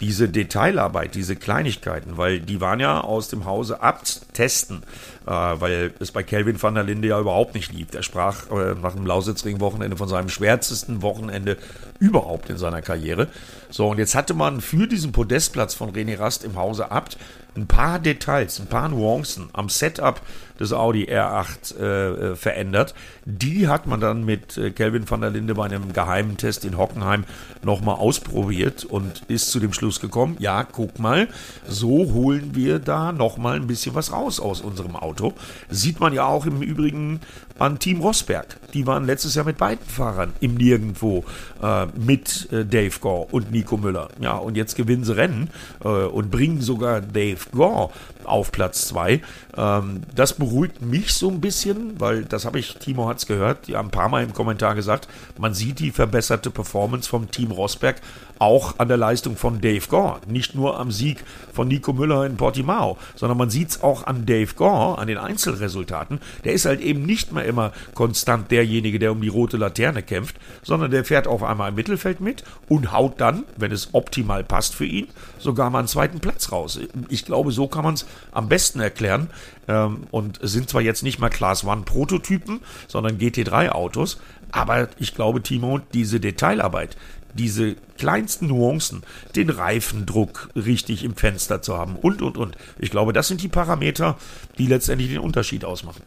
diese 0.00 0.28
Detailarbeit, 0.28 1.14
diese 1.14 1.36
Kleinigkeiten, 1.36 2.16
weil 2.16 2.40
die 2.40 2.60
waren 2.60 2.80
ja 2.80 3.02
aus 3.02 3.28
dem 3.28 3.44
Hause 3.44 3.82
Abt 3.82 4.22
testen, 4.32 4.82
äh, 5.26 5.30
weil 5.30 5.92
es 6.00 6.10
bei 6.10 6.22
Kelvin 6.22 6.60
van 6.60 6.74
der 6.74 6.84
Linde 6.84 7.08
ja 7.08 7.20
überhaupt 7.20 7.54
nicht 7.54 7.72
lief. 7.72 7.88
Er 7.94 8.02
sprach 8.02 8.50
äh, 8.50 8.74
nach 8.80 8.94
dem 8.94 9.04
Lausitzring-Wochenende 9.04 9.96
von 9.96 10.08
seinem 10.08 10.30
schwärzesten 10.30 11.02
Wochenende 11.02 11.58
überhaupt 11.98 12.48
in 12.48 12.56
seiner 12.56 12.80
Karriere. 12.80 13.28
So, 13.68 13.88
und 13.88 13.98
jetzt 13.98 14.14
hatte 14.14 14.32
man 14.32 14.62
für 14.62 14.86
diesen 14.86 15.12
Podestplatz 15.12 15.74
von 15.74 15.92
René 15.92 16.18
Rast 16.18 16.44
im 16.44 16.56
Hause 16.56 16.90
Abt 16.90 17.18
ein 17.56 17.66
paar 17.66 17.98
Details, 17.98 18.60
ein 18.60 18.66
paar 18.66 18.88
Nuancen 18.88 19.48
am 19.52 19.68
Setup 19.68 20.20
des 20.60 20.72
Audi 20.72 21.06
R8 21.06 21.78
äh, 21.78 21.84
äh, 21.84 22.36
verändert. 22.36 22.94
Die 23.24 23.66
hat 23.66 23.86
man 23.86 24.00
dann 24.00 24.24
mit 24.24 24.58
äh, 24.58 24.70
Kelvin 24.70 25.08
van 25.08 25.22
der 25.22 25.30
Linde 25.30 25.54
bei 25.54 25.64
einem 25.64 25.92
geheimen 25.92 26.36
Test 26.36 26.64
in 26.64 26.76
Hockenheim 26.76 27.24
nochmal 27.62 27.96
ausprobiert 27.96 28.84
und 28.84 29.22
ist 29.28 29.50
zu 29.50 29.58
dem 29.58 29.72
Schluss 29.72 30.00
gekommen, 30.00 30.36
ja, 30.38 30.64
guck 30.64 30.98
mal, 30.98 31.28
so 31.66 32.12
holen 32.12 32.54
wir 32.54 32.78
da 32.78 33.12
nochmal 33.12 33.56
ein 33.56 33.66
bisschen 33.66 33.94
was 33.94 34.12
raus 34.12 34.38
aus 34.38 34.60
unserem 34.60 34.96
Auto. 34.96 35.32
Sieht 35.70 35.98
man 35.98 36.12
ja 36.12 36.26
auch 36.26 36.44
im 36.44 36.60
Übrigen 36.60 37.20
an 37.58 37.78
Team 37.78 38.00
Rosberg. 38.00 38.56
Die 38.72 38.86
waren 38.86 39.04
letztes 39.04 39.34
Jahr 39.34 39.44
mit 39.44 39.58
beiden 39.58 39.84
Fahrern 39.86 40.32
im 40.40 40.54
Nirgendwo 40.54 41.24
äh, 41.62 41.86
mit 41.86 42.50
äh, 42.52 42.64
Dave 42.64 42.98
Gore 43.00 43.26
und 43.30 43.50
Nico 43.50 43.76
Müller. 43.76 44.08
Ja, 44.20 44.36
und 44.36 44.56
jetzt 44.56 44.76
gewinnen 44.76 45.04
sie 45.04 45.16
Rennen 45.16 45.50
äh, 45.84 45.88
und 45.88 46.30
bringen 46.30 46.60
sogar 46.60 47.00
Dave 47.00 47.38
Gore 47.52 47.90
auf 48.24 48.52
Platz 48.52 48.86
2. 48.88 49.20
Ähm, 49.56 50.02
das 50.14 50.34
beruhigt 50.34 50.82
mich 50.82 51.14
so 51.14 51.28
ein 51.28 51.40
bisschen, 51.40 51.98
weil 52.00 52.24
das 52.24 52.44
habe 52.44 52.58
ich, 52.58 52.76
Timo 52.76 53.08
hat 53.08 53.18
es 53.18 53.26
gehört, 53.26 53.66
die 53.66 53.76
haben 53.76 53.88
ein 53.88 53.92
paar 53.92 54.08
Mal 54.08 54.22
im 54.22 54.32
Kommentar 54.32 54.74
gesagt, 54.74 55.08
man 55.38 55.54
sieht 55.54 55.78
die 55.78 55.90
verbesserte 55.90 56.50
Performance 56.50 57.08
vom 57.08 57.30
Team 57.30 57.50
Rosberg 57.50 58.00
auch 58.40 58.78
an 58.78 58.88
der 58.88 58.96
Leistung 58.96 59.36
von 59.36 59.60
Dave 59.60 59.86
Gore. 59.88 60.20
Nicht 60.26 60.54
nur 60.54 60.80
am 60.80 60.90
Sieg 60.90 61.22
von 61.52 61.68
Nico 61.68 61.92
Müller 61.92 62.24
in 62.24 62.36
Portimao, 62.36 62.96
sondern 63.14 63.36
man 63.36 63.50
sieht 63.50 63.68
es 63.70 63.82
auch 63.82 64.06
an 64.06 64.24
Dave 64.24 64.54
Gore, 64.54 64.98
an 64.98 65.08
den 65.08 65.18
Einzelresultaten. 65.18 66.20
Der 66.44 66.54
ist 66.54 66.64
halt 66.64 66.80
eben 66.80 67.04
nicht 67.04 67.32
mehr 67.32 67.44
immer 67.44 67.72
konstant 67.94 68.50
derjenige, 68.50 68.98
der 68.98 69.12
um 69.12 69.20
die 69.20 69.28
rote 69.28 69.58
Laterne 69.58 70.02
kämpft, 70.02 70.36
sondern 70.62 70.90
der 70.90 71.04
fährt 71.04 71.28
auf 71.28 71.42
einmal 71.42 71.68
im 71.68 71.74
Mittelfeld 71.74 72.20
mit 72.20 72.42
und 72.66 72.92
haut 72.92 73.20
dann, 73.20 73.44
wenn 73.56 73.72
es 73.72 73.90
optimal 73.92 74.42
passt 74.42 74.74
für 74.74 74.86
ihn, 74.86 75.08
sogar 75.38 75.68
mal 75.68 75.80
einen 75.80 75.88
zweiten 75.88 76.20
Platz 76.20 76.50
raus. 76.50 76.80
Ich 77.10 77.26
glaube, 77.26 77.52
so 77.52 77.68
kann 77.68 77.84
man 77.84 77.94
es 77.94 78.06
am 78.32 78.48
besten 78.48 78.80
erklären. 78.80 79.28
Ähm, 79.68 80.04
und 80.10 80.38
sind 80.42 80.68
zwar 80.68 80.80
jetzt 80.80 81.02
nicht 81.02 81.18
mal 81.18 81.30
Class 81.30 81.64
One 81.64 81.82
Prototypen, 81.82 82.60
sondern 82.88 83.18
GT3 83.18 83.70
Autos, 83.70 84.20
aber 84.50 84.88
ich 84.98 85.14
glaube, 85.14 85.42
Timo, 85.42 85.80
diese 85.92 86.20
Detailarbeit, 86.20 86.96
diese 87.34 87.76
kleinsten 87.96 88.48
Nuancen, 88.48 89.02
den 89.36 89.50
Reifendruck 89.50 90.48
richtig 90.56 91.04
im 91.04 91.14
Fenster 91.14 91.62
zu 91.62 91.76
haben 91.76 91.96
und, 91.96 92.22
und, 92.22 92.36
und. 92.36 92.56
Ich 92.78 92.90
glaube, 92.90 93.12
das 93.12 93.28
sind 93.28 93.42
die 93.42 93.48
Parameter, 93.48 94.16
die 94.58 94.66
letztendlich 94.66 95.10
den 95.10 95.20
Unterschied 95.20 95.64
ausmachen. 95.64 96.02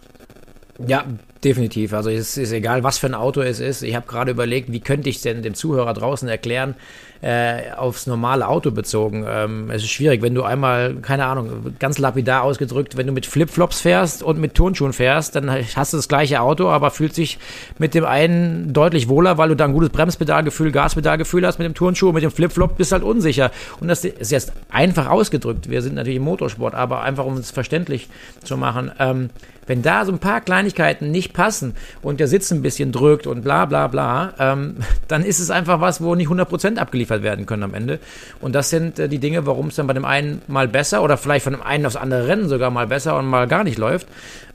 Ja, 0.85 1.05
definitiv. 1.43 1.93
Also 1.93 2.09
es 2.09 2.37
ist 2.37 2.51
egal, 2.51 2.83
was 2.83 2.97
für 2.97 3.07
ein 3.07 3.13
Auto 3.13 3.41
es 3.41 3.59
ist. 3.59 3.81
Ich 3.83 3.95
habe 3.95 4.07
gerade 4.07 4.31
überlegt, 4.31 4.71
wie 4.71 4.79
könnte 4.79 5.09
ich 5.09 5.21
denn 5.21 5.41
dem 5.41 5.53
Zuhörer 5.53 5.93
draußen 5.93 6.27
erklären, 6.27 6.75
äh, 7.23 7.71
aufs 7.77 8.05
normale 8.05 8.47
Auto 8.49 8.71
bezogen. 8.71 9.25
Ähm, 9.25 9.71
es 9.71 9.83
ist 9.83 9.91
schwierig, 9.91 10.21
wenn 10.21 10.35
du 10.35 10.43
einmal, 10.43 10.95
keine 10.95 11.25
Ahnung, 11.25 11.73
ganz 11.79 11.97
lapidar 11.97 12.43
ausgedrückt, 12.43 12.97
wenn 12.97 13.07
du 13.07 13.13
mit 13.13 13.25
Flipflops 13.25 13.79
fährst 13.79 14.23
und 14.23 14.39
mit 14.39 14.55
Turnschuhen 14.55 14.91
fährst, 14.91 15.35
dann 15.35 15.49
hast 15.49 15.93
du 15.93 15.97
das 15.97 16.09
gleiche 16.09 16.41
Auto, 16.41 16.67
aber 16.67 16.91
fühlt 16.91 17.15
sich 17.15 17.39
mit 17.77 17.93
dem 17.93 18.03
einen 18.03 18.73
deutlich 18.73 19.07
wohler, 19.07 19.37
weil 19.37 19.47
du 19.49 19.55
da 19.55 19.63
ein 19.63 19.73
gutes 19.73 19.89
Bremspedalgefühl, 19.89 20.73
Gaspedalgefühl 20.73 21.47
hast 21.47 21.59
mit 21.59 21.65
dem 21.65 21.75
Turnschuh, 21.75 22.11
mit 22.11 22.23
dem 22.23 22.31
Flipflop 22.31 22.75
bist 22.75 22.91
halt 22.91 23.03
unsicher. 23.03 23.51
Und 23.79 23.87
das 23.87 24.03
ist 24.03 24.31
jetzt 24.31 24.51
einfach 24.69 25.09
ausgedrückt. 25.09 25.69
Wir 25.69 25.81
sind 25.81 25.95
natürlich 25.95 26.17
im 26.17 26.23
Motorsport, 26.23 26.75
aber 26.75 27.03
einfach 27.03 27.25
um 27.25 27.37
es 27.37 27.51
verständlich 27.51 28.09
zu 28.43 28.57
machen. 28.57 28.91
Ähm, 28.99 29.29
wenn 29.65 29.81
da 29.81 30.05
so 30.05 30.11
ein 30.11 30.19
paar 30.19 30.41
Kleinigkeiten 30.41 31.11
nicht 31.11 31.32
passen 31.33 31.75
und 32.01 32.19
der 32.19 32.27
Sitz 32.27 32.51
ein 32.51 32.61
bisschen 32.61 32.91
drückt 32.91 33.27
und 33.27 33.43
bla 33.43 33.65
bla 33.65 33.87
bla, 33.87 34.33
ähm, 34.39 34.77
dann 35.07 35.23
ist 35.23 35.39
es 35.39 35.49
einfach 35.49 35.81
was, 35.81 36.01
wo 36.01 36.15
nicht 36.15 36.29
100% 36.29 36.77
abgeliefert 36.77 37.23
werden 37.23 37.45
können 37.45 37.63
am 37.63 37.73
Ende. 37.73 37.99
Und 38.39 38.53
das 38.53 38.69
sind 38.69 38.99
äh, 38.99 39.09
die 39.09 39.19
Dinge, 39.19 39.45
warum 39.45 39.67
es 39.67 39.75
dann 39.75 39.87
bei 39.87 39.93
dem 39.93 40.05
einen 40.05 40.41
mal 40.47 40.67
besser 40.67 41.03
oder 41.03 41.17
vielleicht 41.17 41.43
von 41.43 41.53
dem 41.53 41.61
einen 41.61 41.85
aufs 41.85 41.95
andere 41.95 42.27
Rennen 42.27 42.47
sogar 42.47 42.69
mal 42.69 42.87
besser 42.87 43.17
und 43.17 43.25
mal 43.25 43.47
gar 43.47 43.63
nicht 43.63 43.77
läuft. 43.77 44.07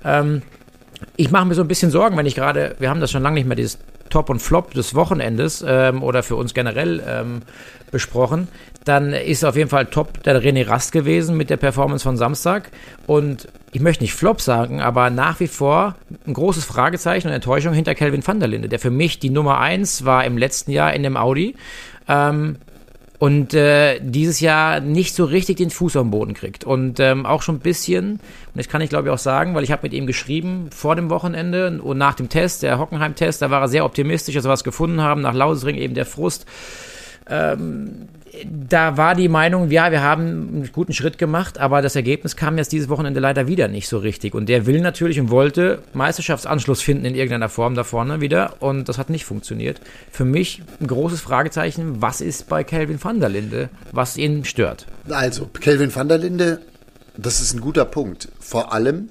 Ähm, 0.05 0.43
ich 1.17 1.31
mache 1.31 1.47
mir 1.47 1.55
so 1.55 1.63
ein 1.63 1.69
bisschen 1.69 1.91
Sorgen, 1.91 2.17
wenn 2.17 2.27
ich 2.27 2.35
gerade, 2.35 2.75
wir 2.79 2.91
haben 2.91 3.01
das 3.01 3.11
schon 3.11 3.23
lange 3.23 3.35
nicht 3.35 3.47
mehr, 3.47 3.57
dieses 3.57 3.79
Top 4.11 4.31
und 4.31 4.41
Flop 4.41 4.73
des 4.73 4.95
Wochenendes 4.95 5.65
ähm, 5.67 6.03
oder 6.03 6.23
für 6.23 6.37
uns 6.37 6.55
generell 6.55 7.03
ähm, 7.07 7.43
besprochen, 7.91 8.49
dann 8.89 9.13
ist 9.13 9.45
auf 9.45 9.57
jeden 9.57 9.69
Fall 9.69 9.87
Top 9.87 10.23
der 10.23 10.43
René 10.43 10.67
Rast 10.67 10.93
gewesen 10.93 11.37
mit 11.37 11.51
der 11.51 11.57
Performance 11.57 12.03
von 12.03 12.17
Samstag. 12.17 12.71
Und 13.07 13.49
ich 13.73 13.81
möchte 13.81 14.03
nicht 14.03 14.15
Flop 14.15 14.41
sagen, 14.41 14.81
aber 14.81 15.11
nach 15.11 15.41
wie 15.41 15.47
vor 15.47 15.95
ein 16.27 16.33
großes 16.33 16.65
Fragezeichen 16.65 17.29
und 17.29 17.35
Enttäuschung 17.35 17.75
hinter 17.75 17.95
Kelvin 17.95 18.27
van 18.27 18.41
der 18.41 18.49
Linde, 18.49 18.69
der 18.69 18.79
für 18.79 18.91
mich 18.91 19.19
die 19.19 19.31
Nummer 19.31 19.59
1 19.59 20.05
war 20.05 20.25
im 20.25 20.39
letzten 20.39 20.71
Jahr 20.71 20.95
in 20.95 21.03
dem 21.03 21.17
Audi. 21.17 21.55
Ähm, 22.09 22.57
und 23.19 23.53
äh, 23.53 23.99
dieses 24.01 24.39
Jahr 24.39 24.81
nicht 24.81 25.15
so 25.15 25.25
richtig 25.25 25.57
den 25.57 25.71
Fuß 25.71 25.97
am 25.97 26.11
Boden 26.11 26.35
kriegt. 26.35 26.65
Und 26.65 27.01
ähm, 27.01 27.27
auch 27.27 27.43
schon 27.43 27.57
ein 27.57 27.61
bisschen, 27.61 28.13
und 28.13 28.21
das 28.55 28.69
kann 28.69 28.81
ich 28.81 28.91
glaube 28.91 29.09
ich 29.09 29.15
auch 29.15 29.19
sagen, 29.19 29.55
weil 29.55 29.65
ich 29.65 29.73
habe 29.73 29.83
mit 29.83 29.93
ihm 29.93 30.07
geschrieben 30.07 30.71
vor 30.71 30.95
dem 30.95 31.11
Wochenende 31.11 31.81
und 31.83 31.99
nach 31.99 32.15
dem 32.15 32.29
Test, 32.29 32.63
der 32.63 32.79
Hockenheim-Test, 32.79 33.43
da 33.43 33.51
war 33.51 33.61
er 33.61 33.69
sehr 33.69 33.85
optimistisch, 33.85 34.37
dass 34.37 34.45
wir 34.45 34.51
was 34.51 34.65
gefunden 34.65 35.03
haben, 35.03 35.21
nach 35.21 35.35
Lausring 35.35 35.77
eben 35.77 35.95
der 35.95 36.07
Frust. 36.07 36.47
Ähm, 37.29 38.09
da 38.45 38.97
war 38.97 39.15
die 39.15 39.29
Meinung, 39.29 39.71
ja, 39.71 39.91
wir 39.91 40.03
haben 40.03 40.23
einen 40.23 40.71
guten 40.73 40.93
Schritt 40.93 41.19
gemacht, 41.19 41.59
aber 41.59 41.83
das 41.83 41.97
Ergebnis 41.97 42.37
kam 42.37 42.59
jetzt 42.59 42.73
dieses 42.73 42.89
Wochenende 42.89 43.21
leider 43.21 43.47
wieder 43.47 43.69
nicht 43.69 43.89
so 43.89 43.99
richtig. 43.99 44.35
Und 44.35 44.49
der 44.49 44.67
will 44.67 44.81
natürlich 44.81 45.21
und 45.21 45.31
wollte 45.31 45.83
Meisterschaftsanschluss 45.95 46.83
finden 46.83 47.05
in 47.05 47.15
irgendeiner 47.15 47.49
Form 47.49 47.75
da 47.75 47.85
vorne 47.85 48.21
wieder 48.21 48.55
und 48.61 48.89
das 48.89 48.99
hat 48.99 49.11
nicht 49.11 49.25
funktioniert. 49.25 49.81
Für 50.11 50.25
mich 50.25 50.63
ein 50.81 50.87
großes 50.87 51.21
Fragezeichen, 51.21 52.03
was 52.03 52.21
ist 52.21 52.49
bei 52.49 52.65
Kelvin 52.65 53.03
van 53.03 53.21
der 53.21 53.29
Linde, 53.29 53.69
was 53.93 54.17
ihn 54.17 54.45
stört? 54.45 54.87
Also, 55.09 55.47
Kelvin 55.47 55.95
van 55.95 56.09
der 56.09 56.19
Linde, 56.19 56.61
das 57.17 57.41
ist 57.41 57.55
ein 57.55 57.61
guter 57.61 57.85
Punkt. 57.85 58.29
Vor 58.41 58.73
allem, 58.73 59.11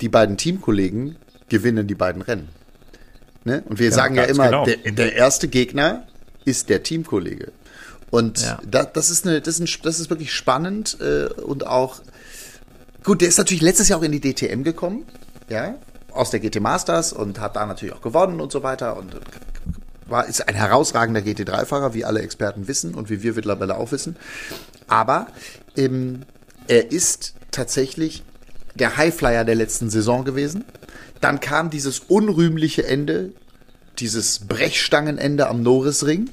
die 0.00 0.08
beiden 0.08 0.36
Teamkollegen 0.36 1.16
gewinnen 1.48 1.86
die 1.86 1.94
beiden 1.94 2.22
Rennen. 2.22 2.48
Ne? 3.44 3.62
Und 3.66 3.78
wir 3.78 3.86
ja, 3.86 3.92
sagen 3.92 4.14
ja 4.14 4.24
immer, 4.24 4.46
genau. 4.46 4.64
der, 4.64 4.92
der 4.92 5.14
erste 5.14 5.48
Gegner 5.48 6.06
ist 6.44 6.68
der 6.68 6.82
Teamkollege. 6.82 7.52
Und 8.10 8.40
ja. 8.42 8.58
da, 8.68 8.84
das, 8.84 9.10
ist 9.10 9.26
eine, 9.26 9.40
das, 9.40 9.58
ist 9.58 9.60
ein, 9.60 9.82
das 9.82 10.00
ist 10.00 10.10
wirklich 10.10 10.32
spannend 10.32 10.98
äh, 11.00 11.26
und 11.42 11.66
auch 11.66 12.00
gut, 13.04 13.20
der 13.20 13.28
ist 13.28 13.38
natürlich 13.38 13.62
letztes 13.62 13.88
Jahr 13.88 13.98
auch 13.98 14.02
in 14.02 14.12
die 14.12 14.20
DTM 14.20 14.62
gekommen, 14.62 15.04
ja, 15.48 15.74
aus 16.10 16.30
der 16.30 16.40
GT 16.40 16.60
Masters 16.60 17.12
und 17.12 17.38
hat 17.38 17.56
da 17.56 17.66
natürlich 17.66 17.94
auch 17.94 18.00
gewonnen 18.00 18.40
und 18.40 18.50
so 18.50 18.62
weiter 18.62 18.96
und 18.96 19.16
war, 20.06 20.26
ist 20.26 20.48
ein 20.48 20.54
herausragender 20.54 21.20
GT3-Fahrer, 21.20 21.94
wie 21.94 22.04
alle 22.04 22.22
Experten 22.22 22.66
wissen 22.66 22.94
und 22.94 23.10
wie 23.10 23.22
wir 23.22 23.34
mittlerweile 23.34 23.76
auch 23.76 23.92
wissen. 23.92 24.16
Aber 24.88 25.26
ähm, 25.76 26.22
er 26.66 26.90
ist 26.90 27.34
tatsächlich 27.50 28.24
der 28.74 28.96
Highflyer 28.96 29.44
der 29.44 29.54
letzten 29.54 29.90
Saison 29.90 30.24
gewesen. 30.24 30.64
Dann 31.20 31.40
kam 31.40 31.70
dieses 31.70 32.00
unrühmliche 32.00 32.86
Ende, 32.86 33.32
dieses 33.98 34.40
Brechstangenende 34.46 35.48
am 35.48 35.62
Norrisring. 35.62 36.30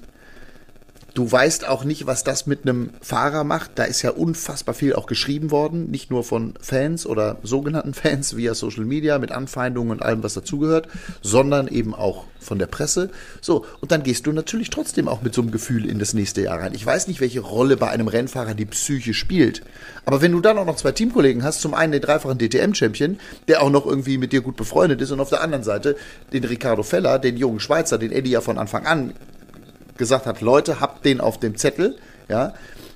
Du 1.16 1.32
weißt 1.32 1.66
auch 1.66 1.86
nicht, 1.86 2.08
was 2.08 2.26
das 2.26 2.46
mit 2.46 2.64
einem 2.64 2.90
Fahrer 3.00 3.46
macht. 3.46 3.72
Da 3.76 3.86
ist 3.86 4.02
ja 4.02 4.10
unfassbar 4.10 4.76
viel 4.76 4.96
auch 4.96 5.06
geschrieben 5.06 5.50
worden, 5.50 5.90
nicht 5.90 6.12
nur 6.12 6.26
von 6.26 6.56
Fans 6.60 7.08
oder 7.08 7.38
sogenannten 7.42 7.94
Fans 7.94 8.36
via 8.36 8.54
Social 8.54 8.84
Media 8.84 9.18
mit 9.18 9.32
Anfeindungen 9.32 9.92
und 9.94 10.04
allem, 10.04 10.24
was 10.24 10.34
dazugehört, 10.34 10.90
sondern 11.22 11.70
eben 11.70 11.96
auch 11.96 12.26
von 12.42 12.60
der 12.60 12.66
Presse. 12.68 13.12
So, 13.40 13.66
und 13.80 13.94
dann 13.94 14.04
gehst 14.04 14.28
du 14.28 14.34
natürlich 14.34 14.70
trotzdem 14.70 15.08
auch 15.08 15.22
mit 15.22 15.34
so 15.34 15.42
einem 15.42 15.52
Gefühl 15.52 15.86
in 15.86 16.00
das 16.00 16.14
nächste 16.14 16.42
Jahr 16.42 16.60
rein. 16.60 16.74
Ich 16.74 16.86
weiß 16.86 17.08
nicht, 17.08 17.22
welche 17.22 17.40
Rolle 17.40 17.78
bei 17.78 17.88
einem 17.88 18.10
Rennfahrer 18.10 18.54
die 18.54 18.66
Psyche 18.66 19.14
spielt. 19.14 19.62
Aber 20.04 20.22
wenn 20.22 20.34
du 20.34 20.42
dann 20.42 20.58
auch 20.58 20.66
noch 20.66 20.76
zwei 20.76 20.92
Teamkollegen 20.92 21.44
hast, 21.44 21.62
zum 21.62 21.74
einen 21.74 21.94
den 21.94 22.02
dreifachen 22.02 22.40
DTM-Champion, 22.40 23.20
der 23.48 23.64
auch 23.64 23.70
noch 23.70 23.86
irgendwie 23.86 24.18
mit 24.18 24.34
dir 24.34 24.42
gut 24.42 24.58
befreundet 24.58 25.00
ist, 25.00 25.12
und 25.12 25.22
auf 25.22 25.30
der 25.30 25.40
anderen 25.40 25.64
Seite 25.64 25.96
den 26.34 26.44
Ricardo 26.44 26.84
Feller, 26.84 27.20
den 27.20 27.38
jungen 27.38 27.62
Schweizer, 27.62 27.98
den 27.98 28.12
Eddie 28.12 28.32
ja 28.32 28.42
von 28.42 28.58
Anfang 28.58 28.86
an 28.86 29.14
gesagt 29.98 30.26
hat, 30.26 30.42
Leute, 30.42 30.80
habt 30.80 31.06
den 31.06 31.22
auf 31.22 31.40
dem 31.40 31.56
Zettel, 31.56 31.98
ja. 32.30 32.54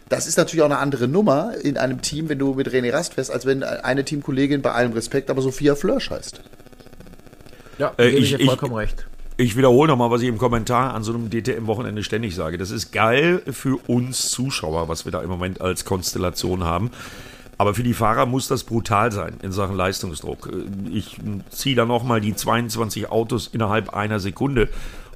Das 0.09 0.25
ist 0.25 0.37
natürlich 0.37 0.63
auch 0.63 0.65
eine 0.65 0.79
andere 0.79 1.07
Nummer 1.07 1.53
in 1.61 1.77
einem 1.77 2.01
Team, 2.01 2.29
wenn 2.29 2.39
du 2.39 2.55
mit 2.55 2.67
René 2.67 2.91
Rast 2.91 3.13
fährst, 3.13 3.29
als 3.29 3.45
wenn 3.45 3.61
eine 3.61 4.03
Teamkollegin 4.03 4.63
bei 4.63 4.71
allem 4.71 4.93
Respekt 4.93 5.29
aber 5.29 5.43
Sophia 5.43 5.75
Flörsch 5.75 6.09
heißt. 6.09 6.41
Ja, 7.77 7.93
äh, 7.99 8.09
ich, 8.09 8.33
ich 8.33 8.45
vollkommen 8.45 8.73
ich, 8.73 8.89
recht. 8.89 9.07
Ich 9.37 9.55
wiederhole 9.55 9.87
nochmal, 9.87 10.09
was 10.09 10.21
ich 10.23 10.27
im 10.27 10.39
Kommentar 10.39 10.95
an 10.95 11.03
so 11.03 11.13
einem 11.13 11.29
DTM-Wochenende 11.29 12.03
ständig 12.03 12.33
sage. 12.33 12.57
Das 12.57 12.71
ist 12.71 12.91
geil 12.91 13.43
für 13.51 13.77
uns 13.87 14.31
Zuschauer, 14.31 14.89
was 14.89 15.05
wir 15.05 15.11
da 15.11 15.21
im 15.21 15.29
Moment 15.29 15.61
als 15.61 15.85
Konstellation 15.85 16.63
haben. 16.63 16.89
Aber 17.59 17.73
für 17.75 17.83
die 17.83 17.93
Fahrer 17.93 18.25
muss 18.25 18.47
das 18.47 18.63
brutal 18.63 19.11
sein 19.11 19.35
in 19.41 19.51
Sachen 19.51 19.75
Leistungsdruck. 19.75 20.49
Ich 20.91 21.17
ziehe 21.51 21.75
da 21.75 21.85
nochmal 21.85 22.19
die 22.19 22.35
22 22.35 23.11
Autos 23.11 23.47
innerhalb 23.51 23.93
einer 23.93 24.19
Sekunde 24.19 24.69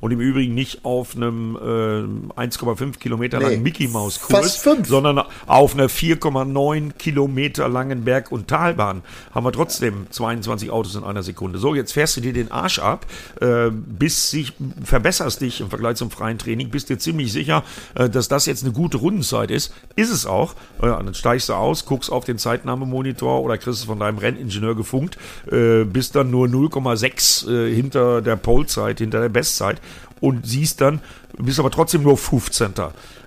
und 0.03 0.11
im 0.11 0.19
Übrigen 0.19 0.53
nicht 0.53 0.83
auf 0.83 1.15
einem 1.15 1.55
äh, 1.55 2.41
1,5 2.41 2.99
Kilometer 2.99 3.39
nee, 3.39 3.45
langen 3.45 3.63
Mickey 3.63 3.87
Maus 3.87 4.19
Kurs, 4.19 4.61
sondern 4.83 5.23
auf 5.47 5.75
einer 5.75 5.87
4,9 5.87 6.91
Kilometer 6.97 7.69
langen 7.69 8.03
Berg- 8.03 8.29
und 8.29 8.49
Talbahn 8.49 9.01
haben 9.33 9.45
wir 9.45 9.53
trotzdem 9.53 10.07
22 10.09 10.71
Autos 10.71 10.95
in 10.95 11.05
einer 11.05 11.23
Sekunde. 11.23 11.57
So, 11.57 11.73
jetzt 11.73 11.93
fährst 11.93 12.17
du 12.17 12.21
dir 12.21 12.33
den 12.33 12.51
Arsch 12.51 12.79
ab, 12.79 13.05
äh, 13.39 13.69
bis 13.71 14.29
sich 14.29 14.51
verbesserst 14.83 15.39
dich 15.39 15.61
im 15.61 15.69
Vergleich 15.69 15.95
zum 15.95 16.11
freien 16.11 16.37
Training, 16.37 16.69
bist 16.69 16.89
dir 16.89 16.99
ziemlich 16.99 17.31
sicher, 17.31 17.63
äh, 17.95 18.09
dass 18.09 18.27
das 18.27 18.45
jetzt 18.45 18.65
eine 18.65 18.73
gute 18.73 18.97
Rundenzeit 18.97 19.51
ist. 19.51 19.73
Ist 19.95 20.11
es 20.11 20.25
auch. 20.25 20.55
Äh, 20.81 20.87
dann 20.87 21.13
steigst 21.13 21.47
du 21.47 21.53
aus, 21.53 21.85
guckst 21.85 22.11
auf 22.11 22.25
den 22.25 22.37
Zeitnahmemonitor 22.37 23.41
oder 23.41 23.57
kriegst 23.57 23.79
es 23.79 23.85
von 23.85 23.99
deinem 23.99 24.17
Renningenieur 24.17 24.75
gefunkt, 24.75 25.17
äh, 25.49 25.85
bist 25.85 26.17
dann 26.17 26.29
nur 26.29 26.47
0,6 26.47 27.49
äh, 27.49 27.73
hinter 27.73 28.21
der 28.21 28.35
Polezeit, 28.35 28.99
hinter 28.99 29.21
der 29.21 29.29
Bestzeit 29.29 29.79
und 30.23 30.47
siehst 30.47 30.79
dann, 30.79 31.01
bist 31.37 31.59
aber 31.59 31.69
trotzdem 31.69 32.03
nur 32.03 32.17
15. 32.17 32.71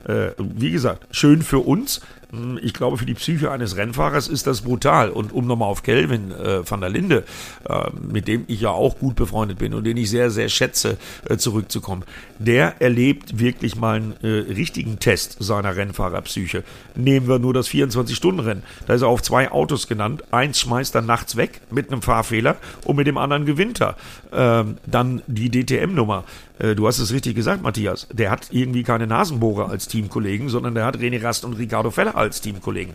Äh, 0.09 0.31
wie 0.39 0.71
gesagt, 0.71 1.07
schön 1.11 1.43
für 1.43 1.59
uns, 1.59 2.01
hm, 2.31 2.59
ich 2.63 2.73
glaube, 2.73 2.97
für 2.97 3.07
die 3.07 3.15
Psyche 3.15 3.51
eines 3.51 3.77
Rennfahrers 3.77 4.29
ist 4.29 4.47
das 4.47 4.63
brutal. 4.63 5.11
Und 5.11 5.33
um 5.33 5.47
nochmal 5.47 5.69
auf 5.69 5.83
Kelvin 5.83 6.33
äh, 6.33 6.69
van 6.69 6.81
der 6.81 6.91
Linde, 6.91 7.25
äh, 7.69 7.91
mit 8.01 8.29
dem 8.29 8.45
ich 8.49 8.63
ja 8.63 8.71
auch 8.71 8.99
gut 8.99 9.15
befreundet 9.15 9.59
bin 9.59 9.75
und 9.75 9.85
den 9.85 9.97
ich 9.97 10.11
sehr, 10.11 10.31
sehr 10.31 10.49
schätze, 10.49 10.97
äh, 11.29 11.37
zurückzukommen. 11.37 12.05
Der 12.39 12.81
erlebt 12.81 13.39
wirklich 13.39 13.77
mal 13.77 13.97
einen 13.97 14.15
äh, 14.23 14.53
richtigen 14.53 14.99
Test 14.99 15.37
seiner 15.39 15.77
Rennfahrerpsyche. 15.77 16.65
Nehmen 16.95 17.29
wir 17.29 17.39
nur 17.39 17.55
das 17.55 17.69
24-Stunden-Rennen. 17.69 18.63
Da 18.87 18.95
ist 18.95 19.03
er 19.03 19.09
auf 19.09 19.23
zwei 19.23 19.51
Autos 19.51 19.87
genannt. 19.87 20.25
Eins 20.31 20.61
schmeißt 20.61 20.95
er 20.95 21.03
nachts 21.03 21.37
weg 21.37 21.61
mit 21.71 21.93
einem 21.93 22.03
Fahrfehler 22.03 22.57
und 22.85 22.97
mit 22.97 23.07
dem 23.07 23.19
anderen 23.19 23.45
gewinnt 23.45 23.81
er. 23.81 23.97
Ähm, 24.37 24.77
dann 24.87 25.23
die 25.27 25.51
DTM-Nummer. 25.51 26.25
Äh, 26.59 26.75
du 26.75 26.87
hast 26.87 26.99
es 26.99 27.11
richtig 27.11 27.35
gesagt, 27.35 27.63
Matthias. 27.63 28.07
Der 28.13 28.31
hat 28.31 28.49
irgendwie 28.51 28.83
keine 28.83 29.07
Nasenbohrer 29.07 29.71
als 29.71 29.89
Teamkollegen, 29.89 30.51
sondern 30.51 30.75
der 30.75 30.85
hat 30.85 30.99
René 30.99 31.23
Rast 31.23 31.47
und 31.47 31.55
Ricardo 31.55 31.91
Feller 31.91 32.17
als 32.17 32.43
Teamkollegen. 32.43 32.95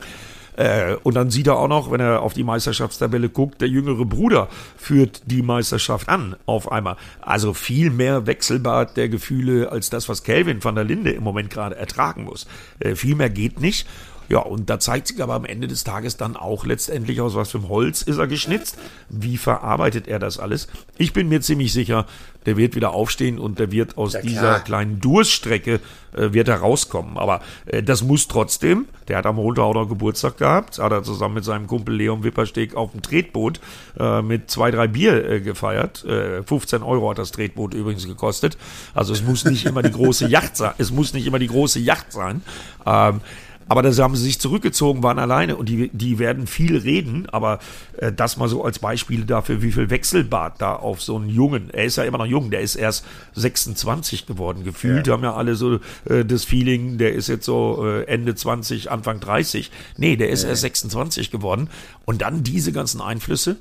Äh, 0.56 0.98
und 1.02 1.16
dann 1.16 1.32
sieht 1.32 1.48
er 1.48 1.58
auch 1.58 1.68
noch, 1.68 1.92
wenn 1.92 2.00
er 2.00 2.22
auf 2.22 2.34
die 2.34 2.44
Meisterschaftstabelle 2.44 3.30
guckt, 3.30 3.62
der 3.62 3.70
jüngere 3.70 4.06
Bruder 4.06 4.50
führt 4.78 5.24
die 5.26 5.42
Meisterschaft 5.42 6.10
an 6.10 6.36
auf 6.46 6.72
einmal. 6.72 6.98
Also 7.22 7.54
viel 7.54 7.90
mehr 7.90 8.28
Wechselbad 8.28 8.98
der 8.98 9.10
Gefühle 9.10 9.72
als 9.72 9.90
das, 9.90 10.10
was 10.10 10.24
Kelvin 10.24 10.64
van 10.64 10.76
der 10.76 10.84
Linde 10.84 11.12
im 11.12 11.24
Moment 11.24 11.50
gerade 11.50 11.76
ertragen 11.76 12.26
muss. 12.26 12.46
Äh, 12.80 12.96
viel 12.96 13.16
mehr 13.16 13.32
geht 13.32 13.60
nicht. 13.60 13.88
Ja, 14.32 14.40
und 14.40 14.70
da 14.70 14.80
zeigt 14.80 15.08
sich 15.08 15.22
aber 15.22 15.34
am 15.34 15.44
Ende 15.44 15.68
des 15.68 15.84
Tages 15.84 16.16
dann 16.16 16.38
auch 16.38 16.66
letztendlich 16.66 17.20
aus 17.20 17.36
was 17.36 17.52
für 17.52 17.58
einem 17.58 17.68
Holz 17.68 18.02
ist 18.02 18.18
er 18.18 18.28
geschnitzt. 18.28 18.78
Wie 19.10 19.36
verarbeitet 19.36 20.08
er 20.08 20.20
das 20.20 20.40
alles? 20.40 20.70
Ich 20.98 21.12
bin 21.12 21.28
mir 21.28 21.42
ziemlich 21.42 21.74
sicher, 21.74 22.06
der 22.46 22.56
wird 22.56 22.74
wieder 22.74 22.94
aufstehen 22.94 23.40
und 23.40 23.60
der 23.60 23.74
wird 23.74 23.98
aus 23.98 24.14
ja, 24.14 24.22
dieser 24.22 24.62
kleinen 24.62 25.02
Durststrecke 25.02 25.82
äh, 26.16 26.32
wird 26.32 26.48
er 26.48 26.60
rauskommen. 26.60 27.18
Aber 27.18 27.42
äh, 27.66 27.84
das 27.84 28.04
muss 28.04 28.30
trotzdem, 28.30 28.86
der 29.10 29.18
hat 29.18 29.26
am 29.26 29.36
Montag 29.36 29.64
auch 29.64 29.74
noch 29.74 29.90
Geburtstag 29.90 30.38
gehabt, 30.38 30.80
hat 30.80 30.94
er 30.94 31.04
zusammen 31.04 31.36
mit 31.36 31.44
seinem 31.44 31.68
Kumpel 31.68 31.94
Leon 31.94 32.24
Wippersteg 32.24 32.74
auf 32.74 32.94
dem 32.94 33.02
Tretboot 33.02 33.60
äh, 34.00 34.22
mit 34.22 34.50
zwei, 34.50 34.72
drei 34.72 34.88
Bier 34.88 35.30
äh, 35.30 35.42
gefeiert. 35.42 36.06
Äh, 36.06 36.42
15 36.44 36.84
Euro 36.84 37.10
hat 37.10 37.18
das 37.18 37.32
Tretboot 37.32 37.74
übrigens 37.74 38.08
gekostet. 38.08 38.58
Also 38.94 39.12
es 39.12 39.24
muss 39.24 39.44
nicht 39.44 39.66
immer 39.66 39.82
die 39.82 39.92
große 39.92 40.30
Yacht 40.30 40.56
sein. 40.56 40.72
Es 40.78 40.90
muss 40.90 41.14
nicht 41.14 41.28
immer 41.28 41.38
die 41.38 41.48
große 41.48 41.80
Yacht 41.80 42.14
sein. 42.14 42.42
Ähm, 42.86 43.20
aber 43.68 43.82
da 43.82 43.92
haben 44.04 44.16
sie 44.16 44.24
sich 44.24 44.40
zurückgezogen, 44.40 45.04
waren 45.04 45.20
alleine 45.20 45.56
und 45.56 45.70
die, 45.70 45.90
die 45.94 46.20
werden 46.20 46.48
viel 46.48 46.78
reden, 46.78 47.28
aber 47.32 47.60
äh, 47.98 48.12
das 48.12 48.38
mal 48.38 48.48
so 48.48 48.64
als 48.64 48.80
Beispiel 48.80 49.26
dafür, 49.26 49.62
wie 49.62 49.72
viel 49.72 49.90
Wechselbad 49.90 50.62
da 50.62 50.76
auf 50.76 51.02
so 51.02 51.16
einen 51.16 51.30
Jungen, 51.30 51.70
er 51.72 51.86
ist 51.86 51.98
ja 51.98 52.04
immer 52.04 52.18
noch 52.18 52.26
jung, 52.26 52.52
der 52.52 52.62
ist 52.62 52.76
erst 52.76 53.06
26 53.36 54.26
geworden, 54.26 54.64
gefühlt 54.64 55.08
ja. 55.08 55.14
haben 55.14 55.24
ja 55.24 55.34
alle 55.36 55.56
so 55.56 55.80
äh, 56.06 56.26
das 56.26 56.44
Feeling, 56.44 56.98
der 56.98 57.14
ist 57.14 57.28
jetzt 57.28 57.46
so 57.46 57.86
äh, 57.86 58.04
Ende 58.06 58.36
20, 58.36 58.92
Anfang 58.92 59.20
30. 59.20 59.72
Nee, 59.98 60.16
der 60.16 60.30
ist 60.30 60.44
ja. 60.44 60.50
erst 60.50 60.62
26 60.62 61.32
geworden 61.32 61.70
und 62.06 62.22
dann 62.22 62.44
diese 62.44 62.72
ganzen 62.72 63.02
Einflüsse. 63.02 63.58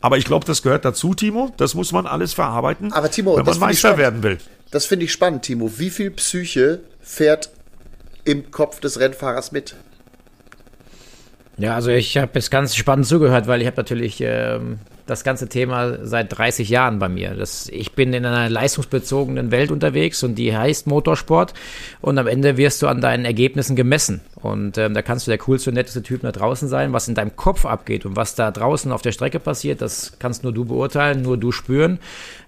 Aber 0.00 0.18
ich 0.18 0.24
glaube, 0.24 0.44
das 0.46 0.62
gehört 0.62 0.84
dazu, 0.84 1.14
Timo, 1.14 1.52
das 1.56 1.74
muss 1.74 1.92
man 1.92 2.06
alles 2.06 2.32
verarbeiten, 2.32 2.92
aber 2.92 3.10
Timo, 3.10 3.36
wenn 3.36 3.44
man 3.44 3.58
Meister 3.58 3.96
werden 3.96 4.22
will. 4.22 4.38
Das 4.70 4.86
finde 4.86 5.04
ich 5.04 5.12
spannend, 5.12 5.42
Timo. 5.42 5.70
Wie 5.76 5.90
viel 5.90 6.10
Psyche 6.10 6.80
fährt 7.00 7.50
im 8.24 8.50
Kopf 8.50 8.80
des 8.80 9.00
Rennfahrers 9.00 9.52
mit. 9.52 9.74
Ja, 11.58 11.74
also 11.74 11.90
ich 11.90 12.16
habe 12.16 12.32
jetzt 12.34 12.50
ganz 12.50 12.74
spannend 12.74 13.06
zugehört, 13.06 13.46
weil 13.46 13.60
ich 13.60 13.66
habe 13.66 13.76
natürlich 13.76 14.20
ähm, 14.20 14.78
das 15.06 15.24
ganze 15.24 15.48
Thema 15.48 16.04
seit 16.06 16.36
30 16.36 16.68
Jahren 16.68 16.98
bei 16.98 17.08
mir. 17.08 17.34
Das, 17.34 17.68
ich 17.68 17.92
bin 17.92 18.12
in 18.12 18.24
einer 18.24 18.48
leistungsbezogenen 18.48 19.50
Welt 19.50 19.70
unterwegs 19.70 20.22
und 20.22 20.36
die 20.36 20.56
heißt 20.56 20.86
Motorsport 20.86 21.54
und 22.00 22.18
am 22.18 22.26
Ende 22.26 22.56
wirst 22.56 22.82
du 22.82 22.88
an 22.88 23.00
deinen 23.00 23.24
Ergebnissen 23.24 23.76
gemessen. 23.76 24.20
Und 24.42 24.76
ähm, 24.76 24.92
da 24.92 25.02
kannst 25.02 25.26
du 25.26 25.30
der 25.30 25.38
coolste, 25.38 25.72
netteste 25.72 26.02
Typ 26.02 26.22
da 26.22 26.32
draußen 26.32 26.68
sein. 26.68 26.92
Was 26.92 27.06
in 27.06 27.14
deinem 27.14 27.36
Kopf 27.36 27.64
abgeht 27.64 28.04
und 28.04 28.16
was 28.16 28.34
da 28.34 28.50
draußen 28.50 28.90
auf 28.90 29.00
der 29.00 29.12
Strecke 29.12 29.38
passiert, 29.38 29.80
das 29.80 30.14
kannst 30.18 30.42
nur 30.42 30.52
du 30.52 30.64
beurteilen, 30.64 31.22
nur 31.22 31.36
du 31.36 31.52
spüren. 31.52 32.00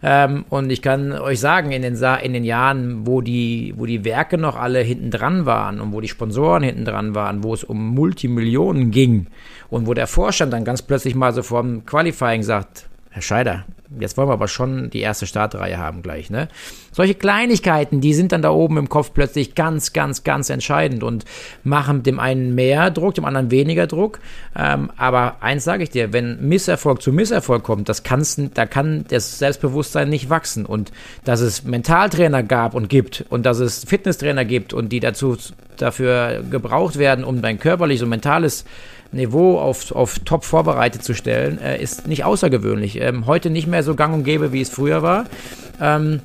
Ähm, 0.02 0.44
und 0.50 0.70
ich 0.70 0.82
kann 0.82 1.12
euch 1.12 1.38
sagen, 1.38 1.70
in 1.70 1.82
den, 1.82 1.94
Sa 1.94 2.16
in 2.16 2.32
den 2.32 2.44
Jahren, 2.44 3.06
wo 3.06 3.20
die, 3.20 3.74
wo 3.76 3.86
die 3.86 4.04
Werke 4.04 4.38
noch 4.38 4.56
alle 4.56 4.80
hinten 4.80 5.12
dran 5.12 5.46
waren 5.46 5.80
und 5.80 5.92
wo 5.92 6.00
die 6.00 6.08
Sponsoren 6.08 6.64
hinten 6.64 6.84
dran 6.84 7.14
waren, 7.14 7.44
wo 7.44 7.54
es 7.54 7.62
um 7.62 7.94
Multimillionen 7.94 8.90
ging 8.90 9.28
und 9.74 9.88
wo 9.88 9.94
der 9.94 10.06
Vorstand 10.06 10.52
dann 10.52 10.64
ganz 10.64 10.82
plötzlich 10.82 11.16
mal 11.16 11.34
so 11.34 11.42
vorm 11.42 11.84
Qualifying 11.84 12.44
sagt, 12.44 12.86
Herr 13.10 13.22
Scheider, 13.22 13.64
jetzt 13.98 14.16
wollen 14.16 14.28
wir 14.28 14.34
aber 14.34 14.46
schon 14.46 14.88
die 14.90 15.00
erste 15.00 15.26
Startreihe 15.26 15.78
haben 15.78 16.00
gleich, 16.00 16.30
ne? 16.30 16.46
Solche 16.92 17.16
Kleinigkeiten, 17.16 18.00
die 18.00 18.14
sind 18.14 18.30
dann 18.30 18.40
da 18.40 18.50
oben 18.50 18.76
im 18.76 18.88
Kopf 18.88 19.10
plötzlich 19.12 19.56
ganz, 19.56 19.92
ganz, 19.92 20.22
ganz 20.22 20.48
entscheidend 20.48 21.02
und 21.02 21.24
machen 21.64 22.04
dem 22.04 22.20
einen 22.20 22.54
mehr 22.54 22.92
Druck, 22.92 23.14
dem 23.16 23.24
anderen 23.24 23.50
weniger 23.50 23.88
Druck. 23.88 24.20
Ähm, 24.56 24.92
aber 24.96 25.42
eins 25.42 25.64
sage 25.64 25.82
ich 25.82 25.90
dir, 25.90 26.12
wenn 26.12 26.48
Misserfolg 26.48 27.02
zu 27.02 27.12
Misserfolg 27.12 27.64
kommt, 27.64 27.88
das 27.88 28.04
kannst, 28.04 28.40
da 28.54 28.66
kann 28.66 29.04
das 29.08 29.40
Selbstbewusstsein 29.40 30.08
nicht 30.08 30.30
wachsen. 30.30 30.66
Und 30.66 30.92
dass 31.24 31.40
es 31.40 31.64
Mentaltrainer 31.64 32.44
gab 32.44 32.74
und 32.74 32.88
gibt 32.88 33.24
und 33.28 33.44
dass 33.44 33.58
es 33.58 33.82
Fitnesstrainer 33.82 34.44
gibt 34.44 34.72
und 34.72 34.90
die 34.90 35.00
dazu 35.00 35.36
dafür 35.76 36.44
gebraucht 36.48 36.96
werden, 36.96 37.24
um 37.24 37.42
dein 37.42 37.58
körperliches 37.58 38.04
und 38.04 38.10
mentales 38.10 38.64
Niveau 39.14 39.58
auf, 39.58 39.92
auf 39.92 40.18
top 40.20 40.44
vorbereitet 40.44 41.02
zu 41.02 41.14
stellen, 41.14 41.58
äh, 41.58 41.80
ist 41.82 42.06
nicht 42.06 42.24
außergewöhnlich. 42.24 43.00
Ähm, 43.00 43.26
heute 43.26 43.50
nicht 43.50 43.66
mehr 43.66 43.82
so 43.82 43.94
gang 43.94 44.14
und 44.14 44.24
gäbe, 44.24 44.52
wie 44.52 44.60
es 44.60 44.70
früher 44.70 45.02
war. 45.02 45.24
Ähm, 45.80 46.20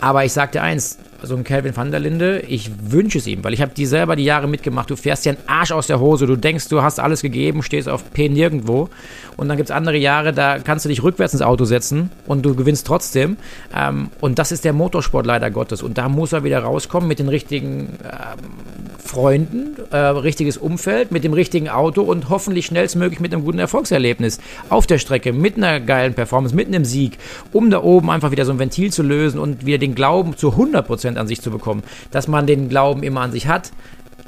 aber 0.00 0.24
ich 0.24 0.32
sag 0.32 0.52
dir 0.52 0.62
eins, 0.62 0.98
so 1.26 1.36
ein 1.36 1.44
Calvin 1.44 1.76
van 1.76 1.90
der 1.90 2.00
Linde, 2.00 2.40
ich 2.40 2.70
wünsche 2.90 3.18
es 3.18 3.26
ihm, 3.26 3.44
weil 3.44 3.54
ich 3.54 3.62
habe 3.62 3.72
die 3.74 3.86
selber 3.86 4.16
die 4.16 4.24
Jahre 4.24 4.48
mitgemacht. 4.48 4.90
Du 4.90 4.96
fährst 4.96 5.24
dir 5.24 5.30
einen 5.30 5.48
Arsch 5.48 5.72
aus 5.72 5.86
der 5.86 6.00
Hose, 6.00 6.26
du 6.26 6.36
denkst, 6.36 6.68
du 6.68 6.82
hast 6.82 7.00
alles 7.00 7.22
gegeben, 7.22 7.62
stehst 7.62 7.88
auf 7.88 8.12
P 8.12 8.28
nirgendwo. 8.28 8.88
Und 9.36 9.48
dann 9.48 9.56
gibt 9.56 9.70
es 9.70 9.74
andere 9.74 9.96
Jahre, 9.96 10.32
da 10.32 10.58
kannst 10.58 10.84
du 10.84 10.88
dich 10.88 11.02
rückwärts 11.02 11.34
ins 11.34 11.42
Auto 11.42 11.64
setzen 11.64 12.10
und 12.26 12.44
du 12.44 12.54
gewinnst 12.54 12.86
trotzdem. 12.86 13.36
Ähm, 13.74 14.10
und 14.20 14.38
das 14.38 14.52
ist 14.52 14.64
der 14.64 14.72
Motorsport 14.72 15.26
leider 15.26 15.50
Gottes. 15.50 15.82
Und 15.82 15.98
da 15.98 16.08
muss 16.08 16.32
er 16.32 16.44
wieder 16.44 16.60
rauskommen 16.60 17.08
mit 17.08 17.18
den 17.18 17.28
richtigen 17.28 17.98
ähm, 18.02 18.84
Freunden, 19.04 19.76
äh, 19.90 19.96
richtiges 19.96 20.56
Umfeld, 20.56 21.12
mit 21.12 21.24
dem 21.24 21.34
richtigen 21.34 21.68
Auto 21.68 22.02
und 22.02 22.30
hoffentlich 22.30 22.66
schnellstmöglich 22.66 23.20
mit 23.20 23.32
einem 23.32 23.44
guten 23.44 23.58
Erfolgserlebnis 23.58 24.40
auf 24.70 24.86
der 24.86 24.98
Strecke, 24.98 25.32
mit 25.32 25.56
einer 25.56 25.78
geilen 25.78 26.14
Performance, 26.14 26.56
mit 26.56 26.68
einem 26.68 26.84
Sieg, 26.84 27.18
um 27.52 27.70
da 27.70 27.82
oben 27.82 28.10
einfach 28.10 28.30
wieder 28.30 28.44
so 28.44 28.52
ein 28.52 28.58
Ventil 28.58 28.92
zu 28.92 29.02
lösen 29.02 29.38
und 29.38 29.66
wieder 29.66 29.78
den 29.78 29.94
Glauben 29.94 30.36
zu 30.36 30.54
100% 30.54 31.13
an 31.18 31.26
sich 31.26 31.40
zu 31.40 31.50
bekommen. 31.50 31.82
Dass 32.10 32.28
man 32.28 32.46
den 32.46 32.68
Glauben 32.68 33.02
immer 33.02 33.20
an 33.20 33.32
sich 33.32 33.46
hat, 33.46 33.72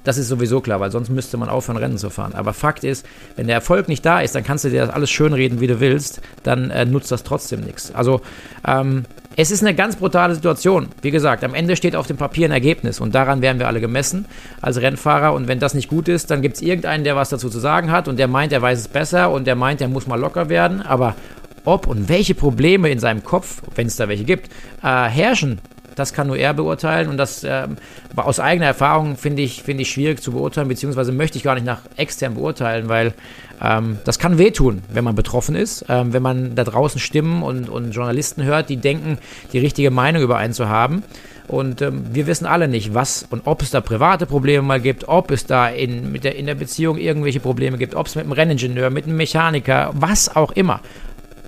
das 0.06 0.18
ist 0.18 0.28
sowieso 0.28 0.60
klar, 0.60 0.78
weil 0.78 0.92
sonst 0.92 1.08
müsste 1.08 1.36
man 1.36 1.48
aufhören, 1.48 1.78
Rennen 1.78 1.98
zu 1.98 2.10
fahren. 2.10 2.34
Aber 2.34 2.52
Fakt 2.52 2.84
ist, 2.84 3.04
wenn 3.34 3.48
der 3.48 3.56
Erfolg 3.56 3.88
nicht 3.88 4.06
da 4.06 4.20
ist, 4.20 4.36
dann 4.36 4.44
kannst 4.44 4.64
du 4.64 4.70
dir 4.70 4.86
das 4.86 4.90
alles 4.90 5.10
schönreden, 5.10 5.60
wie 5.60 5.66
du 5.66 5.80
willst, 5.80 6.20
dann 6.44 6.70
äh, 6.70 6.84
nutzt 6.84 7.10
das 7.10 7.24
trotzdem 7.24 7.62
nichts. 7.62 7.92
Also, 7.92 8.20
ähm, 8.66 9.04
es 9.38 9.50
ist 9.50 9.62
eine 9.62 9.74
ganz 9.74 9.96
brutale 9.96 10.34
Situation. 10.34 10.88
Wie 11.02 11.10
gesagt, 11.10 11.44
am 11.44 11.54
Ende 11.54 11.76
steht 11.76 11.94
auf 11.94 12.06
dem 12.06 12.16
Papier 12.16 12.48
ein 12.48 12.52
Ergebnis 12.52 13.00
und 13.00 13.14
daran 13.14 13.42
werden 13.42 13.58
wir 13.58 13.66
alle 13.66 13.82
gemessen 13.82 14.24
als 14.62 14.80
Rennfahrer. 14.80 15.34
Und 15.34 15.46
wenn 15.46 15.58
das 15.58 15.74
nicht 15.74 15.90
gut 15.90 16.08
ist, 16.08 16.30
dann 16.30 16.40
gibt 16.40 16.56
es 16.56 16.62
irgendeinen, 16.62 17.04
der 17.04 17.16
was 17.16 17.28
dazu 17.28 17.50
zu 17.50 17.58
sagen 17.58 17.90
hat 17.90 18.08
und 18.08 18.18
der 18.18 18.28
meint, 18.28 18.52
er 18.52 18.62
weiß 18.62 18.78
es 18.78 18.88
besser 18.88 19.30
und 19.30 19.46
der 19.46 19.54
meint, 19.54 19.82
er 19.82 19.88
muss 19.88 20.06
mal 20.06 20.18
locker 20.18 20.48
werden. 20.48 20.80
Aber 20.80 21.16
ob 21.66 21.86
und 21.86 22.08
welche 22.08 22.34
Probleme 22.34 22.88
in 22.88 22.98
seinem 22.98 23.24
Kopf, 23.24 23.60
wenn 23.74 23.88
es 23.88 23.96
da 23.96 24.08
welche 24.08 24.24
gibt, 24.24 24.50
äh, 24.82 24.86
herrschen, 24.86 25.60
das 25.96 26.12
kann 26.12 26.28
nur 26.28 26.36
er 26.36 26.54
beurteilen 26.54 27.08
und 27.08 27.16
das 27.16 27.42
äh, 27.42 27.66
aus 28.14 28.38
eigener 28.38 28.66
Erfahrung 28.66 29.16
finde 29.16 29.42
ich, 29.42 29.62
find 29.62 29.80
ich 29.80 29.90
schwierig 29.90 30.22
zu 30.22 30.30
beurteilen, 30.30 30.68
beziehungsweise 30.68 31.10
möchte 31.10 31.38
ich 31.38 31.44
gar 31.44 31.54
nicht 31.54 31.66
nach 31.66 31.80
extern 31.96 32.34
beurteilen, 32.34 32.88
weil 32.88 33.14
ähm, 33.60 33.98
das 34.04 34.18
kann 34.18 34.38
wehtun, 34.38 34.82
wenn 34.92 35.04
man 35.04 35.14
betroffen 35.14 35.56
ist, 35.56 35.86
ähm, 35.88 36.12
wenn 36.12 36.22
man 36.22 36.54
da 36.54 36.64
draußen 36.64 37.00
Stimmen 37.00 37.42
und, 37.42 37.68
und 37.68 37.92
Journalisten 37.92 38.44
hört, 38.44 38.68
die 38.68 38.76
denken, 38.76 39.18
die 39.52 39.58
richtige 39.58 39.90
Meinung 39.90 40.22
über 40.22 40.36
einen 40.36 40.52
zu 40.52 40.68
haben. 40.68 41.02
Und 41.48 41.80
ähm, 41.80 42.04
wir 42.12 42.26
wissen 42.26 42.44
alle 42.44 42.66
nicht, 42.66 42.92
was 42.92 43.24
und 43.30 43.42
ob 43.46 43.62
es 43.62 43.70
da 43.70 43.80
private 43.80 44.26
Probleme 44.26 44.62
mal 44.62 44.80
gibt, 44.80 45.08
ob 45.08 45.30
es 45.30 45.46
da 45.46 45.68
in, 45.68 46.10
mit 46.10 46.24
der, 46.24 46.34
in 46.34 46.46
der 46.46 46.56
Beziehung 46.56 46.98
irgendwelche 46.98 47.40
Probleme 47.40 47.78
gibt, 47.78 47.94
ob 47.94 48.06
es 48.06 48.16
mit 48.16 48.24
einem 48.24 48.32
Renningenieur, 48.32 48.90
mit 48.90 49.04
einem 49.04 49.16
Mechaniker, 49.16 49.92
was 49.94 50.34
auch 50.34 50.52
immer 50.52 50.80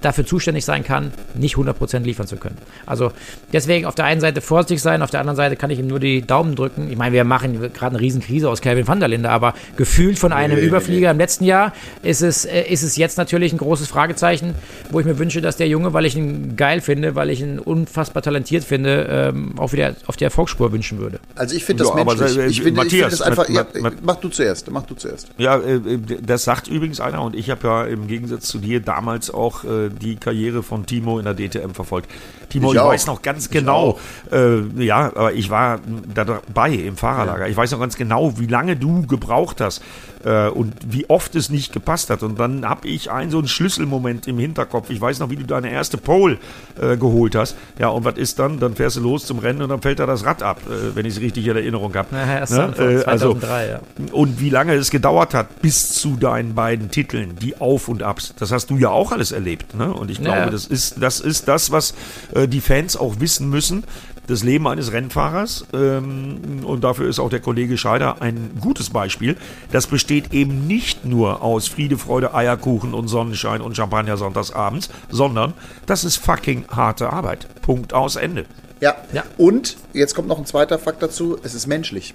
dafür 0.00 0.26
zuständig 0.26 0.64
sein 0.64 0.84
kann, 0.84 1.12
nicht 1.34 1.56
100% 1.56 2.00
liefern 2.00 2.26
zu 2.26 2.36
können. 2.36 2.56
Also 2.86 3.12
deswegen 3.52 3.86
auf 3.86 3.94
der 3.94 4.04
einen 4.04 4.20
Seite 4.20 4.40
vorsichtig 4.40 4.82
sein, 4.82 5.02
auf 5.02 5.10
der 5.10 5.20
anderen 5.20 5.36
Seite 5.36 5.56
kann 5.56 5.70
ich 5.70 5.78
ihm 5.78 5.86
nur 5.86 6.00
die 6.00 6.22
Daumen 6.22 6.54
drücken. 6.54 6.90
Ich 6.90 6.96
meine, 6.96 7.14
wir 7.14 7.24
machen 7.24 7.60
gerade 7.72 7.96
eine 7.96 8.00
Riesenkrise 8.00 8.48
aus 8.48 8.60
Calvin 8.60 8.86
van 8.86 9.00
der 9.00 9.08
Linde, 9.08 9.30
aber 9.30 9.54
gefühlt 9.76 10.18
von 10.18 10.32
einem 10.32 10.58
nee, 10.58 10.66
Überflieger 10.66 11.08
nee. 11.08 11.12
im 11.12 11.18
letzten 11.18 11.44
Jahr 11.44 11.72
ist 12.02 12.22
es, 12.22 12.44
äh, 12.44 12.62
ist 12.62 12.82
es 12.82 12.96
jetzt 12.96 13.18
natürlich 13.18 13.52
ein 13.52 13.58
großes 13.58 13.88
Fragezeichen, 13.88 14.54
wo 14.90 15.00
ich 15.00 15.06
mir 15.06 15.18
wünsche, 15.18 15.40
dass 15.40 15.56
der 15.56 15.68
Junge, 15.68 15.92
weil 15.92 16.06
ich 16.06 16.16
ihn 16.16 16.56
geil 16.56 16.80
finde, 16.80 17.14
weil 17.14 17.30
ich 17.30 17.40
ihn 17.40 17.58
unfassbar 17.58 18.22
talentiert 18.22 18.64
finde, 18.64 19.06
ähm, 19.10 19.58
auch 19.58 19.72
wieder 19.72 19.94
auf 20.06 20.16
die 20.16 20.24
Erfolgsspur 20.24 20.72
wünschen 20.72 20.98
würde. 20.98 21.20
Also 21.34 21.54
ich 21.54 21.64
finde 21.64 21.84
das 21.84 21.94
ja, 21.94 22.04
menschlich. 22.04 22.32
Aber, 22.32 22.42
äh, 22.42 22.46
ich 22.48 22.62
finde, 22.62 22.76
Matthias, 22.82 22.92
ich 22.92 23.00
find 23.00 23.12
das 23.12 23.22
einfach, 23.22 23.48
mit, 23.48 23.84
ja, 23.84 23.90
mach 24.02 24.16
du 24.16 24.28
zuerst, 24.28 24.70
mach 24.70 24.84
du 24.84 24.94
zuerst. 24.94 25.28
Ja, 25.38 25.58
äh, 25.58 25.80
das 26.22 26.44
sagt 26.44 26.68
übrigens 26.68 27.00
einer 27.00 27.22
und 27.22 27.34
ich 27.34 27.50
habe 27.50 27.66
ja 27.66 27.84
im 27.84 28.06
Gegensatz 28.06 28.46
zu 28.46 28.58
dir 28.58 28.80
damals 28.80 29.30
auch 29.30 29.64
äh, 29.64 29.87
die 29.90 30.16
Karriere 30.16 30.62
von 30.62 30.86
Timo 30.86 31.18
in 31.18 31.24
der 31.24 31.34
DTM 31.34 31.70
verfolgt. 31.72 32.10
Timo, 32.48 32.72
ich, 32.72 32.78
ich 32.78 32.84
weiß 32.84 33.06
noch 33.06 33.22
ganz 33.22 33.50
genau, 33.50 33.98
äh, 34.32 34.60
ja, 34.82 35.06
aber 35.14 35.32
ich 35.32 35.50
war 35.50 35.80
dabei 36.14 36.72
im 36.72 36.96
Fahrerlager. 36.96 37.44
Ja. 37.44 37.50
Ich 37.50 37.56
weiß 37.56 37.72
noch 37.72 37.80
ganz 37.80 37.96
genau, 37.96 38.38
wie 38.38 38.46
lange 38.46 38.76
du 38.76 39.06
gebraucht 39.06 39.60
hast 39.60 39.82
äh, 40.24 40.48
und 40.48 40.74
wie 40.86 41.08
oft 41.08 41.34
es 41.34 41.50
nicht 41.50 41.72
gepasst 41.72 42.10
hat. 42.10 42.22
Und 42.22 42.38
dann 42.38 42.68
habe 42.68 42.88
ich 42.88 43.10
einen 43.10 43.30
so 43.30 43.38
einen 43.38 43.48
Schlüsselmoment 43.48 44.26
im 44.26 44.38
Hinterkopf. 44.38 44.90
Ich 44.90 45.00
weiß 45.00 45.18
noch, 45.18 45.30
wie 45.30 45.36
du 45.36 45.44
deine 45.44 45.70
erste 45.70 45.96
Pole 45.98 46.38
äh, 46.80 46.96
geholt 46.96 47.34
hast. 47.34 47.56
Ja, 47.78 47.88
und 47.88 48.04
was 48.04 48.16
ist 48.16 48.38
dann? 48.38 48.58
Dann 48.58 48.74
fährst 48.74 48.96
du 48.96 49.00
los 49.00 49.26
zum 49.26 49.38
Rennen 49.38 49.62
und 49.62 49.68
dann 49.68 49.82
fällt 49.82 49.98
da 49.98 50.06
das 50.06 50.24
Rad 50.24 50.42
ab, 50.42 50.60
äh, 50.66 50.96
wenn 50.96 51.06
ich 51.06 51.16
es 51.16 51.20
richtig 51.20 51.46
in 51.46 51.56
Erinnerung 51.56 51.94
habe. 51.94 52.08
Ja, 52.12 52.40
ne? 52.40 52.46
2003, 52.46 53.06
also, 53.06 53.38
ja. 53.72 53.80
Und 54.12 54.40
wie 54.40 54.50
lange 54.50 54.74
es 54.74 54.90
gedauert 54.90 55.34
hat 55.34 55.60
bis 55.60 55.94
zu 55.94 56.16
deinen 56.16 56.54
beiden 56.54 56.90
Titeln, 56.90 57.36
die 57.40 57.60
Auf 57.60 57.88
und 57.88 58.02
Abs. 58.02 58.34
Das 58.38 58.52
hast 58.52 58.70
du 58.70 58.76
ja 58.76 58.90
auch 58.90 59.12
alles 59.12 59.32
erlebt. 59.32 59.74
Ne? 59.78 59.92
Und 59.92 60.10
ich 60.10 60.20
glaube, 60.20 60.38
ja. 60.38 60.50
das, 60.50 60.66
ist, 60.66 61.00
das 61.00 61.20
ist 61.20 61.48
das, 61.48 61.70
was 61.70 61.94
äh, 62.34 62.46
die 62.46 62.60
Fans 62.60 62.96
auch 62.96 63.20
wissen 63.20 63.48
müssen 63.48 63.84
das 64.28 64.44
Leben 64.44 64.68
eines 64.68 64.92
Rennfahrers. 64.92 65.66
Ähm, 65.72 66.60
und 66.64 66.84
dafür 66.84 67.08
ist 67.08 67.18
auch 67.18 67.30
der 67.30 67.40
Kollege 67.40 67.76
Scheider 67.76 68.22
ein 68.22 68.52
gutes 68.60 68.90
Beispiel. 68.90 69.36
Das 69.72 69.88
besteht 69.88 70.32
eben 70.32 70.66
nicht 70.66 71.04
nur 71.04 71.42
aus 71.42 71.66
Friede, 71.66 71.98
Freude, 71.98 72.34
Eierkuchen 72.34 72.94
und 72.94 73.08
Sonnenschein 73.08 73.60
und 73.60 73.76
Champagner 73.76 74.16
sonntagsabends, 74.16 74.90
sondern 75.10 75.54
das 75.86 76.04
ist 76.04 76.16
fucking 76.16 76.66
harte 76.68 77.10
Arbeit. 77.12 77.48
Punkt 77.62 77.92
aus 77.92 78.16
Ende. 78.16 78.44
Ja. 78.80 78.94
ja. 79.12 79.24
Und 79.36 79.76
jetzt 79.92 80.14
kommt 80.14 80.28
noch 80.28 80.38
ein 80.38 80.46
zweiter 80.46 80.78
Fakt 80.78 81.02
dazu: 81.02 81.36
Es 81.42 81.54
ist 81.54 81.66
menschlich. 81.66 82.14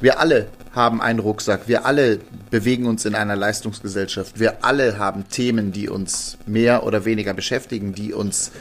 Wir 0.00 0.20
alle 0.20 0.46
haben 0.72 1.00
einen 1.00 1.18
Rucksack. 1.18 1.62
Wir 1.66 1.84
alle 1.84 2.20
bewegen 2.50 2.86
uns 2.86 3.04
in 3.04 3.16
einer 3.16 3.34
Leistungsgesellschaft. 3.34 4.38
Wir 4.38 4.64
alle 4.64 4.98
haben 4.98 5.28
Themen, 5.28 5.72
die 5.72 5.88
uns 5.88 6.38
mehr 6.46 6.84
oder 6.84 7.04
weniger 7.04 7.34
beschäftigen, 7.34 7.94
die 7.94 8.12
uns 8.12 8.52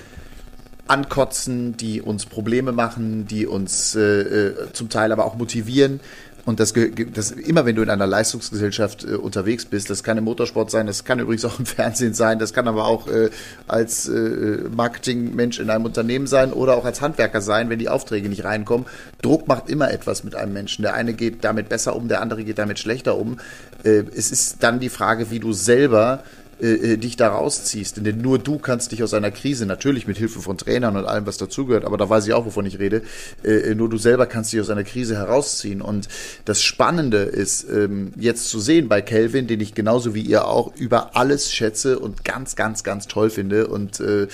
ankotzen, 0.87 1.77
die 1.77 2.01
uns 2.01 2.25
Probleme 2.25 2.71
machen, 2.71 3.27
die 3.27 3.45
uns 3.45 3.93
äh, 3.93 4.01
äh, 4.01 4.73
zum 4.73 4.89
Teil 4.89 5.11
aber 5.11 5.25
auch 5.25 5.35
motivieren. 5.35 5.99
Und 6.47 6.61
das, 6.61 6.73
das 7.13 7.31
immer, 7.31 7.65
wenn 7.65 7.75
du 7.75 7.81
in 7.81 7.89
einer 7.89 8.07
Leistungsgesellschaft 8.07 9.03
äh, 9.03 9.15
unterwegs 9.15 9.65
bist, 9.65 9.89
das 9.89 10.01
kann 10.01 10.17
im 10.17 10.23
Motorsport 10.23 10.71
sein, 10.71 10.87
das 10.87 11.03
kann 11.03 11.19
übrigens 11.19 11.43
auch 11.43 11.59
im 11.59 11.65
Fernsehen 11.65 12.13
sein, 12.13 12.39
das 12.39 12.53
kann 12.53 12.69
aber 12.69 12.85
auch 12.85 13.09
äh, 13.09 13.31
als 13.67 14.07
äh, 14.07 14.59
Marketingmensch 14.73 15.59
in 15.59 15.69
einem 15.69 15.83
Unternehmen 15.83 16.25
sein 16.25 16.53
oder 16.53 16.77
auch 16.77 16.85
als 16.85 17.01
Handwerker 17.01 17.41
sein, 17.41 17.69
wenn 17.69 17.79
die 17.79 17.89
Aufträge 17.89 18.29
nicht 18.29 18.45
reinkommen. 18.45 18.87
Druck 19.21 19.49
macht 19.49 19.69
immer 19.69 19.91
etwas 19.91 20.23
mit 20.23 20.35
einem 20.35 20.53
Menschen. 20.53 20.83
Der 20.83 20.93
eine 20.93 21.13
geht 21.13 21.43
damit 21.43 21.67
besser 21.67 21.97
um, 21.97 22.07
der 22.07 22.21
andere 22.21 22.45
geht 22.45 22.59
damit 22.59 22.79
schlechter 22.79 23.17
um. 23.17 23.41
Äh, 23.83 24.03
es 24.15 24.31
ist 24.31 24.63
dann 24.63 24.79
die 24.79 24.87
Frage, 24.87 25.29
wie 25.29 25.41
du 25.41 25.51
selber 25.51 26.23
äh, 26.59 26.93
äh, 26.93 26.97
dich 26.97 27.15
da 27.15 27.29
rausziehst. 27.29 27.97
Denn 28.05 28.21
nur 28.21 28.39
du 28.39 28.57
kannst 28.57 28.91
dich 28.91 29.03
aus 29.03 29.13
einer 29.13 29.31
Krise, 29.31 29.65
natürlich 29.65 30.07
mit 30.07 30.17
Hilfe 30.17 30.39
von 30.39 30.57
Trainern 30.57 30.95
und 30.95 31.05
allem, 31.05 31.25
was 31.25 31.37
dazugehört, 31.37 31.85
aber 31.85 31.97
da 31.97 32.09
weiß 32.09 32.25
ich 32.25 32.33
auch, 32.33 32.45
wovon 32.45 32.65
ich 32.65 32.79
rede, 32.79 33.03
äh, 33.43 33.75
nur 33.75 33.89
du 33.89 33.97
selber 33.97 34.25
kannst 34.25 34.53
dich 34.53 34.61
aus 34.61 34.69
einer 34.69 34.83
Krise 34.83 35.15
herausziehen. 35.15 35.81
Und 35.81 36.07
das 36.45 36.61
Spannende 36.61 37.19
ist, 37.19 37.67
ähm, 37.69 38.11
jetzt 38.17 38.49
zu 38.49 38.59
sehen 38.59 38.87
bei 38.87 39.01
Kelvin, 39.01 39.47
den 39.47 39.59
ich 39.59 39.75
genauso 39.75 40.15
wie 40.15 40.21
ihr 40.21 40.47
auch 40.47 40.75
über 40.75 41.15
alles 41.15 41.51
schätze 41.51 41.99
und 41.99 42.25
ganz, 42.25 42.55
ganz, 42.55 42.83
ganz 42.83 43.07
toll 43.07 43.29
finde 43.29 43.67
und 43.67 43.99
der, 43.99 44.27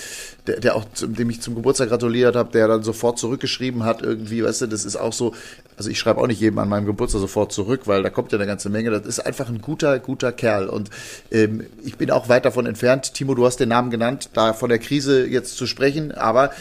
der 0.60 0.76
auch, 0.76 0.86
dem 1.02 1.30
ich 1.30 1.42
zum 1.42 1.56
Geburtstag 1.56 1.90
gratuliert 1.90 2.36
habe, 2.36 2.52
der 2.52 2.68
dann 2.68 2.84
sofort 2.84 3.18
zurückgeschrieben 3.18 3.84
hat, 3.84 4.02
irgendwie, 4.02 4.44
weißt 4.44 4.62
du, 4.62 4.68
das 4.68 4.86
ist 4.86 4.96
auch 4.96 5.14
so, 5.14 5.34
Also 5.78 5.90
ich 5.90 6.00
schreibe 6.00 6.22
auch 6.22 6.28
nicht 6.28 6.40
jedem 6.40 6.60
an 6.60 6.70
meinem 6.70 6.86
Geburtstag 6.86 7.22
sofort 7.22 7.52
zurück, 7.52 7.82
weil 7.86 8.04
da 8.04 8.10
kommt 8.10 8.32
ja 8.32 8.38
eine 8.38 8.48
ganze 8.48 8.70
Menge. 8.70 8.92
Das 8.92 9.06
ist 9.06 9.20
einfach 9.20 9.50
ein 9.50 9.62
guter, 9.62 10.00
guter 10.00 10.32
Kerl. 10.32 10.68
Und 10.68 10.90
ähm, 11.32 11.66
ich 11.84 11.98
bin 11.98 12.12
auch 12.12 12.30
weit 12.30 12.46
davon 12.46 12.66
entfernt. 12.66 13.14
Timo, 13.14 13.36
du 13.36 13.46
hast 13.46 13.58
den 13.58 13.70
Namen 13.70 13.90
genannt, 13.90 14.30
da 14.34 14.54
von 14.54 14.70
der 14.70 14.80
Krise 14.80 15.26
jetzt 15.26 15.58
zu 15.58 15.68
sprechen. 15.68 16.12
Aber 16.12 16.52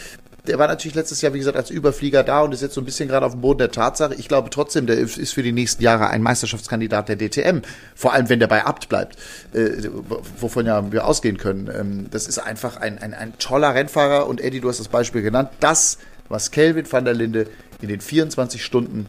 der 0.47 0.59
war 0.59 0.67
natürlich 0.67 0.95
letztes 0.95 1.21
Jahr, 1.21 1.33
wie 1.33 1.37
gesagt, 1.37 1.55
als 1.55 1.69
Überflieger 1.69 2.23
da 2.23 2.41
und 2.41 2.53
ist 2.53 2.61
jetzt 2.61 2.73
so 2.73 2.81
ein 2.81 2.85
bisschen 2.85 3.07
gerade 3.07 3.25
auf 3.25 3.31
dem 3.31 3.41
Boden 3.41 3.59
der 3.59 3.71
Tatsache. 3.71 4.15
Ich 4.15 4.27
glaube 4.27 4.49
trotzdem, 4.49 4.87
der 4.87 4.97
ist 4.97 5.33
für 5.33 5.43
die 5.43 5.53
nächsten 5.53 5.81
Jahre 5.81 6.09
ein 6.09 6.21
Meisterschaftskandidat 6.21 7.07
der 7.07 7.15
DTM. 7.15 7.61
Vor 7.95 8.13
allem, 8.13 8.27
wenn 8.27 8.39
der 8.39 8.47
bei 8.47 8.65
Abt 8.65 8.89
bleibt, 8.89 9.17
äh, 9.53 9.89
wovon 10.39 10.65
ja 10.65 10.91
wir 10.91 11.05
ausgehen 11.05 11.37
können. 11.37 11.69
Ähm, 11.73 12.07
das 12.11 12.27
ist 12.27 12.39
einfach 12.39 12.77
ein, 12.77 12.97
ein, 12.97 13.13
ein 13.13 13.37
toller 13.39 13.73
Rennfahrer 13.73 14.27
und 14.27 14.41
Eddie, 14.41 14.59
du 14.59 14.67
hast 14.67 14.79
das 14.79 14.89
Beispiel 14.89 15.21
genannt. 15.21 15.49
Das, 15.61 15.97
was 16.27 16.51
Kelvin 16.51 16.91
van 16.91 17.05
der 17.05 17.13
Linde 17.13 17.47
in 17.83 17.89
den 17.89 18.01
24 18.01 18.63
Stunden 18.63 19.05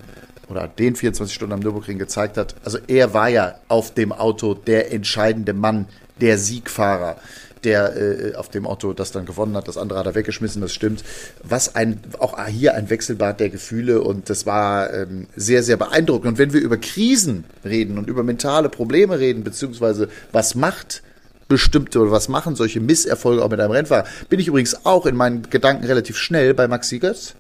oder 0.49 0.68
den 0.68 0.97
24 0.97 1.35
Stunden 1.35 1.55
am 1.55 1.61
Nürburgring 1.61 1.99
gezeigt 1.99 2.37
hat. 2.37 2.55
Also 2.64 2.79
er 2.87 3.14
war 3.14 3.29
ja 3.29 3.55
auf 3.68 3.95
dem 3.95 4.12
Auto 4.12 4.55
der 4.55 4.93
entscheidende 4.93 5.55
Mann, 5.55 5.87
der 6.20 6.39
Siegfahrer, 6.39 7.16
der 7.64 7.97
äh, 7.97 8.35
auf 8.35 8.51
dem 8.51 8.66
Auto 8.66 8.93
das 8.93 9.11
dann 9.11 9.25
gewonnen 9.25 9.57
hat. 9.57 9.68
Das 9.68 9.79
andere 9.79 9.99
hat 9.99 10.07
er 10.07 10.14
weggeschmissen, 10.14 10.61
das 10.61 10.75
stimmt. 10.75 11.03
Was 11.43 11.75
ein, 11.75 12.01
auch 12.18 12.39
hier 12.47 12.75
ein 12.75 12.91
Wechselbad 12.91 13.41
der 13.41 13.49
Gefühle 13.49 14.03
und 14.03 14.29
das 14.29 14.45
war 14.45 14.93
ähm, 14.93 15.29
sehr, 15.35 15.62
sehr 15.62 15.77
beeindruckend. 15.77 16.33
Und 16.33 16.39
wenn 16.39 16.53
wir 16.53 16.61
über 16.61 16.77
Krisen 16.77 17.45
reden 17.64 17.97
und 17.97 18.09
über 18.09 18.22
mentale 18.22 18.68
Probleme 18.68 19.18
reden, 19.18 19.45
beziehungsweise 19.45 20.09
was 20.31 20.55
macht 20.55 21.03
bestimmte 21.49 22.01
oder 22.01 22.11
was 22.11 22.29
machen 22.29 22.57
solche 22.57 22.81
Misserfolge 22.81 23.43
auch 23.45 23.51
mit 23.51 23.61
einem 23.61 23.70
Rennfahrer, 23.70 24.05
bin 24.29 24.41
ich 24.41 24.49
übrigens 24.49 24.85
auch 24.85 25.07
in 25.07 25.16
meinen 25.16 25.49
Gedanken 25.49 25.85
relativ 25.85 26.16
schnell 26.16 26.55
bei 26.55 26.68
Maxi 26.68 26.99
Götz 26.99 27.35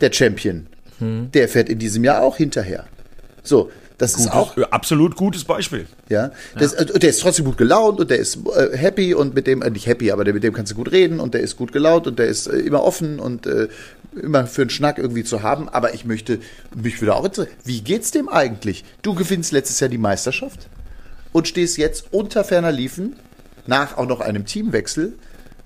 der 0.00 0.12
Champion, 0.12 0.66
hm. 0.98 1.30
der 1.32 1.48
fährt 1.48 1.68
in 1.68 1.78
diesem 1.78 2.04
Jahr 2.04 2.22
auch 2.22 2.36
hinterher. 2.36 2.86
So, 3.42 3.70
das 3.98 4.12
gutes, 4.12 4.26
ist 4.26 4.32
auch 4.32 4.56
absolut 4.70 5.16
gutes 5.16 5.44
Beispiel. 5.44 5.86
Ja, 6.08 6.30
das, 6.58 6.72
ja. 6.72 6.80
Äh, 6.80 6.98
der 6.98 7.10
ist 7.10 7.20
trotzdem 7.20 7.46
gut 7.46 7.56
gelaunt 7.56 7.98
und 7.98 8.10
der 8.10 8.18
ist 8.18 8.38
äh, 8.54 8.76
happy 8.76 9.14
und 9.14 9.34
mit 9.34 9.46
dem 9.46 9.62
äh, 9.62 9.70
nicht 9.70 9.86
happy, 9.86 10.10
aber 10.10 10.24
der, 10.24 10.34
mit 10.34 10.42
dem 10.42 10.52
kannst 10.52 10.72
du 10.72 10.76
gut 10.76 10.92
reden 10.92 11.18
und 11.18 11.32
der 11.32 11.40
ist 11.40 11.56
gut 11.56 11.72
gelaunt 11.72 12.06
und 12.06 12.18
der 12.18 12.26
ist 12.26 12.46
äh, 12.46 12.58
immer 12.58 12.82
offen 12.82 13.18
und 13.18 13.46
äh, 13.46 13.68
immer 14.20 14.46
für 14.46 14.62
einen 14.62 14.70
Schnack 14.70 14.98
irgendwie 14.98 15.24
zu 15.24 15.42
haben. 15.42 15.68
Aber 15.70 15.94
ich 15.94 16.04
möchte 16.04 16.40
mich 16.74 17.00
wieder 17.00 17.16
auch 17.16 17.24
interessieren. 17.24 17.56
Wie 17.64 17.80
geht's 17.80 18.10
dem 18.10 18.28
eigentlich? 18.28 18.84
Du 19.00 19.14
gewinnst 19.14 19.52
letztes 19.52 19.80
Jahr 19.80 19.88
die 19.88 19.98
Meisterschaft 19.98 20.68
und 21.32 21.48
stehst 21.48 21.78
jetzt 21.78 22.06
unter 22.10 22.44
ferner 22.44 22.72
Liefen 22.72 23.16
nach 23.66 23.96
auch 23.96 24.06
noch 24.06 24.20
einem 24.20 24.44
Teamwechsel, 24.44 25.14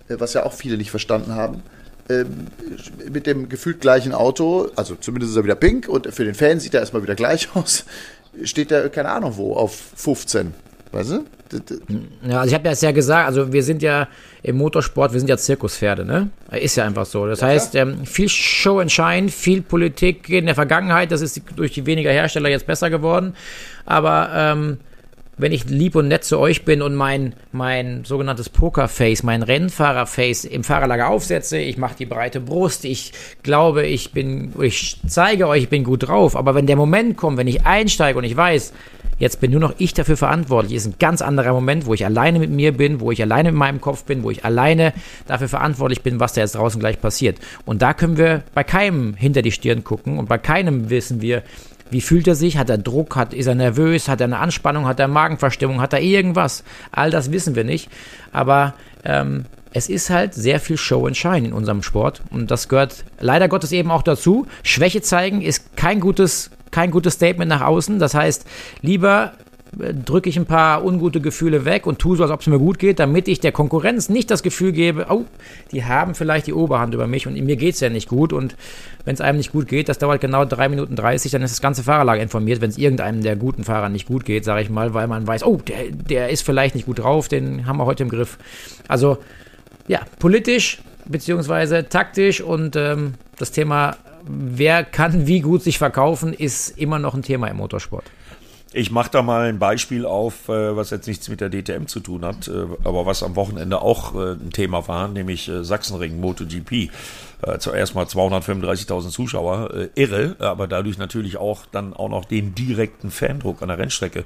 äh, 0.09 0.17
was 0.19 0.35
ja 0.35 0.47
auch 0.47 0.53
viele 0.53 0.77
nicht 0.77 0.91
verstanden 0.91 1.35
haben 1.35 1.63
mit 3.11 3.27
dem 3.27 3.49
gefühlt 3.49 3.81
gleichen 3.81 4.13
Auto, 4.13 4.69
also 4.77 4.95
zumindest 4.95 5.33
ist 5.33 5.37
er 5.37 5.45
wieder 5.45 5.55
pink 5.55 5.89
und 5.89 6.13
für 6.13 6.25
den 6.25 6.35
Fan 6.35 6.61
sieht 6.61 6.75
er 6.75 6.81
erstmal 6.81 7.03
wieder 7.03 7.15
gleich 7.15 7.49
aus, 7.55 7.85
steht 8.45 8.71
er, 8.71 8.89
keine 8.89 9.11
Ahnung 9.11 9.37
wo, 9.37 9.55
auf 9.55 9.79
15. 9.97 10.55
Weißt 10.93 11.11
du? 11.13 11.25
Ja, 12.29 12.41
also 12.41 12.49
ich 12.49 12.55
habe 12.55 12.69
ja 12.69 12.75
ja 12.75 12.93
gesagt, 12.93 13.27
also 13.27 13.53
wir 13.53 13.63
sind 13.63 13.83
ja 13.83 14.09
im 14.43 14.57
Motorsport, 14.57 15.13
wir 15.13 15.21
sind 15.21 15.29
ja 15.29 15.37
Zirkuspferde, 15.37 16.05
ne? 16.05 16.31
Ist 16.51 16.77
ja 16.77 16.85
einfach 16.85 17.07
so. 17.07 17.27
Das 17.27 17.41
ja, 17.41 17.49
heißt, 17.49 17.75
ähm, 17.77 18.07
viel 18.07 18.29
Show 18.29 18.81
and 18.81 18.91
Shine, 18.91 19.29
viel 19.29 19.63
Politik 19.63 20.29
in 20.29 20.47
der 20.47 20.55
Vergangenheit, 20.55 21.13
das 21.13 21.21
ist 21.21 21.41
durch 21.55 21.73
die 21.73 21.87
weniger 21.87 22.11
Hersteller 22.11 22.49
jetzt 22.49 22.67
besser 22.67 22.91
geworden. 22.91 23.35
Aber 23.85 24.31
ähm, 24.35 24.79
wenn 25.41 25.53
ich 25.53 25.65
lieb 25.65 25.95
und 25.95 26.09
nett 26.09 26.25
zu 26.25 26.39
euch 26.39 26.65
bin 26.65 26.83
und 26.83 26.95
mein, 26.95 27.35
mein 27.53 28.05
sogenanntes 28.05 28.49
Pokerface, 28.49 29.23
mein 29.23 29.43
Rennfahrerface 29.43 30.45
im 30.45 30.65
Fahrerlager 30.65 31.09
aufsetze, 31.09 31.59
ich 31.59 31.79
mache 31.79 31.97
die 31.99 32.07
breite 32.07 32.41
Brust, 32.41 32.85
ich 32.85 33.13
glaube, 33.43 33.87
ich 33.87 34.13
bin, 34.13 34.53
ich 34.61 35.01
zeige 35.07 35.49
euch, 35.49 35.65
ich 35.65 35.69
bin 35.69 35.85
gut 35.85 36.09
drauf. 36.09 36.37
Aber 36.37 36.55
wenn 36.55 36.67
der 36.67 36.77
Moment 36.77 37.17
kommt, 37.17 37.39
wenn 37.39 37.49
ich 37.49 37.67
einsteige 37.67 38.19
und 38.19 38.25
ich 38.25 38.37
weiß, 38.37 38.73
jetzt 39.19 39.41
bin 39.41 39.53
nur 39.53 39.61
noch 39.61 39.75
ich 39.79 39.95
dafür 39.95 40.17
verantwortlich, 40.17 40.75
ist 40.75 40.87
ein 40.87 40.95
ganz 40.99 41.23
anderer 41.23 41.53
Moment, 41.53 41.87
wo 41.87 41.95
ich 41.95 42.05
alleine 42.05 42.39
mit 42.39 42.51
mir 42.51 42.73
bin, 42.73 43.01
wo 43.01 43.13
ich 43.13 43.23
alleine 43.23 43.53
mit 43.53 43.59
meinem 43.59 43.81
Kopf 43.81 44.05
bin, 44.05 44.23
wo 44.23 44.31
ich 44.31 44.45
alleine 44.45 44.93
dafür 45.27 45.49
verantwortlich 45.49 46.03
bin, 46.03 46.19
was 46.19 46.33
da 46.33 46.41
jetzt 46.41 46.57
draußen 46.57 46.81
gleich 46.81 47.01
passiert. 47.01 47.39
Und 47.65 47.83
da 47.83 47.95
können 47.95 48.17
wir 48.17 48.43
bei 48.55 48.65
keinem 48.65 49.15
hinter 49.15 49.43
die 49.43 49.53
Stirn 49.53 49.85
gucken 49.85 50.19
und 50.19 50.29
bei 50.29 50.39
keinem 50.39 50.91
wissen 50.91 51.21
wir, 51.21 51.43
wie 51.91 52.01
fühlt 52.01 52.27
er 52.27 52.35
sich? 52.35 52.57
Hat 52.57 52.71
er 52.71 52.79
Druck? 52.79 53.17
Hat, 53.17 53.35
ist 53.35 53.47
er 53.47 53.55
nervös? 53.55 54.09
Hat 54.09 54.21
er 54.21 54.27
eine 54.27 54.39
Anspannung? 54.39 54.87
Hat 54.87 55.01
er 55.01 55.09
Magenverstimmung? 55.09 55.81
Hat 55.81 55.93
er 55.93 56.01
irgendwas? 56.01 56.65
All 56.93 57.11
das 57.11 57.33
wissen 57.33 57.55
wir 57.55 57.65
nicht. 57.65 57.91
Aber 58.33 58.75
ähm, 59.05 59.47
es 59.73 59.89
ist 59.89 60.11
halt 60.11 60.35
sehr 60.35 60.61
viel 60.61 60.77
Show 60.77 61.07
and 61.07 61.17
Shine 61.17 61.49
in 61.49 61.53
unserem 61.53 61.83
Sport. 61.83 62.23
Und 62.31 62.51
das 62.51 62.69
gehört 62.69 63.05
leider 63.19 63.49
Gottes 63.49 63.73
eben 63.73 63.91
auch 63.91 64.03
dazu. 64.03 64.47
Schwäche 64.63 65.03
zeigen 65.03 65.43
ist 65.43 65.77
kein 65.77 66.01
gutes, 66.01 66.51
kein 66.71 66.91
gutes 66.91 67.15
Statement 67.15 67.49
nach 67.49 67.63
außen. 67.63 67.99
Das 67.99 68.15
heißt, 68.15 68.47
lieber 68.83 69.33
drücke 69.73 70.29
ich 70.29 70.37
ein 70.37 70.47
paar 70.47 70.85
ungute 70.85 71.21
Gefühle 71.21 71.65
weg 71.65 71.87
und 71.87 71.99
tue 71.99 72.17
so, 72.17 72.25
als 72.25 72.33
ob 72.33 72.41
es 72.41 72.47
mir 72.49 72.59
gut 72.59 72.79
geht, 72.79 72.99
damit 72.99 73.29
ich 73.29 73.41
der 73.41 73.53
Konkurrenz 73.53 74.09
nicht 74.09 74.31
das 74.31 74.43
Gefühl 74.43 74.73
gebe, 74.73 75.07
oh, 75.09 75.25
die 75.71 75.85
haben 75.85 76.15
vielleicht 76.15 76.47
die 76.49 76.53
Oberhand 76.53 76.93
über 76.93 77.07
mich 77.07 77.27
und 77.27 77.41
mir 77.41 77.57
geht 77.57 77.75
es 77.75 77.81
ja 77.81 77.89
nicht 77.89 78.09
gut. 78.09 78.33
Und 78.33 78.57
wenn 79.05 79.15
es 79.15 79.21
einem 79.21 79.39
nicht 79.39 79.53
gut 79.53 79.69
geht, 79.69 79.89
das 79.89 79.99
dauert 79.99 80.21
genau 80.21 80.45
3 80.45 80.69
Minuten 80.69 80.97
30, 80.97 81.31
dann 81.33 81.43
ist 81.43 81.53
das 81.53 81.61
ganze 81.61 81.85
Fahrerlager 81.85 82.21
informiert, 82.21 82.61
wenn 82.61 82.71
es 82.71 82.79
irgendeinem 82.79 83.23
der 83.23 83.37
guten 83.37 83.63
Fahrer 83.63 83.89
nicht 83.89 84.07
gut 84.07 84.25
geht, 84.25 84.45
sage 84.45 84.63
ich 84.63 84.71
mal, 84.71 84.93
weil 84.93 85.07
man 85.07 85.27
weiß, 85.27 85.45
oh, 85.45 85.57
der, 85.57 85.91
der 85.93 86.29
ist 86.31 86.43
vielleicht 86.43 86.75
nicht 86.75 86.87
gut 86.87 86.99
drauf, 86.99 87.29
den 87.29 87.67
haben 87.67 87.79
wir 87.79 87.87
heute 87.87 88.03
im 88.03 88.09
Griff. 88.09 88.39
Also, 88.89 89.19
ja, 89.87 90.01
politisch 90.19 90.83
beziehungsweise 91.07 91.89
taktisch 91.89 92.41
und 92.41 92.77
ähm, 92.77 93.15
das 93.39 93.53
Thema, 93.53 93.97
wer 94.25 94.85
kann 94.85 95.27
wie 95.27 95.41
gut 95.41 95.63
sich 95.63 95.79
verkaufen, 95.79 96.33
ist 96.33 96.79
immer 96.79 96.99
noch 96.99 97.15
ein 97.15 97.23
Thema 97.23 97.49
im 97.49 97.57
Motorsport. 97.57 98.05
Ich 98.73 98.93
mache 98.93 99.11
da 99.11 99.23
mal 99.23 99.49
ein 99.49 99.59
Beispiel 99.59 100.07
auf, 100.07 100.49
äh, 100.49 100.77
was 100.77 100.91
jetzt 100.91 101.09
nichts 101.09 101.29
mit 101.29 101.41
der 101.41 101.51
DTM 101.51 101.87
zu 101.87 101.99
tun 101.99 102.25
hat, 102.25 102.47
äh, 102.47 102.67
aber 102.85 103.05
was 103.05 103.25
am 103.25 103.35
Wochenende 103.35 103.83
auch 103.83 104.15
äh, 104.15 104.35
ein 104.35 104.51
Thema 104.53 104.87
war, 104.87 105.09
nämlich 105.09 105.51
Sachsenring 105.63 106.21
MotoGP. 106.21 106.91
Zuerst 107.59 107.95
mal 107.95 108.05
235.000 108.05 109.09
Zuschauer, 109.09 109.89
irre, 109.95 110.37
aber 110.41 110.69
dadurch 110.69 110.99
natürlich 110.99 111.39
auch 111.39 111.65
dann 111.73 111.95
auch 111.95 112.11
noch 112.11 112.27
den 112.27 112.55
direkten 112.55 113.11
Fandruck 113.11 113.63
an 113.63 113.69
der 113.69 113.79
Rennstrecke. 113.79 114.25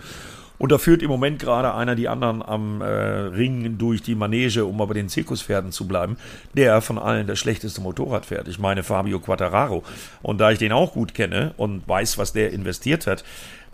Und 0.59 0.71
da 0.71 0.79
führt 0.79 1.03
im 1.03 1.11
Moment 1.11 1.41
gerade 1.41 1.75
einer 1.75 1.97
die 1.97 2.09
anderen 2.09 2.41
am 2.41 2.81
äh, 2.81 2.87
Ring 2.87 3.77
durch 3.77 4.03
die 4.03 4.15
Manege, 4.15 4.65
um 4.65 4.81
aber 4.81 4.95
den 4.95 5.09
Zirkuspferden 5.09 5.73
zu 5.73 5.89
bleiben, 5.89 6.17
der 6.55 6.81
von 6.81 6.99
allen 6.99 7.27
das 7.27 7.41
schlechteste 7.41 7.81
Motorrad 7.81 8.27
fährt. 8.27 8.47
Ich 8.47 8.59
meine 8.59 8.85
Fabio 8.85 9.19
Quattararo. 9.19 9.83
Und 10.23 10.39
da 10.41 10.53
ich 10.53 10.59
den 10.59 10.73
auch 10.73 10.93
gut 10.93 11.15
kenne 11.15 11.55
und 11.57 11.87
weiß, 11.89 12.19
was 12.19 12.33
der 12.33 12.53
investiert 12.53 13.07
hat, 13.07 13.25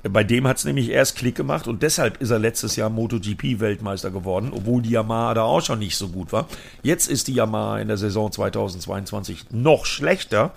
bei 0.02 0.24
dem 0.24 0.46
hat 0.48 0.56
es 0.56 0.64
nämlich 0.64 0.90
erst 0.90 1.16
Klick 1.16 1.34
gemacht 1.34 1.68
und 1.68 1.82
deshalb 1.82 2.20
ist 2.22 2.30
er 2.30 2.38
letztes 2.38 2.76
Jahr 2.76 2.88
MotoGP-Weltmeister 2.88 4.10
geworden, 4.10 4.50
obwohl 4.54 4.80
die 4.80 4.90
Yamaha 4.90 5.34
da 5.34 5.42
auch 5.42 5.62
schon 5.62 5.78
nicht 5.78 5.96
so 5.96 6.08
gut 6.08 6.32
war. 6.32 6.46
Jetzt 6.82 7.10
ist 7.10 7.28
die 7.28 7.34
Yamaha 7.34 7.78
in 7.80 7.88
der 7.88 7.98
Saison 7.98 8.32
2022 8.32 9.46
noch 9.50 9.84
schlechter 9.84 10.52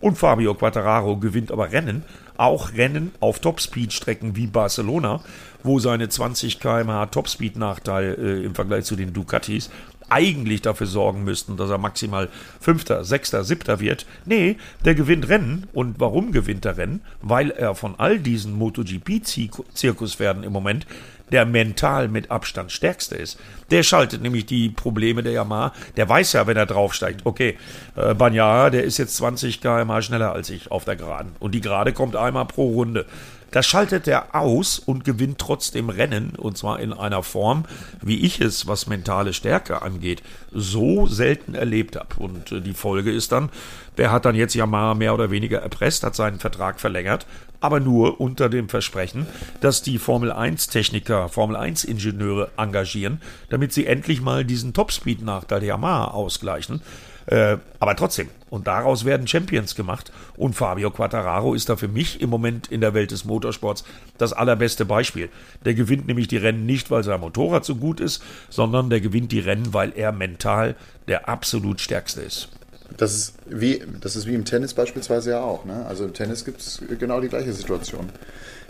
und 0.00 0.16
Fabio 0.16 0.54
Quattararo 0.54 1.16
gewinnt 1.16 1.52
aber 1.52 1.72
Rennen, 1.72 2.02
auch 2.36 2.72
Rennen 2.74 3.12
auf 3.20 3.40
Topspeed-Strecken 3.40 4.36
wie 4.36 4.46
Barcelona, 4.46 5.20
wo 5.62 5.80
seine 5.80 6.08
20 6.08 6.60
km/h 6.60 7.06
Topspeed-Nachteil 7.06 8.16
äh, 8.18 8.44
im 8.44 8.54
Vergleich 8.54 8.84
zu 8.84 8.96
den 8.96 9.12
Ducatis 9.12 9.70
eigentlich 10.08 10.62
dafür 10.62 10.86
sorgen 10.86 11.24
müssten, 11.24 11.56
dass 11.56 11.70
er 11.70 11.78
maximal 11.78 12.28
Fünfter, 12.60 13.04
Sechster, 13.04 13.44
Siebter 13.44 13.80
wird. 13.80 14.06
Nee, 14.24 14.56
der 14.84 14.94
gewinnt 14.94 15.28
Rennen. 15.28 15.66
Und 15.72 16.00
warum 16.00 16.32
gewinnt 16.32 16.64
er 16.64 16.76
Rennen? 16.76 17.00
Weil 17.22 17.50
er 17.50 17.74
von 17.74 17.94
all 17.98 18.18
diesen 18.18 18.58
MotoGP-Zirkuspferden 18.58 20.42
im 20.42 20.52
Moment 20.52 20.86
der 21.30 21.46
mental 21.46 22.08
mit 22.08 22.30
Abstand 22.30 22.72
stärkste 22.72 23.16
ist. 23.16 23.38
Der 23.70 23.82
schaltet 23.82 24.22
nämlich 24.22 24.46
die 24.46 24.70
Probleme 24.70 25.22
der 25.22 25.32
Yamaha. 25.32 25.72
Der 25.96 26.08
weiß 26.08 26.32
ja, 26.32 26.46
wenn 26.46 26.56
er 26.56 26.66
draufsteigt, 26.66 27.22
okay, 27.24 27.58
äh, 27.96 28.14
Banyara, 28.14 28.70
der 28.70 28.84
ist 28.84 28.98
jetzt 28.98 29.16
20 29.16 29.60
km 29.60 30.00
schneller 30.00 30.32
als 30.32 30.50
ich 30.50 30.70
auf 30.70 30.84
der 30.84 30.96
Geraden. 30.96 31.32
Und 31.38 31.54
die 31.54 31.60
Gerade 31.60 31.92
kommt 31.92 32.16
einmal 32.16 32.46
pro 32.46 32.68
Runde. 32.68 33.06
Da 33.50 33.62
schaltet 33.62 34.06
er 34.06 34.34
aus 34.34 34.78
und 34.78 35.04
gewinnt 35.04 35.38
trotzdem 35.38 35.88
Rennen 35.88 36.34
und 36.36 36.58
zwar 36.58 36.80
in 36.80 36.92
einer 36.92 37.22
Form, 37.22 37.64
wie 38.02 38.20
ich 38.20 38.40
es, 38.40 38.66
was 38.66 38.86
mentale 38.86 39.32
Stärke 39.32 39.82
angeht, 39.82 40.22
so 40.52 41.06
selten 41.06 41.54
erlebt 41.54 41.96
habe. 41.96 42.14
Und 42.18 42.52
äh, 42.52 42.60
die 42.60 42.74
Folge 42.74 43.10
ist 43.10 43.32
dann, 43.32 43.50
der 43.96 44.12
hat 44.12 44.26
dann 44.26 44.34
jetzt 44.34 44.54
Yamaha 44.54 44.94
mehr 44.94 45.14
oder 45.14 45.30
weniger 45.30 45.60
erpresst, 45.60 46.04
hat 46.04 46.14
seinen 46.14 46.38
Vertrag 46.38 46.78
verlängert, 46.78 47.26
aber 47.60 47.80
nur 47.80 48.20
unter 48.20 48.48
dem 48.48 48.68
Versprechen, 48.68 49.26
dass 49.60 49.82
die 49.82 49.98
Formel 49.98 50.30
1 50.30 50.68
Techniker, 50.68 51.28
Formel 51.28 51.56
1 51.56 51.84
Ingenieure 51.84 52.50
engagieren, 52.56 53.20
damit 53.48 53.72
sie 53.72 53.86
endlich 53.86 54.20
mal 54.20 54.44
diesen 54.44 54.74
Topspeed-Nachteil 54.74 55.60
der 55.60 55.70
Yamaha 55.70 56.08
ausgleichen. 56.08 56.82
Äh, 57.28 57.58
aber 57.78 57.94
trotzdem, 57.94 58.28
und 58.48 58.66
daraus 58.66 59.04
werden 59.04 59.26
Champions 59.26 59.74
gemacht. 59.74 60.10
Und 60.36 60.54
Fabio 60.54 60.90
Quattararo 60.90 61.52
ist 61.52 61.68
da 61.68 61.76
für 61.76 61.88
mich 61.88 62.22
im 62.22 62.30
Moment 62.30 62.68
in 62.68 62.80
der 62.80 62.94
Welt 62.94 63.10
des 63.10 63.26
Motorsports 63.26 63.84
das 64.16 64.32
allerbeste 64.32 64.86
Beispiel. 64.86 65.28
Der 65.64 65.74
gewinnt 65.74 66.06
nämlich 66.06 66.28
die 66.28 66.38
Rennen 66.38 66.64
nicht, 66.64 66.90
weil 66.90 67.04
sein 67.04 67.20
Motorrad 67.20 67.66
so 67.66 67.76
gut 67.76 68.00
ist, 68.00 68.22
sondern 68.48 68.88
der 68.88 69.02
gewinnt 69.02 69.30
die 69.30 69.40
Rennen, 69.40 69.74
weil 69.74 69.92
er 69.94 70.10
mental 70.10 70.74
der 71.06 71.28
absolut 71.28 71.82
stärkste 71.82 72.22
ist. 72.22 72.48
Das 72.96 73.14
ist 73.14 73.34
wie, 73.46 73.82
das 74.00 74.16
ist 74.16 74.26
wie 74.26 74.34
im 74.34 74.46
Tennis 74.46 74.72
beispielsweise 74.72 75.32
ja 75.32 75.40
auch. 75.42 75.66
Ne? 75.66 75.84
Also 75.86 76.06
im 76.06 76.14
Tennis 76.14 76.46
gibt 76.46 76.60
es 76.60 76.82
genau 76.98 77.20
die 77.20 77.28
gleiche 77.28 77.52
Situation. 77.52 78.08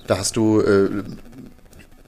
Da 0.09 0.19
hast 0.19 0.37
du 0.37 0.61
äh, 0.61 1.05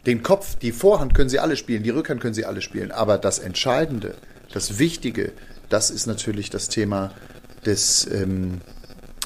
den 0.06 0.24
Kopf, 0.24 0.56
die 0.56 0.72
Vorhand 0.72 1.14
können 1.14 1.28
sie 1.28 1.38
alle 1.38 1.56
spielen, 1.56 1.84
die 1.84 1.90
Rückhand 1.90 2.20
können 2.20 2.34
sie 2.34 2.44
alle 2.44 2.60
spielen. 2.60 2.90
Aber 2.90 3.18
das 3.18 3.38
Entscheidende, 3.38 4.16
das 4.52 4.80
Wichtige, 4.80 5.32
das 5.70 5.90
ist 5.90 6.06
natürlich 6.06 6.50
das 6.50 6.68
Thema 6.68 7.12
des, 7.64 8.06
ähm, 8.12 8.60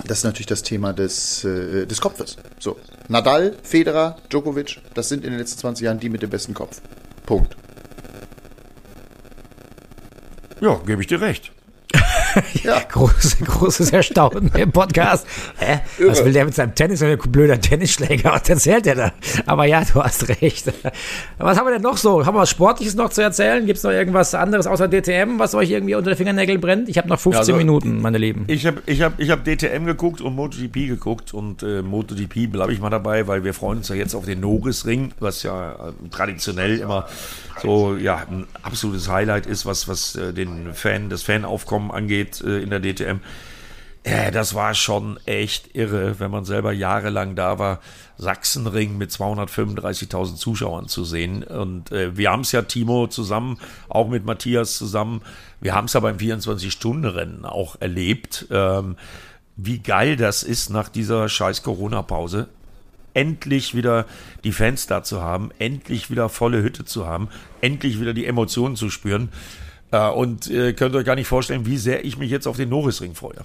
das 0.05 0.19
ist 0.19 0.25
natürlich 0.25 0.47
das 0.47 0.63
Thema 0.63 0.93
des, 0.93 1.45
äh, 1.45 1.87
des 1.87 2.01
Kopfes. 2.01 2.37
So. 2.61 2.79
Nadal, 3.09 3.57
Federer, 3.63 4.17
Djokovic, 4.31 4.81
das 4.95 5.09
sind 5.09 5.25
in 5.25 5.31
den 5.31 5.39
letzten 5.41 5.59
20 5.59 5.85
Jahren 5.85 5.99
die 5.99 6.09
mit 6.09 6.23
dem 6.23 6.31
besten 6.31 6.55
Kopf. 6.55 6.81
Punkt. 7.27 7.57
Ja, 10.61 10.81
gebe 10.87 11.03
ich 11.03 11.09
dir 11.09 11.21
recht. 11.21 11.54
Ja. 12.64 12.80
Großes, 12.80 13.39
großes 13.45 13.93
Erstaunen 13.93 14.51
im 14.57 14.72
Podcast. 14.72 15.26
Hä? 15.59 15.80
Was 16.07 16.24
will 16.24 16.32
der 16.32 16.45
mit 16.45 16.55
seinem 16.55 16.74
Tennis? 16.74 17.03
Ein 17.03 17.18
blöder 17.18 17.61
Tennisschläger. 17.61 18.32
Was 18.32 18.49
erzählt 18.49 18.87
der 18.87 18.95
da? 18.95 19.12
Aber 19.47 19.66
ja, 19.66 19.82
du 19.85 20.03
hast 20.03 20.28
recht. 20.28 20.72
Was 21.39 21.59
haben 21.59 21.66
wir 21.66 21.72
denn 21.72 21.82
noch 21.82 21.97
so? 21.97 22.24
Haben 22.24 22.37
wir 22.37 22.41
was 22.41 22.51
Sportliches 22.51 22.95
noch 22.95 23.11
zu 23.11 23.22
erzählen? 23.22 23.66
Gibt 23.66 23.78
es 23.78 23.82
noch 23.85 23.91
irgendwas 23.91 24.35
anderes 24.35 24.66
außer 24.66 24.89
DTM, 24.89 25.39
was 25.39 25.55
euch 25.55 25.70
irgendwie 25.70 25.95
unter 25.95 26.11
den 26.12 26.16
Fingernägeln 26.16 26.61
brennt? 26.61 26.89
Ich 26.89 26.99
habe 26.99 27.09
noch 27.09 27.20
15 27.20 27.39
Also, 27.41 27.57
Minuten, 27.57 28.01
meine 28.01 28.18
Lieben. 28.18 28.45
Ich 28.49 28.66
habe 28.66 28.82
ich 28.87 29.03
hab, 29.03 29.18
ich 29.20 29.30
hab 29.30 29.45
DTM 29.45 29.85
geguckt 29.85 30.20
und 30.20 30.35
MotoGP 30.35 30.89
geguckt 30.89 31.35
und 31.35 31.62
äh, 31.62 31.82
MotoGP 31.82 32.51
bleibe 32.51 32.72
ich 32.72 32.80
mal 32.80 32.91
dabei, 32.91 33.26
weil 33.26 33.45
wir 33.45 33.55
freuen 33.55 33.78
uns 33.78 33.89
ja 33.89 33.95
jetzt 33.95 34.14
auf 34.14 34.24
den 34.24 34.41
Norisring, 34.41 35.12
was 35.20 35.43
ja 35.43 35.72
äh, 35.72 36.09
traditionell 36.11 36.78
immer 36.78 37.07
so 37.65 37.97
ja 37.97 38.17
ein 38.17 38.47
absolutes 38.62 39.09
Highlight 39.09 39.47
ist, 39.47 39.67
was 39.67 39.89
was 39.89 40.15
äh, 40.17 40.33
den 40.33 40.75
Fan 40.75 41.09
das 41.11 41.23
Fanaufkommen 41.23 41.91
angeht 41.91 42.41
äh, 42.41 42.61
in 42.61 42.71
der 42.71 42.81
DTM. 42.81 43.21
Ja, 44.07 44.31
das 44.31 44.55
war 44.55 44.75
schon 44.75 45.19
echt 45.25 45.75
irre, 45.75 46.21
wenn 46.21 46.31
man 46.31 46.45
selber 46.45 46.73
jahrelang 46.73 47.37
da 47.37 47.59
war, 47.59 47.81
Sachsenring 48.19 48.99
mit 48.99 49.11
235.000 49.11 50.37
Zuschauern 50.37 50.89
zu 50.89 51.05
sehen. 51.05 51.43
Und 51.43 51.91
äh, 51.91 52.15
wir 52.15 52.31
haben 52.31 52.43
es 52.43 52.53
ja, 52.53 52.61
Timo, 52.62 53.07
zusammen, 53.07 53.59
auch 53.89 54.09
mit 54.09 54.27
Matthias 54.27 54.77
zusammen, 54.77 55.23
wir 55.62 55.75
haben 55.75 55.87
es 55.87 55.95
ja 55.95 56.01
beim 56.01 56.19
24-Stunden-Rennen 56.19 57.47
auch 57.47 57.77
erlebt, 57.81 58.47
ähm, 58.51 58.97
wie 59.57 59.79
geil 59.79 60.17
das 60.17 60.43
ist 60.43 60.69
nach 60.69 60.91
dieser 60.91 61.31
scheiß 61.31 61.62
Corona-Pause. 61.62 62.49
Endlich 63.15 63.75
wieder 63.75 64.07
die 64.43 64.53
Fans 64.53 64.87
da 64.87 65.03
zu 65.03 65.23
haben, 65.23 65.51
endlich 65.59 66.11
wieder 66.11 66.29
volle 66.29 66.62
Hütte 66.62 66.85
zu 66.85 67.07
haben, 67.07 67.29
endlich 67.61 68.01
wieder 68.01 68.12
die 68.12 68.27
Emotionen 68.27 68.77
zu 68.77 68.91
spüren. 68.91 69.31
Äh, 69.95 70.11
und 70.11 70.51
äh, 70.51 70.73
könnt 70.73 70.95
euch 70.97 71.05
gar 71.05 71.15
nicht 71.15 71.29
vorstellen, 71.29 71.67
wie 71.67 71.77
sehr 71.77 72.05
ich 72.05 72.19
mich 72.19 72.31
jetzt 72.31 72.47
auf 72.47 72.57
den 72.57 72.69
Norrisring 72.69 73.15
freue. 73.15 73.45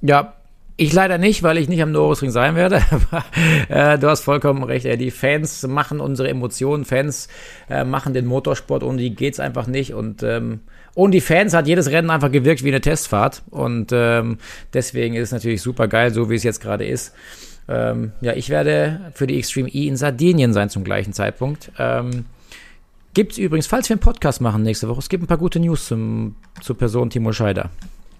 Ja, 0.00 0.34
ich 0.76 0.92
leider 0.92 1.18
nicht, 1.18 1.42
weil 1.42 1.58
ich 1.58 1.68
nicht 1.68 1.82
am 1.82 1.90
Norrisring 1.90 2.30
sein 2.30 2.54
werde. 2.54 2.82
Äh, 3.68 3.98
du 3.98 4.08
hast 4.08 4.22
vollkommen 4.22 4.62
recht. 4.62 4.86
Die 4.86 5.10
Fans 5.10 5.66
machen 5.66 6.00
unsere 6.00 6.30
Emotionen. 6.30 6.86
Fans 6.86 7.28
machen 7.68 8.14
den 8.14 8.24
Motorsport. 8.24 8.82
Ohne 8.82 8.96
die 8.96 9.14
geht's 9.14 9.40
einfach 9.40 9.66
nicht. 9.66 9.92
Und 9.92 10.22
ähm, 10.22 10.60
ohne 10.94 11.10
die 11.10 11.20
Fans 11.20 11.52
hat 11.52 11.66
jedes 11.66 11.90
Rennen 11.90 12.08
einfach 12.08 12.32
gewirkt 12.32 12.64
wie 12.64 12.68
eine 12.68 12.80
Testfahrt. 12.80 13.42
Und 13.50 13.90
ähm, 13.92 14.38
deswegen 14.72 15.16
ist 15.16 15.28
es 15.28 15.32
natürlich 15.32 15.60
super 15.60 15.86
geil, 15.86 16.14
so 16.14 16.30
wie 16.30 16.34
es 16.34 16.44
jetzt 16.44 16.62
gerade 16.62 16.86
ist. 16.86 17.14
Ähm, 17.68 18.12
ja, 18.20 18.32
ich 18.32 18.48
werde 18.48 19.12
für 19.14 19.26
die 19.26 19.38
Extreme 19.38 19.68
E 19.68 19.86
in 19.86 19.96
Sardinien 19.96 20.52
sein 20.52 20.70
zum 20.70 20.84
gleichen 20.84 21.12
Zeitpunkt. 21.12 21.70
Ähm, 21.78 22.24
Gibt 23.14 23.32
es 23.32 23.38
übrigens, 23.38 23.66
falls 23.66 23.88
wir 23.88 23.94
einen 23.94 24.00
Podcast 24.00 24.40
machen 24.40 24.62
nächste 24.62 24.88
Woche, 24.88 25.00
es 25.00 25.08
gibt 25.08 25.24
ein 25.24 25.26
paar 25.26 25.38
gute 25.38 25.58
News 25.60 25.86
zum, 25.86 26.36
zur 26.60 26.78
Person 26.78 27.10
Timo 27.10 27.32
Scheider. 27.32 27.70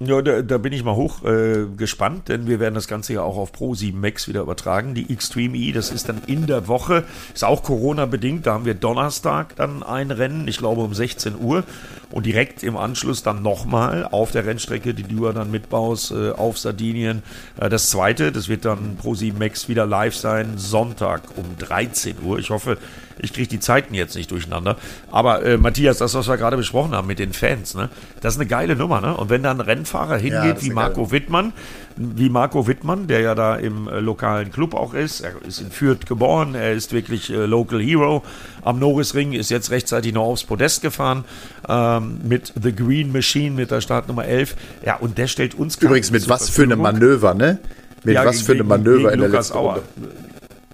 Ja, 0.00 0.22
da, 0.22 0.42
da 0.42 0.58
bin 0.58 0.72
ich 0.72 0.84
mal 0.84 0.94
hoch 0.94 1.24
äh, 1.24 1.66
gespannt, 1.76 2.28
denn 2.28 2.46
wir 2.46 2.60
werden 2.60 2.76
das 2.76 2.86
Ganze 2.86 3.14
ja 3.14 3.22
auch 3.22 3.36
auf 3.36 3.50
Pro 3.50 3.74
7 3.74 4.00
Max 4.00 4.28
wieder 4.28 4.42
übertragen. 4.42 4.94
Die 4.94 5.12
Extreme 5.12 5.56
E, 5.56 5.72
das 5.72 5.90
ist 5.90 6.08
dann 6.08 6.22
in 6.28 6.46
der 6.46 6.68
Woche, 6.68 7.02
ist 7.34 7.44
auch 7.44 7.64
Corona-bedingt. 7.64 8.46
Da 8.46 8.52
haben 8.52 8.64
wir 8.64 8.74
Donnerstag 8.74 9.56
dann 9.56 9.82
ein 9.82 10.12
Rennen, 10.12 10.46
ich 10.46 10.58
glaube 10.58 10.82
um 10.82 10.94
16 10.94 11.34
Uhr. 11.40 11.64
Und 12.12 12.26
direkt 12.26 12.62
im 12.62 12.76
Anschluss 12.76 13.24
dann 13.24 13.42
nochmal 13.42 14.04
auf 14.04 14.30
der 14.30 14.46
Rennstrecke, 14.46 14.94
die 14.94 15.02
du 15.02 15.26
ja 15.26 15.32
dann 15.32 15.50
mitbaust, 15.50 16.12
äh, 16.12 16.30
auf 16.30 16.60
Sardinien. 16.60 17.24
Äh, 17.60 17.68
das 17.68 17.90
zweite, 17.90 18.30
das 18.30 18.48
wird 18.48 18.66
dann 18.66 18.96
Pro 18.98 19.16
7 19.16 19.36
Max 19.36 19.68
wieder 19.68 19.84
live 19.84 20.14
sein, 20.14 20.58
Sonntag 20.58 21.22
um 21.36 21.44
13 21.58 22.22
Uhr. 22.22 22.38
Ich 22.38 22.50
hoffe, 22.50 22.78
ich 23.20 23.32
kriege 23.32 23.48
die 23.48 23.60
Zeiten 23.60 23.94
jetzt 23.94 24.16
nicht 24.16 24.30
durcheinander. 24.30 24.76
Aber 25.10 25.44
äh, 25.44 25.56
Matthias, 25.56 25.98
das, 25.98 26.14
was 26.14 26.28
wir 26.28 26.36
gerade 26.36 26.56
besprochen 26.56 26.92
haben 26.92 27.06
mit 27.06 27.18
den 27.18 27.32
Fans, 27.32 27.74
ne, 27.74 27.88
das 28.20 28.34
ist 28.34 28.40
eine 28.40 28.48
geile 28.48 28.76
Nummer, 28.76 29.00
ne? 29.00 29.16
Und 29.16 29.30
wenn 29.30 29.42
da 29.42 29.50
ein 29.50 29.60
Rennfahrer 29.60 30.18
Ja, 30.18 30.42
hingeht 30.42 30.58
ist 30.58 30.64
wie 30.64 30.70
Marco 30.70 31.02
geile 31.02 31.10
Wittmann, 31.12 31.52
wie 31.96 32.28
Marco 32.28 32.66
Wittmann, 32.66 33.08
der 33.08 33.20
ja 33.20 33.34
da 33.34 33.56
im 33.56 33.88
äh, 33.88 34.00
lokalen 34.00 34.52
Club 34.52 34.74
auch 34.74 34.94
ist, 34.94 35.20
er 35.20 35.32
ist 35.46 35.60
in 35.60 35.70
Fürth 35.70 36.06
geboren, 36.06 36.54
er 36.54 36.72
ist 36.72 36.92
wirklich 36.92 37.30
äh, 37.30 37.46
Local 37.46 37.80
Hero 37.80 38.22
am 38.62 38.78
Norrisring, 38.78 39.32
ist 39.32 39.50
jetzt 39.50 39.70
rechtzeitig 39.70 40.12
noch 40.12 40.24
aufs 40.24 40.44
Podest 40.44 40.82
gefahren 40.82 41.24
ähm, 41.68 42.20
mit 42.22 42.52
The 42.60 42.74
Green 42.74 43.12
Machine, 43.12 43.54
mit 43.54 43.70
der 43.70 43.80
Startnummer 43.80 44.24
11. 44.24 44.56
Ja, 44.84 44.96
und 44.96 45.18
der 45.18 45.26
stellt 45.26 45.54
uns 45.54 45.76
Übrigens 45.76 46.10
mit 46.10 46.28
was 46.28 46.50
für 46.50 46.62
einem. 46.62 46.80
Manöver, 46.80 47.34
ne? 47.34 47.58
Mit 48.04 48.14
Ja, 48.14 48.24
was 48.24 48.42
für 48.42 48.52
einem 48.52 48.68
Manöver 48.68 49.12
in 49.12 49.20
der 49.20 49.28
Lukas 49.28 49.48
letzten 49.48 49.58
Auer. 49.58 49.74
Runde. 49.74 50.18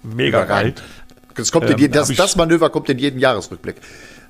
Mega 0.03 0.45
geil. 0.45 0.75
Das, 1.35 1.51
kommt 1.51 1.65
in 1.65 1.73
Ähm, 1.73 1.79
je, 1.79 1.87
das, 1.89 2.07
das 2.09 2.35
Manöver 2.35 2.69
kommt 2.69 2.89
in 2.89 2.97
jeden 2.97 3.19
Jahresrückblick. 3.19 3.77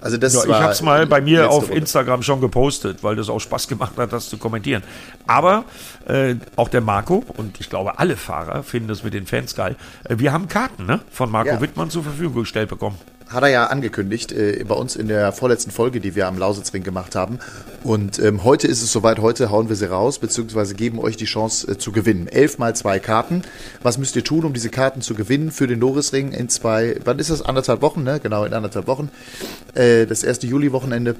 Also 0.01 0.17
das 0.17 0.33
Ja, 0.33 0.43
ich 0.45 0.53
habe 0.53 0.71
es 0.71 0.81
mal 0.81 1.07
bei 1.07 1.21
mir 1.21 1.49
auf 1.49 1.63
Runde. 1.63 1.77
Instagram 1.77 2.21
schon 2.21 2.41
gepostet, 2.41 3.03
weil 3.03 3.15
das 3.15 3.29
auch 3.29 3.39
Spaß 3.39 3.67
gemacht 3.67 3.93
hat, 3.97 4.11
das 4.13 4.29
zu 4.29 4.37
kommentieren. 4.37 4.83
Aber 5.25 5.63
äh, 6.07 6.35
auch 6.55 6.69
der 6.69 6.81
Marco 6.81 7.23
und 7.37 7.59
ich 7.59 7.69
glaube 7.69 7.97
alle 7.97 8.17
Fahrer 8.17 8.63
finden 8.63 8.87
das 8.89 9.03
mit 9.03 9.13
den 9.13 9.25
Fans 9.25 9.55
geil. 9.55 9.75
Äh, 10.03 10.19
wir 10.19 10.33
haben 10.33 10.47
Karten 10.47 10.85
ne, 10.85 10.99
von 11.11 11.31
Marco 11.31 11.49
Ja. 11.49 11.61
Wittmann 11.61 11.89
zur 11.89 12.03
Verfügung 12.03 12.41
gestellt 12.41 12.69
bekommen. 12.69 12.97
Hat 13.27 13.41
er 13.41 13.49
ja 13.49 13.65
angekündigt, 13.67 14.31
äh, 14.31 14.63
bei 14.67 14.75
uns 14.75 14.95
in 14.95 15.07
der 15.07 15.31
vorletzten 15.31 15.71
Folge, 15.71 15.99
die 15.99 16.15
wir 16.15 16.27
am 16.27 16.37
Lausitzring 16.37 16.83
gemacht 16.83 17.15
haben. 17.15 17.39
Und 17.83 18.19
ähm, 18.19 18.43
heute 18.43 18.67
ist 18.67 18.83
es 18.83 18.91
soweit, 18.91 19.17
heute 19.19 19.49
hauen 19.49 19.67
wir 19.67 19.75
sie 19.75 19.89
raus, 19.89 20.19
beziehungsweise 20.19 20.75
geben 20.75 20.99
euch 20.99 21.17
die 21.17 21.25
Chance 21.25 21.71
äh, 21.71 21.77
zu 21.77 21.91
gewinnen. 21.91 22.27
Elf 22.27 22.59
mal 22.59 22.75
zwei 22.75 22.99
Karten. 22.99 23.41
Was 23.81 23.97
müsst 23.97 24.15
ihr 24.15 24.23
tun, 24.23 24.45
um 24.45 24.53
diese 24.53 24.69
Karten 24.69 25.01
zu 25.01 25.15
gewinnen 25.15 25.49
für 25.49 25.65
den 25.65 25.79
Dorisring 25.79 26.33
in 26.33 26.49
zwei, 26.49 26.99
wann 27.03 27.17
ist 27.17 27.31
das? 27.31 27.41
Anderthalb 27.41 27.81
Wochen, 27.81 28.03
ne? 28.03 28.19
Genau, 28.21 28.45
in 28.45 28.53
anderthalb 28.53 28.85
Wochen. 28.85 29.09
Äh, 29.73 30.05
das 30.05 30.23
erste 30.23 30.45
Juli-Wochenende. 30.45 31.15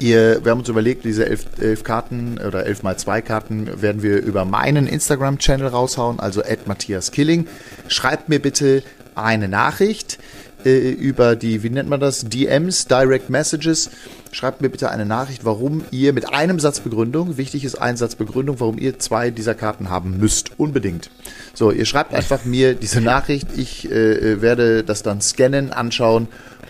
Ihr, 0.00 0.44
wir 0.44 0.50
haben 0.50 0.60
uns 0.60 0.68
überlegt, 0.68 1.04
diese 1.04 1.26
elf, 1.26 1.46
elf 1.60 1.84
Karten 1.84 2.38
oder 2.38 2.66
elf 2.66 2.82
mal 2.82 2.96
zwei 2.98 3.20
Karten 3.20 3.82
werden 3.82 4.02
wir 4.02 4.20
über 4.20 4.44
meinen 4.44 4.88
Instagram-Channel 4.88 5.68
raushauen, 5.68 6.18
also 6.18 6.42
Matthias 6.66 7.12
Killing. 7.12 7.46
Schreibt 7.86 8.28
mir 8.28 8.40
bitte 8.40 8.82
eine 9.14 9.48
Nachricht 9.48 10.18
äh, 10.64 10.90
über 10.90 11.36
die, 11.36 11.62
wie 11.62 11.70
nennt 11.70 11.88
man 11.88 12.00
das, 12.00 12.28
DMs, 12.28 12.86
Direct 12.86 13.30
Messages. 13.30 13.90
Schreibt 14.32 14.60
mir 14.60 14.68
bitte 14.68 14.90
eine 14.90 15.06
Nachricht, 15.06 15.44
warum 15.44 15.84
ihr 15.90 16.12
mit 16.12 16.32
einem 16.32 16.60
Satz 16.60 16.80
Begründung, 16.80 17.36
wichtig 17.36 17.64
ist 17.64 17.76
ein 17.76 17.96
Satz 17.96 18.14
Begründung, 18.14 18.60
warum 18.60 18.78
ihr 18.78 18.98
zwei 18.98 19.30
dieser 19.30 19.54
Karten 19.54 19.90
haben 19.90 20.18
müsst. 20.18 20.52
Unbedingt. 20.56 21.10
So, 21.54 21.70
ihr 21.70 21.84
schreibt 21.84 22.14
einfach 22.14 22.44
mir 22.44 22.74
diese 22.74 23.00
Nachricht. 23.00 23.48
Ich 23.56 23.90
äh, 23.90 24.40
werde 24.40 24.84
das 24.84 25.02
dann 25.02 25.20
scannen, 25.20 25.72
anschauen 25.72 26.28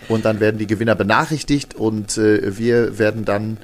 und 0.09 0.25
dann 0.25 0.39
werden 0.39 0.57
die 0.57 0.67
Gewinner 0.67 0.95
benachrichtigt 0.95 1.75
und 1.75 2.17
äh, 2.17 2.57
wir 2.57 2.97
werden 2.97 3.25
dann 3.25 3.57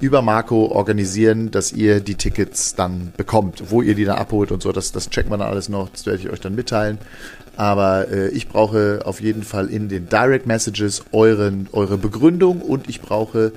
über 0.00 0.22
Marco 0.22 0.66
organisieren, 0.66 1.50
dass 1.50 1.72
ihr 1.72 2.00
die 2.00 2.14
Tickets 2.14 2.74
dann 2.74 3.12
bekommt. 3.16 3.70
Wo 3.70 3.82
ihr 3.82 3.94
die 3.94 4.04
dann 4.04 4.18
abholt 4.18 4.52
und 4.52 4.62
so, 4.62 4.72
das, 4.72 4.92
das 4.92 5.10
checken 5.10 5.30
wir 5.30 5.38
dann 5.38 5.48
alles 5.48 5.68
noch, 5.68 5.88
das 5.88 6.06
werde 6.06 6.20
ich 6.20 6.30
euch 6.30 6.40
dann 6.40 6.54
mitteilen. 6.54 6.98
Aber 7.56 8.08
äh, 8.10 8.28
ich 8.28 8.48
brauche 8.48 9.02
auf 9.04 9.20
jeden 9.20 9.42
Fall 9.42 9.68
in 9.68 9.88
den 9.88 10.08
Direct 10.08 10.46
Messages 10.46 11.04
euren, 11.12 11.68
eure 11.72 11.98
Begründung 11.98 12.60
und 12.60 12.88
ich 12.88 13.00
brauche 13.00 13.52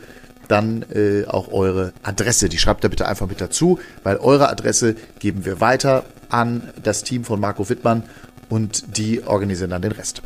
dann 0.48 0.86
äh, 0.94 1.26
auch 1.26 1.52
eure 1.52 1.94
Adresse. 2.04 2.50
Die 2.50 2.58
schreibt 2.58 2.84
da 2.84 2.88
bitte 2.88 3.08
einfach 3.08 3.28
mit 3.28 3.42
dazu, 3.42 3.80
weil 4.04 4.18
eure 4.18 4.50
Adresse 4.50 4.96
geben 5.20 5.46
wir 5.46 5.60
weiter 5.60 6.06
an 6.30 6.64
das 6.82 7.04
Team 7.04 7.24
von 7.24 7.40
Marco 7.40 7.68
Wittmann 7.70 8.04
und 8.50 8.98
die 8.98 9.24
organisieren 9.26 9.72
dann 9.72 9.82
den 9.82 9.92
Rest. 9.92 10.22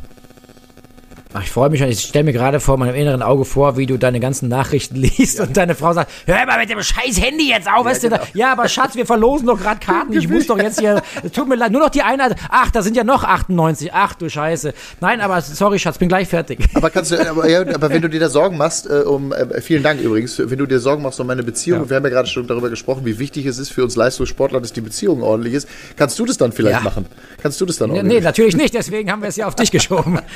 Ach, 1.33 1.41
ich 1.43 1.49
freue 1.49 1.69
mich 1.69 1.79
schon. 1.79 1.87
Ich 1.89 2.01
stelle 2.01 2.25
mir 2.25 2.33
gerade 2.33 2.59
vor 2.59 2.77
meinem 2.77 2.93
inneren 2.93 3.21
Auge 3.21 3.45
vor, 3.45 3.77
wie 3.77 3.85
du 3.85 3.97
deine 3.97 4.19
ganzen 4.19 4.49
Nachrichten 4.49 4.95
liest 4.97 5.39
und 5.39 5.55
deine 5.55 5.75
Frau 5.75 5.93
sagt, 5.93 6.11
hör 6.25 6.45
mal 6.45 6.59
mit 6.59 6.69
dem 6.69 6.81
scheiß 6.81 7.21
Handy 7.21 7.49
jetzt 7.49 7.69
auf. 7.69 7.85
weißt 7.85 8.03
du 8.03 8.09
genau. 8.09 8.21
ja, 8.33 8.51
aber 8.51 8.67
Schatz, 8.67 8.95
wir 8.95 9.05
verlosen 9.05 9.47
doch 9.47 9.57
gerade 9.59 9.79
Karten. 9.79 10.11
Ich 10.13 10.27
muss 10.27 10.47
doch 10.47 10.57
jetzt 10.57 10.79
hier, 10.81 11.01
tut 11.33 11.47
mir 11.47 11.55
leid, 11.55 11.71
nur 11.71 11.81
noch 11.81 11.89
die 11.89 12.01
eine. 12.01 12.35
Ach, 12.49 12.69
da 12.71 12.81
sind 12.81 12.97
ja 12.97 13.03
noch 13.05 13.23
98. 13.23 13.93
Ach 13.93 14.13
du 14.13 14.29
Scheiße. 14.29 14.73
Nein, 14.99 15.21
aber 15.21 15.39
sorry, 15.41 15.79
Schatz, 15.79 15.97
bin 15.97 16.09
gleich 16.09 16.27
fertig. 16.27 16.59
Aber 16.73 16.89
kannst 16.89 17.11
du, 17.11 17.29
aber, 17.29 17.47
ja, 17.49 17.61
aber 17.61 17.89
wenn 17.89 18.01
du 18.01 18.09
dir 18.09 18.19
da 18.19 18.27
Sorgen 18.29 18.57
machst, 18.57 18.89
äh, 18.89 18.99
um, 19.03 19.31
äh, 19.31 19.61
vielen 19.61 19.83
Dank 19.83 20.01
übrigens, 20.01 20.37
wenn 20.37 20.57
du 20.57 20.65
dir 20.65 20.79
Sorgen 20.79 21.01
machst 21.01 21.19
um 21.21 21.27
meine 21.27 21.43
Beziehung, 21.43 21.83
Ja. 21.83 21.89
wir 21.89 21.95
haben 21.97 22.03
ja 22.03 22.09
gerade 22.09 22.27
schon 22.27 22.45
darüber 22.47 22.69
gesprochen, 22.69 23.05
wie 23.05 23.17
wichtig 23.19 23.45
es 23.45 23.57
ist 23.57 23.71
für 23.71 23.83
uns 23.83 23.95
Leistungssportler, 23.95 24.59
dass 24.59 24.73
die 24.73 24.81
Beziehung 24.81 25.21
ordentlich 25.23 25.53
ist. 25.53 25.67
Kannst 25.95 26.19
du 26.19 26.25
das 26.25 26.37
dann 26.37 26.51
vielleicht 26.51 26.79
Ja. 26.79 26.83
machen? 26.83 27.05
Kannst 27.41 27.61
du 27.61 27.65
das 27.65 27.77
dann 27.77 27.91
Nee, 27.91 27.97
ordentlich 27.99 28.19
nee, 28.19 28.25
natürlich 28.25 28.57
nicht. 28.57 28.73
Deswegen 28.73 29.09
haben 29.09 29.21
wir 29.21 29.29
es 29.29 29.37
ja 29.37 29.47
auf 29.47 29.55
dich 29.55 29.71
geschoben. 29.71 30.19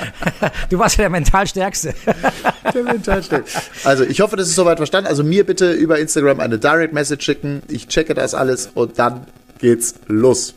Du 0.70 0.78
warst 0.78 0.85
ja 0.94 1.02
der 1.02 1.10
mental 1.10 1.46
Stärkste. 1.46 1.94
Der 2.74 2.82
mental 2.82 3.22
stärkste. 3.22 3.60
Also, 3.84 4.04
ich 4.04 4.20
hoffe, 4.20 4.36
das 4.36 4.48
ist 4.48 4.56
soweit 4.56 4.78
verstanden. 4.78 5.08
Also, 5.08 5.22
mir 5.24 5.44
bitte 5.44 5.72
über 5.72 5.98
Instagram 5.98 6.40
eine 6.40 6.58
Direct 6.58 6.92
Message 6.92 7.24
schicken. 7.24 7.62
Ich 7.68 7.88
checke 7.88 8.14
das 8.14 8.34
alles 8.34 8.70
und 8.74 8.98
dann 8.98 9.26
geht's 9.58 9.94
los. 10.06 10.54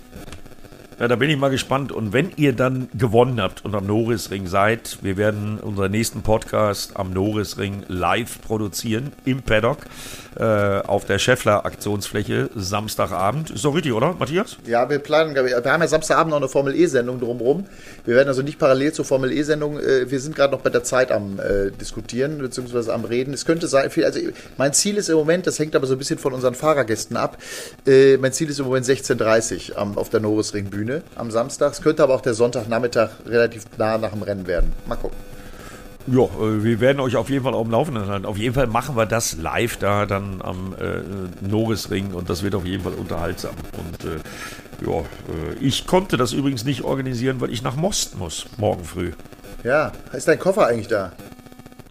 Ja, 0.99 1.07
da 1.07 1.15
bin 1.15 1.29
ich 1.29 1.37
mal 1.37 1.47
gespannt. 1.47 1.93
Und 1.93 2.11
wenn 2.11 2.31
ihr 2.35 2.51
dann 2.51 2.89
gewonnen 2.93 3.39
habt 3.39 3.63
und 3.63 3.73
am 3.73 3.85
Norisring 3.85 4.47
seid, 4.47 4.97
wir 5.01 5.15
werden 5.15 5.57
unseren 5.57 5.91
nächsten 5.91 6.23
Podcast 6.23 6.97
am 6.97 7.13
Norisring 7.13 7.83
live 7.87 8.41
produzieren 8.41 9.13
im 9.23 9.41
Paddock 9.41 9.77
äh, 10.35 10.43
auf 10.43 11.05
der 11.05 11.17
Scheffler 11.17 11.65
Aktionsfläche 11.65 12.49
Samstagabend. 12.53 13.49
Ist 13.49 13.63
doch 13.63 13.73
richtig, 13.75 13.93
oder, 13.93 14.13
Matthias? 14.19 14.57
Ja, 14.65 14.89
wir 14.89 14.99
planen, 14.99 15.35
wir 15.35 15.55
haben 15.63 15.81
ja 15.81 15.87
Samstagabend 15.87 16.31
noch 16.31 16.37
eine 16.37 16.49
Formel 16.49 16.75
E-Sendung 16.75 17.21
drumherum. 17.21 17.65
Wir 18.03 18.15
werden 18.15 18.27
also 18.27 18.41
nicht 18.41 18.59
parallel 18.59 18.91
zur 18.91 19.05
Formel 19.05 19.31
E-Sendung, 19.31 19.79
äh, 19.79 20.11
wir 20.11 20.19
sind 20.19 20.35
gerade 20.35 20.53
noch 20.53 20.61
bei 20.61 20.69
der 20.69 20.83
Zeit 20.83 21.13
am 21.13 21.39
äh, 21.39 21.71
Diskutieren, 21.71 22.39
beziehungsweise 22.39 22.93
am 22.93 23.05
Reden. 23.05 23.33
Es 23.33 23.45
könnte 23.45 23.69
sein, 23.69 23.89
also 24.03 24.19
mein 24.57 24.73
Ziel 24.73 24.97
ist 24.97 25.07
im 25.07 25.15
Moment, 25.15 25.47
das 25.47 25.59
hängt 25.59 25.77
aber 25.77 25.87
so 25.87 25.93
ein 25.95 25.97
bisschen 25.97 26.19
von 26.19 26.33
unseren 26.33 26.55
Fahrergästen 26.55 27.15
ab, 27.15 27.37
äh, 27.87 28.17
mein 28.17 28.33
Ziel 28.33 28.49
ist 28.49 28.59
im 28.59 28.65
Moment 28.65 28.85
16.30 28.85 29.71
Uhr 29.71 29.97
auf 29.97 30.09
der 30.09 30.19
Norisring-Bühne 30.19 30.88
am 31.15 31.31
Samstag. 31.31 31.73
Es 31.73 31.81
könnte 31.81 32.03
aber 32.03 32.15
auch 32.15 32.21
der 32.21 32.33
Sonntagnachmittag 32.33 33.09
relativ 33.25 33.63
nah 33.77 33.97
nach 33.97 34.11
dem 34.11 34.23
Rennen 34.23 34.47
werden. 34.47 34.73
Mal 34.87 34.95
gucken. 34.95 35.17
Ja, 36.07 36.23
äh, 36.23 36.63
wir 36.63 36.79
werden 36.79 36.99
euch 36.99 37.15
auf 37.15 37.29
jeden 37.29 37.43
Fall 37.43 37.53
auf 37.53 37.67
dem 37.67 37.71
Laufenden 37.71 38.07
halten. 38.07 38.25
Auf 38.25 38.37
jeden 38.37 38.55
Fall 38.55 38.67
machen 38.67 38.95
wir 38.95 39.05
das 39.05 39.37
live 39.37 39.77
da 39.77 40.05
dann 40.05 40.41
am 40.41 40.73
äh, 40.79 41.01
Norisring 41.47 42.13
und 42.13 42.29
das 42.29 42.41
wird 42.43 42.55
auf 42.55 42.65
jeden 42.65 42.83
Fall 42.83 42.93
unterhaltsam. 42.93 43.53
Und 43.77 44.09
äh, 44.09 44.89
ja, 44.89 44.99
äh, 44.99 45.03
ich 45.61 45.85
konnte 45.85 46.17
das 46.17 46.33
übrigens 46.33 46.63
nicht 46.65 46.83
organisieren, 46.83 47.41
weil 47.41 47.51
ich 47.51 47.61
nach 47.61 47.75
Most 47.75 48.17
muss 48.17 48.47
morgen 48.57 48.83
früh. 48.85 49.11
Ja, 49.63 49.91
ist 50.13 50.27
dein 50.27 50.39
Koffer 50.39 50.67
eigentlich 50.67 50.87
da? 50.87 51.11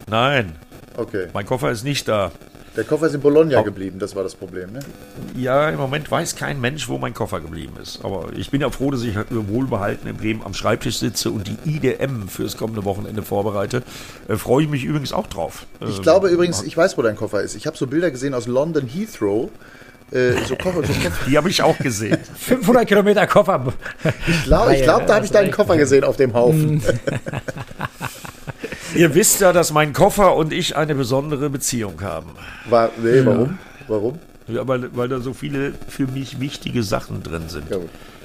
Nein, 0.09 0.57
Okay. 0.97 1.29
mein 1.33 1.47
Koffer 1.47 1.71
ist 1.71 1.85
nicht 1.85 2.09
da. 2.09 2.33
Der 2.79 2.85
Koffer 2.85 3.07
ist 3.09 3.15
in 3.15 3.21
Bologna 3.21 3.61
geblieben, 3.63 3.99
das 3.99 4.15
war 4.15 4.23
das 4.23 4.37
Problem, 4.37 4.71
ne? 4.73 4.79
Ja, 5.37 5.69
im 5.69 5.79
Moment 5.81 6.09
weiß 6.09 6.37
kein 6.37 6.61
Mensch, 6.61 6.89
wo 6.89 6.97
mein 6.97 7.13
Koffer 7.13 7.41
geblieben 7.41 7.73
ist. 7.83 8.05
Aber 8.05 8.29
ich 8.37 8.53
bin 8.53 8.61
ja 8.61 8.71
froh, 8.71 8.93
dass 8.93 9.03
ich 9.03 9.17
wohlbehalten 9.31 10.09
in 10.09 10.17
Bremen 10.17 10.43
am 10.45 10.55
Schreibtisch 10.55 10.99
sitze 10.99 11.33
und 11.33 11.49
die 11.49 11.59
IDM 11.69 12.29
fürs 12.29 12.57
kommende 12.57 12.85
Wochenende 12.85 13.23
vorbereite. 13.23 13.83
Äh, 14.29 14.37
Freue 14.37 14.63
ich 14.63 14.71
mich 14.71 14.85
übrigens 14.85 15.13
auch 15.13 15.27
drauf. 15.27 15.67
Ich 15.81 15.97
Ähm, 15.97 16.03
glaube 16.03 16.29
übrigens, 16.29 16.63
ich 16.63 16.77
weiß, 16.77 16.97
wo 16.97 17.03
dein 17.03 17.17
Koffer 17.17 17.43
ist. 17.43 17.57
Ich 17.57 17.67
habe 17.67 17.77
so 17.77 17.89
Bilder 17.89 18.13
gesehen 18.13 18.33
aus 18.33 18.47
London 18.47 18.87
Heathrow. 18.87 19.51
Äh, 20.13 20.35
so 20.47 20.55
Koffer, 20.55 20.85
so 20.87 20.93
Koffer. 21.03 21.11
Die 21.29 21.37
habe 21.37 21.51
ich 21.51 21.61
auch 21.61 21.79
gesehen. 21.79 22.19
500 22.39 22.87
Kilometer 22.87 23.27
Koffer. 23.27 23.73
Ich 24.29 24.45
glaube, 24.45 24.77
ich 24.77 24.83
glaub, 24.85 25.05
da 25.05 25.17
habe 25.17 25.25
ich 25.25 25.33
deinen 25.33 25.51
Koffer 25.51 25.77
gesehen 25.77 26.05
auf 26.05 26.17
dem 26.17 26.33
Haufen. 26.33 26.81
Ihr 28.95 29.15
wisst 29.15 29.41
ja, 29.41 29.53
dass 29.53 29.73
mein 29.73 29.93
Koffer 29.93 30.35
und 30.37 30.53
ich 30.53 30.77
eine 30.77 30.95
besondere 30.95 31.51
Beziehung 31.51 32.01
haben. 32.03 32.31
War, 32.69 32.91
nee, 33.03 33.25
warum? 33.25 33.59
Warum? 33.87 34.19
Ja, 34.49 34.67
weil, 34.67 34.89
weil 34.97 35.09
da 35.09 35.21
so 35.21 35.35
viele 35.35 35.75
für 35.89 36.07
mich 36.07 36.41
wichtige 36.41 36.83
Sachen 36.83 37.23
drin 37.23 37.49
sind. 37.49 37.71
Ja. 37.71 37.77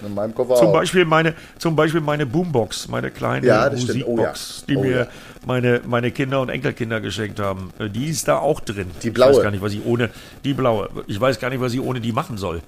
In 0.05 0.13
meinem 0.13 0.33
Koffer 0.33 0.55
Zum 0.55 0.67
auch. 0.67 0.73
Beispiel 0.73 1.05
meine, 1.05 1.33
zum 1.57 1.75
Beispiel 1.75 2.01
meine 2.01 2.25
Boombox, 2.25 2.87
meine 2.89 3.11
kleine 3.11 3.45
Ja. 3.45 3.69
Musikbox, 3.69 4.65
Oh 4.67 4.71
ja. 4.71 4.75
die 4.75 4.77
Oh 4.77 4.81
mir 4.83 5.07
meine, 5.45 5.81
meine 5.85 6.11
Kinder 6.11 6.41
und 6.41 6.49
Enkelkinder 6.49 7.01
geschenkt 7.01 7.39
haben. 7.39 7.71
Äh, 7.79 7.89
Die 7.89 8.07
ist 8.07 8.27
da 8.27 8.37
auch 8.37 8.59
drin. 8.61 8.87
Die 9.01 9.09
blaue. 9.11 9.31
Ich 9.31 9.37
weiß 9.37 9.43
gar 9.43 9.51
nicht, 9.51 9.61
was 9.61 9.73
ich 9.73 9.85
ohne 9.85 10.09
die 10.45 10.53
blaue. 10.53 10.89
Ich 11.07 11.19
weiß 11.19 11.39
gar 11.39 11.49
nicht, 11.49 11.61
was 11.61 11.73
ich 11.73 11.81
ohne 11.81 11.99
die 12.01 12.11
machen 12.13 12.37
soll. 12.37 12.61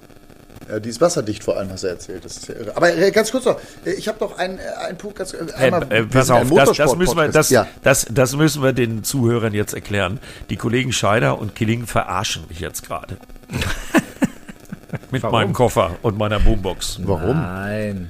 Ja, 0.68 0.80
die 0.80 0.88
ist 0.88 1.00
wasserdicht 1.00 1.44
vor 1.44 1.56
allem, 1.56 1.70
was 1.70 1.84
er 1.84 1.90
erzählt. 1.90 2.24
Das 2.24 2.36
ist 2.38 2.48
ja 2.48 2.54
irre. 2.56 2.76
Aber 2.76 2.92
äh, 2.96 3.10
ganz 3.12 3.30
kurz 3.30 3.44
noch, 3.44 3.58
äh, 3.84 3.92
ich 3.92 4.08
habe 4.08 4.18
noch 4.20 4.36
einen, 4.36 4.58
äh, 4.58 4.62
einen 4.88 4.98
Punkt, 4.98 5.16
ganz, 5.16 5.32
äh, 5.32 5.36
Äh, 5.38 5.52
einmal, 5.54 5.82
äh, 5.84 5.90
wir 5.90 6.06
pass 6.08 6.30
auf, 6.30 6.48
das, 6.50 6.72
das, 6.72 6.96
müssen 6.96 7.16
wir, 7.16 7.28
das, 7.28 7.50
ja. 7.50 7.66
das, 7.82 8.06
das 8.10 8.34
müssen 8.36 8.62
wir 8.62 8.72
den 8.72 9.04
Zuhörern 9.04 9.54
jetzt 9.54 9.74
erklären. 9.74 10.18
Die 10.50 10.56
Kollegen 10.56 10.92
Scheider 10.92 11.38
und 11.38 11.54
Killing 11.54 11.86
verarschen 11.86 12.44
mich 12.48 12.58
jetzt 12.60 12.84
gerade. 12.86 13.16
Mit 15.10 15.22
meinem 15.22 15.52
Koffer 15.52 15.96
und 16.02 16.16
meiner 16.18 16.40
Boombox. 16.40 17.00
Warum? 17.04 17.36
Nein. 17.40 18.08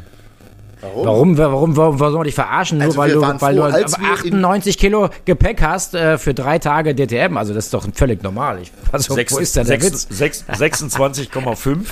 Warum? 0.81 1.05
Warum, 1.07 1.39
warum, 1.39 1.77
warum, 1.77 1.99
warum 2.01 2.13
soll 2.13 2.19
man 2.21 2.25
dich 2.27 2.35
verarschen? 2.35 2.79
Nur 2.79 2.87
Also 2.89 2.99
weil 2.99 3.11
du, 3.13 3.21
weil 3.23 3.39
froh, 3.39 3.53
du 3.53 3.63
als 3.63 3.99
wir 3.99 4.07
in- 4.25 4.35
98 4.35 4.79
Kilo 4.79 5.09
Gepäck 5.25 5.63
hast 5.63 5.95
äh, 5.95 6.19
für 6.19 6.35
drei 6.35 6.59
Tage 6.59 6.95
DTM. 6.95 7.37
Also 7.39 7.55
das 7.55 7.65
ist 7.67 7.75
doch 7.75 7.87
völlig 7.95 8.23
normal. 8.23 8.61
Ich, 8.61 8.73
also, 8.93 9.15
Sechs- 9.15 9.33
wo 9.33 9.39
ist 9.39 9.57
denn 9.57 9.67
der 9.67 9.81
sechs- 9.81 10.07
Witz? 10.11 10.19
sechs- 10.19 10.45
26,5. 10.49 11.79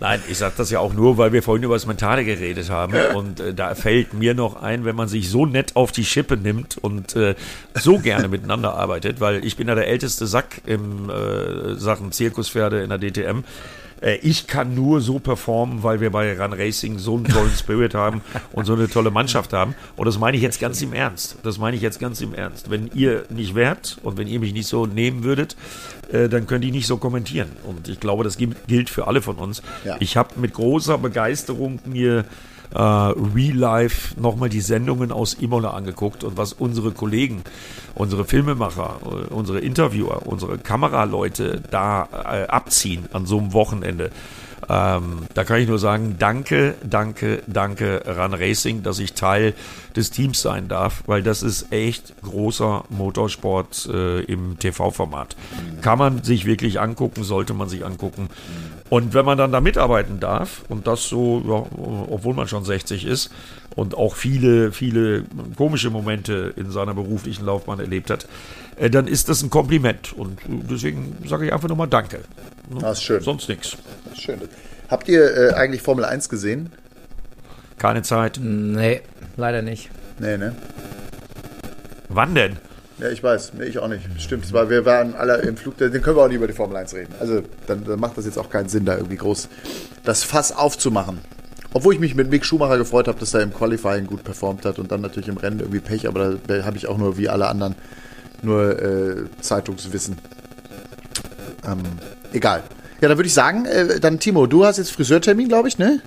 Nein, 0.00 0.20
ich 0.28 0.38
sage 0.38 0.54
das 0.56 0.70
ja 0.70 0.80
auch 0.80 0.92
nur, 0.92 1.18
weil 1.18 1.32
wir 1.32 1.42
vorhin 1.42 1.62
über 1.62 1.74
das 1.74 1.86
Mentale 1.86 2.24
geredet 2.24 2.70
haben. 2.70 2.94
Und 3.14 3.40
äh, 3.40 3.54
da 3.54 3.74
fällt 3.74 4.12
mir 4.14 4.34
noch 4.34 4.60
ein, 4.60 4.84
wenn 4.84 4.96
man 4.96 5.08
sich 5.08 5.30
so 5.30 5.46
nett 5.46 5.76
auf 5.76 5.92
die 5.92 6.04
Schippe 6.04 6.36
nimmt 6.36 6.78
und 6.78 7.14
äh, 7.16 7.34
so 7.74 7.98
gerne 7.98 8.28
miteinander 8.28 8.74
arbeitet, 8.74 9.20
weil 9.20 9.44
ich 9.44 9.56
bin 9.56 9.68
ja 9.68 9.74
der 9.74 9.88
älteste 9.88 10.26
Sack 10.26 10.62
im 10.66 11.10
äh, 11.10 11.74
Sachen 11.76 12.12
Zirkuspferde 12.12 12.82
in 12.82 12.90
der 12.90 12.98
DTM. 12.98 13.44
Äh, 14.04 14.16
Ich 14.22 14.46
kann 14.46 14.74
nur 14.74 15.00
so 15.00 15.18
performen, 15.18 15.82
weil 15.82 16.00
wir 16.00 16.10
bei 16.10 16.38
Run 16.40 16.52
Racing 16.52 16.98
so 16.98 17.16
einen 17.16 17.24
tollen 17.24 17.52
Spirit 17.52 17.94
haben 17.94 18.20
und 18.52 18.66
so 18.66 18.74
eine 18.74 18.88
tolle 18.88 19.10
Mannschaft 19.10 19.52
haben. 19.52 19.74
Und 19.96 20.06
das 20.06 20.18
meine 20.18 20.36
ich 20.36 20.42
jetzt 20.42 20.60
ganz 20.60 20.80
im 20.82 20.92
Ernst. 20.92 21.36
Das 21.42 21.58
meine 21.58 21.76
ich 21.76 21.82
jetzt 21.82 21.98
ganz 22.00 22.20
im 22.20 22.34
Ernst. 22.34 22.70
Wenn 22.70 22.90
ihr 22.94 23.24
nicht 23.30 23.54
wärt 23.54 23.98
und 24.02 24.16
wenn 24.18 24.28
ihr 24.28 24.40
mich 24.40 24.52
nicht 24.52 24.68
so 24.68 24.86
nehmen 24.86 25.24
würdet, 25.24 25.56
äh, 26.12 26.28
dann 26.28 26.46
könnt 26.46 26.64
ihr 26.64 26.72
nicht 26.72 26.86
so 26.86 26.98
kommentieren. 26.98 27.50
Und 27.64 27.88
ich 27.88 27.98
glaube, 28.00 28.24
das 28.24 28.36
gilt 28.36 28.90
für 28.90 29.06
alle 29.06 29.22
von 29.22 29.36
uns. 29.36 29.62
Ja. 29.84 29.96
Ich 30.00 30.16
habe 30.16 30.38
mit 30.38 30.52
großer 30.54 30.98
Begeisterung 30.98 31.80
mir 31.84 32.24
äh, 32.72 32.78
Real 32.78 33.56
Life 33.56 34.18
nochmal 34.20 34.48
die 34.48 34.60
Sendungen 34.60 35.12
aus 35.12 35.34
Imola 35.34 35.70
angeguckt 35.70 36.24
und 36.24 36.36
was 36.36 36.52
unsere 36.52 36.92
Kollegen, 36.92 37.42
unsere 37.94 38.24
Filmemacher, 38.24 39.00
äh, 39.04 39.32
unsere 39.32 39.60
Interviewer, 39.60 40.26
unsere 40.26 40.58
Kameraleute 40.58 41.62
da 41.70 42.08
äh, 42.12 42.46
abziehen 42.46 43.08
an 43.12 43.26
so 43.26 43.38
einem 43.38 43.52
Wochenende. 43.52 44.10
Ähm, 44.68 45.26
da 45.34 45.44
kann 45.44 45.60
ich 45.60 45.68
nur 45.68 45.78
sagen, 45.78 46.16
danke, 46.18 46.74
danke, 46.82 47.42
danke 47.46 48.02
Run 48.06 48.34
Racing, 48.34 48.82
dass 48.82 48.98
ich 48.98 49.14
Teil 49.14 49.54
des 49.96 50.10
Teams 50.10 50.40
sein 50.40 50.68
darf, 50.68 51.02
weil 51.06 51.22
das 51.22 51.42
ist 51.42 51.72
echt 51.72 52.14
großer 52.22 52.84
Motorsport 52.90 53.88
äh, 53.92 54.20
im 54.20 54.58
TV-Format. 54.58 55.36
Kann 55.82 55.98
man 55.98 56.22
sich 56.22 56.46
wirklich 56.46 56.80
angucken, 56.80 57.24
sollte 57.24 57.54
man 57.54 57.68
sich 57.68 57.84
angucken. 57.84 58.28
Und 58.94 59.12
wenn 59.12 59.24
man 59.24 59.36
dann 59.36 59.50
da 59.50 59.60
mitarbeiten 59.60 60.20
darf, 60.20 60.62
und 60.68 60.86
das 60.86 61.08
so, 61.08 61.42
ja, 61.44 61.66
obwohl 62.12 62.32
man 62.32 62.46
schon 62.46 62.64
60 62.64 63.06
ist 63.06 63.28
und 63.74 63.96
auch 63.96 64.14
viele, 64.14 64.70
viele 64.70 65.24
komische 65.56 65.90
Momente 65.90 66.54
in 66.54 66.70
seiner 66.70 66.94
beruflichen 66.94 67.44
Laufbahn 67.44 67.80
erlebt 67.80 68.08
hat, 68.08 68.28
äh, 68.76 68.90
dann 68.90 69.08
ist 69.08 69.28
das 69.28 69.42
ein 69.42 69.50
Kompliment. 69.50 70.12
Und 70.12 70.38
deswegen 70.46 71.16
sage 71.26 71.46
ich 71.46 71.52
einfach 71.52 71.68
nochmal 71.68 71.88
Danke. 71.88 72.20
Das 72.80 72.98
ist 72.98 73.02
schön. 73.02 73.20
Sonst 73.20 73.48
nichts. 73.48 73.76
Schön. 74.16 74.40
Habt 74.88 75.08
ihr 75.08 75.24
äh, 75.36 75.54
eigentlich 75.54 75.82
Formel 75.82 76.04
1 76.04 76.28
gesehen? 76.28 76.70
Keine 77.78 78.02
Zeit. 78.02 78.38
Nee, 78.40 79.00
leider 79.36 79.62
nicht. 79.62 79.90
Nee, 80.20 80.36
ne? 80.36 80.54
Wann 82.08 82.36
denn? 82.36 82.58
Ja, 83.04 83.10
ich 83.10 83.22
weiß. 83.22 83.52
Nee, 83.58 83.64
ich 83.64 83.78
auch 83.78 83.88
nicht. 83.88 84.02
Stimmt, 84.18 84.50
weil 84.54 84.70
wir 84.70 84.86
waren 84.86 85.14
alle 85.14 85.36
im 85.42 85.58
Flug, 85.58 85.76
dann 85.76 85.92
können 85.92 86.16
wir 86.16 86.22
auch 86.22 86.28
nicht 86.28 86.38
über 86.38 86.46
die 86.46 86.54
Formel 86.54 86.74
1 86.74 86.94
reden. 86.94 87.14
Also, 87.20 87.42
dann, 87.66 87.84
dann 87.84 88.00
macht 88.00 88.16
das 88.16 88.24
jetzt 88.24 88.38
auch 88.38 88.48
keinen 88.48 88.70
Sinn, 88.70 88.86
da 88.86 88.96
irgendwie 88.96 89.16
groß 89.16 89.50
das 90.04 90.24
Fass 90.24 90.56
aufzumachen. 90.56 91.18
Obwohl 91.74 91.92
ich 91.92 92.00
mich 92.00 92.14
mit 92.14 92.30
Mick 92.30 92.46
Schumacher 92.46 92.78
gefreut 92.78 93.06
habe, 93.06 93.20
dass 93.20 93.34
er 93.34 93.42
im 93.42 93.52
Qualifying 93.52 94.06
gut 94.06 94.24
performt 94.24 94.64
hat 94.64 94.78
und 94.78 94.90
dann 94.90 95.02
natürlich 95.02 95.28
im 95.28 95.36
Rennen 95.36 95.60
irgendwie 95.60 95.80
Pech, 95.80 96.08
aber 96.08 96.36
da 96.46 96.64
habe 96.64 96.78
ich 96.78 96.86
auch 96.86 96.96
nur 96.96 97.18
wie 97.18 97.28
alle 97.28 97.46
anderen 97.46 97.74
nur 98.40 98.82
äh, 98.82 99.16
Zeitungswissen. 99.38 100.16
Ähm, 101.66 101.82
egal. 102.32 102.62
Ja, 103.02 103.08
dann 103.08 103.18
würde 103.18 103.26
ich 103.26 103.34
sagen, 103.34 103.66
äh, 103.66 104.00
dann 104.00 104.18
Timo, 104.18 104.46
du 104.46 104.64
hast 104.64 104.78
jetzt 104.78 104.92
Friseurtermin, 104.92 105.48
glaube 105.48 105.68
ich, 105.68 105.76
ne? 105.76 106.00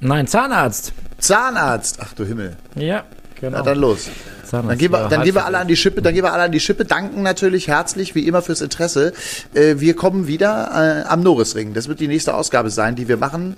Nein, 0.00 0.26
Zahnarzt. 0.26 0.92
Zahnarzt. 1.18 1.98
Ach 2.00 2.12
du 2.14 2.24
Himmel. 2.24 2.56
Ja, 2.74 3.04
genau. 3.40 3.58
Na 3.58 3.62
dann 3.62 3.78
los. 3.78 4.08
Dann 4.50 4.78
gehen, 4.78 4.92
wir, 4.92 5.08
dann 5.08 5.22
gehen 5.22 5.34
wir 5.34 5.44
alle 5.44 5.58
an 5.58 5.68
die 5.68 5.76
Schippe, 5.76 6.02
dann 6.02 6.14
gehen 6.14 6.24
wir 6.24 6.32
alle 6.32 6.44
an 6.44 6.52
die 6.52 6.60
Schippe, 6.60 6.84
danken 6.84 7.22
natürlich 7.22 7.68
herzlich 7.68 8.14
wie 8.14 8.26
immer 8.26 8.42
fürs 8.42 8.60
Interesse. 8.60 9.12
Äh, 9.54 9.76
wir 9.78 9.94
kommen 9.94 10.26
wieder 10.26 11.04
äh, 11.04 11.08
am 11.08 11.22
Norrisring. 11.22 11.74
Das 11.74 11.88
wird 11.88 12.00
die 12.00 12.08
nächste 12.08 12.34
Ausgabe 12.34 12.70
sein, 12.70 12.96
die 12.96 13.08
wir 13.08 13.16
machen. 13.16 13.56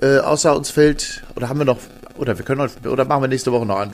Äh, 0.00 0.18
außer 0.18 0.56
uns 0.56 0.70
fällt, 0.70 1.22
oder 1.36 1.48
haben 1.48 1.58
wir 1.58 1.64
noch, 1.64 1.78
oder 2.18 2.36
wir 2.36 2.44
können 2.44 2.60
noch, 2.84 2.90
oder 2.90 3.04
machen 3.04 3.22
wir 3.22 3.28
nächste 3.28 3.52
Woche 3.52 3.66
noch 3.66 3.78
einen 3.78 3.92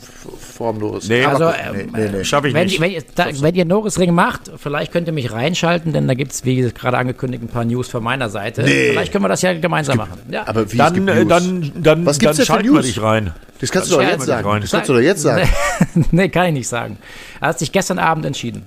Norrisring. 0.78 1.18
Nee. 1.20 1.24
Also, 1.24 1.46
gucken. 1.46 1.60
ähm, 1.80 1.90
nee, 1.92 2.00
nee, 2.04 2.18
nee. 2.18 2.24
Schaffe 2.24 2.48
ich 2.48 2.54
Wenn, 2.54 2.66
nicht. 2.66 2.80
wenn, 2.80 2.90
ihr, 2.90 3.02
da, 3.14 3.26
wenn 3.40 3.54
ihr 3.54 3.64
Norrisring 3.64 4.12
macht, 4.14 4.50
vielleicht 4.56 4.92
könnt 4.92 5.06
ihr 5.06 5.12
mich 5.12 5.32
reinschalten, 5.32 5.92
denn 5.92 6.08
da 6.08 6.14
gibt 6.14 6.32
es, 6.32 6.44
wie 6.44 6.60
gerade 6.72 6.98
angekündigt, 6.98 7.42
ein 7.42 7.48
paar 7.48 7.64
News 7.64 7.88
von 7.88 8.02
meiner 8.02 8.28
Seite. 8.28 8.62
Nee. 8.62 8.90
Vielleicht 8.90 9.12
können 9.12 9.24
wir 9.24 9.28
das 9.28 9.42
ja 9.42 9.52
gemeinsam 9.54 9.98
machen. 9.98 10.18
Ja. 10.30 10.46
Aber 10.46 10.66
wie 10.70 10.72
es 10.72 10.78
Dann, 10.78 10.94
gibt 10.94 11.08
äh, 11.08 11.14
News. 11.14 11.28
dann, 11.28 11.72
dann, 11.76 12.06
Was 12.06 12.18
gibt's 12.18 12.36
dann 12.38 12.46
denn 12.46 12.46
schalten 12.46 12.74
wir 12.74 12.82
dich 12.82 13.00
rein. 13.02 13.32
das 13.60 13.70
kannst 13.70 13.90
du 13.90 13.96
doch 13.96 14.02
jetzt 14.02 14.24
sagen. 14.26 14.48
rein. 14.48 14.60
Das 14.62 14.70
kannst 14.70 14.88
du 14.88 14.92
doch 14.94 15.00
jetzt 15.00 15.22
sagen. 15.22 15.48
nee, 16.10 16.28
kann 16.28 16.46
ich 16.46 16.52
nicht 16.54 16.68
sagen. 16.68 16.98
Er 17.40 17.48
hat 17.48 17.58
sich 17.58 17.72
gestern 17.72 17.98
Abend 17.98 18.24
entschieden. 18.26 18.64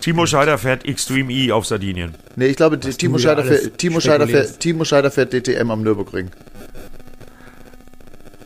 Timo 0.00 0.24
Scheider 0.26 0.56
fährt 0.58 0.84
Extreme 0.86 1.32
E 1.32 1.52
auf 1.52 1.66
Sardinien. 1.66 2.14
Nee, 2.36 2.46
ich 2.46 2.56
glaube, 2.56 2.78
Timo 2.78 3.18
Scheider, 3.18 3.42
fährt, 3.44 3.78
Timo, 3.78 3.98
Scheider 4.00 4.28
fährt. 4.28 4.60
Timo 4.60 4.84
Scheider 4.84 5.10
fährt 5.10 5.32
DTM 5.32 5.70
am 5.70 5.82
Nürburgring. 5.82 6.30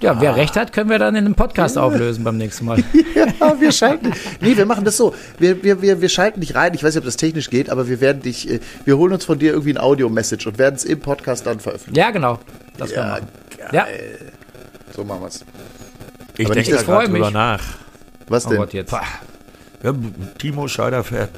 Ja, 0.01 0.21
wer 0.21 0.35
recht 0.37 0.57
hat, 0.57 0.73
können 0.73 0.89
wir 0.89 0.99
dann 0.99 1.15
in 1.15 1.27
einem 1.27 1.35
Podcast 1.35 1.77
auflösen 1.77 2.25
beim 2.25 2.37
nächsten 2.37 2.65
Mal. 2.65 2.83
Ja, 3.41 3.61
wir 3.61 3.73
schalten. 3.73 4.13
Nee, 4.41 4.57
wir 4.57 4.65
machen 4.67 4.85
das 4.85 4.97
so. 4.97 5.15
Wir, 5.39 5.63
wir, 5.63 5.83
wir, 5.83 6.01
wir 6.01 6.09
schalten 6.09 6.41
dich 6.41 6.55
rein. 6.55 6.73
Ich 6.75 6.83
weiß 6.83 6.95
nicht, 6.95 7.01
ob 7.01 7.05
das 7.05 7.17
technisch 7.17 7.51
geht, 7.51 7.69
aber 7.71 7.89
wir 7.89 8.01
werden 8.01 8.23
dich, 8.23 8.49
äh, 8.51 8.61
wir 8.85 8.97
holen 8.97 9.13
uns 9.13 9.25
von 9.25 9.39
dir 9.39 9.53
irgendwie 9.53 9.73
ein 9.75 9.79
Audio-Message 9.79 10.47
und 10.47 10.59
werden 10.59 10.75
es 10.77 10.85
im 10.85 11.01
Podcast 11.01 11.47
dann 11.47 11.61
veröffentlichen. 11.61 11.99
Ja, 11.99 12.11
genau. 12.11 12.39
Das 12.79 12.93
können 12.93 13.07
wir 13.07 13.13
machen. 13.13 13.29
Ja, 13.73 13.87
So 14.95 15.05
machen 15.05 15.21
wir 15.23 15.29
es. 15.29 15.45
Ich 16.39 16.47
Aber 16.47 16.55
denke 16.55 16.71
da 16.71 16.83
gerade 16.83 17.07
drüber 17.07 17.25
mich. 17.27 17.33
nach. 17.33 17.63
Was 18.29 18.47
oh 18.47 18.51
denn? 18.51 18.59
Gott, 18.59 18.73
jetzt. 18.73 18.93
Ja, 18.93 19.95
Timo 20.39 20.69
Scheider 20.69 21.03
fährt 21.05 21.31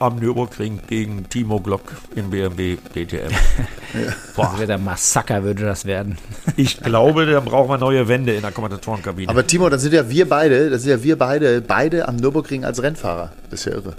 am 0.00 0.16
Nürburgring 0.16 0.80
gegen 0.88 1.28
Timo 1.28 1.60
Glock 1.60 1.82
in 2.16 2.30
BMW 2.30 2.76
DTM. 2.94 3.28
Boah, 4.34 4.48
Das 4.52 4.58
wird 4.58 4.70
ein 4.70 4.82
Massaker, 4.82 5.42
würde 5.44 5.64
das 5.64 5.84
werden. 5.84 6.16
ich 6.56 6.80
glaube, 6.80 7.26
da 7.26 7.40
brauchen 7.40 7.68
wir 7.70 7.78
neue 7.78 8.08
Wände 8.08 8.34
in 8.34 8.42
der 8.42 8.50
Kommentatorenkabine. 8.50 9.28
Aber 9.30 9.46
Timo, 9.46 9.68
dann 9.68 9.78
sind 9.78 9.92
ja 9.92 10.08
wir 10.08 10.28
beide, 10.28 10.70
das 10.70 10.82
sind 10.82 10.90
ja 10.90 11.02
wir 11.02 11.18
beide, 11.18 11.60
beide 11.60 12.08
am 12.08 12.16
Nürburgring 12.16 12.64
als 12.64 12.82
Rennfahrer. 12.82 13.30
Das 13.50 13.60
ist 13.60 13.66
ja 13.66 13.72
irre. 13.72 13.94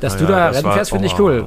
Dass 0.00 0.14
Ah 0.14 0.18
du 0.18 0.24
ja, 0.24 0.30
da 0.30 0.48
das 0.52 0.56
Rennen 0.64 0.72
fährst, 0.74 0.90
finde 0.90 1.06
ich 1.06 1.14
oh. 1.14 1.22
cool. 1.22 1.46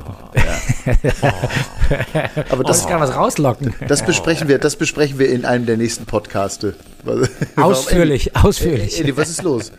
Aber 2.50 2.64
das, 2.64 2.82
Das 2.82 2.88
kann 2.88 3.00
was 3.02 3.16
rauslocken. 3.16 3.74
das 3.88 4.06
besprechen 4.06 4.48
wir, 4.48 4.60
das 4.60 4.76
besprechen 4.76 5.20
wir 5.20 5.30
in 5.30 5.46
einem 5.46 5.66
der 5.66 5.78
nächsten 5.78 6.06
Podcaste. 6.06 6.76
Warum- 7.04 7.28
Ausführlich, 7.58 8.28
Eddie, 8.36 8.46
ausführlich. 8.46 9.00
Eddie, 9.00 9.16
was 9.18 9.30
ist 9.30 9.44
los? 9.44 9.72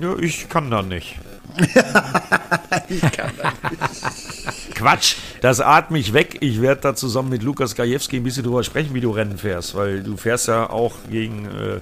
ja, 0.00 0.16
ich 0.18 0.48
kann 0.48 0.70
da 0.70 0.82
nicht. 0.82 1.18
Quatsch, 4.74 5.16
das 5.40 5.60
atme 5.60 5.98
ich 5.98 6.12
weg. 6.12 6.38
Ich 6.40 6.62
werde 6.62 6.80
da 6.80 6.94
zusammen 6.94 7.30
mit 7.30 7.42
Lukas 7.42 7.74
Gajewski 7.74 8.16
ein 8.16 8.24
bisschen 8.24 8.44
drüber 8.44 8.64
sprechen, 8.64 8.94
wie 8.94 9.00
du 9.00 9.10
Rennen 9.10 9.38
fährst, 9.38 9.74
weil 9.74 10.02
du 10.02 10.16
fährst 10.16 10.48
ja 10.48 10.70
auch 10.70 10.94
gegen 11.10 11.46
äh, 11.46 11.80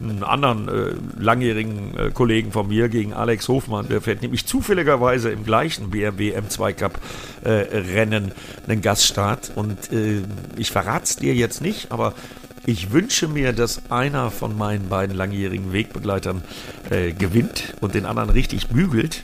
einen 0.00 0.22
anderen 0.22 0.68
äh, 0.68 0.94
langjährigen 1.18 1.96
äh, 1.96 2.10
Kollegen 2.10 2.52
von 2.52 2.68
mir, 2.68 2.88
gegen 2.88 3.14
Alex 3.14 3.48
Hofmann. 3.48 3.88
Der 3.88 4.00
fährt 4.00 4.22
nämlich 4.22 4.46
zufälligerweise 4.46 5.30
im 5.30 5.44
gleichen 5.44 5.90
BMW 5.90 6.38
M2 6.38 6.72
Cup 6.74 7.00
äh, 7.44 7.50
Rennen 7.50 8.32
einen 8.68 8.82
Gaststart. 8.82 9.52
Und 9.54 9.92
äh, 9.92 10.22
ich 10.56 10.70
verrate 10.70 11.04
es 11.04 11.16
dir 11.16 11.34
jetzt 11.34 11.62
nicht, 11.62 11.90
aber 11.90 12.14
ich 12.66 12.92
wünsche 12.92 13.28
mir, 13.28 13.52
dass 13.52 13.80
einer 13.90 14.30
von 14.30 14.56
meinen 14.58 14.88
beiden 14.88 15.16
langjährigen 15.16 15.72
Wegbegleitern 15.72 16.42
äh, 16.90 17.12
gewinnt 17.12 17.74
und 17.80 17.94
den 17.94 18.04
anderen 18.06 18.30
richtig 18.30 18.68
bügelt. 18.68 19.22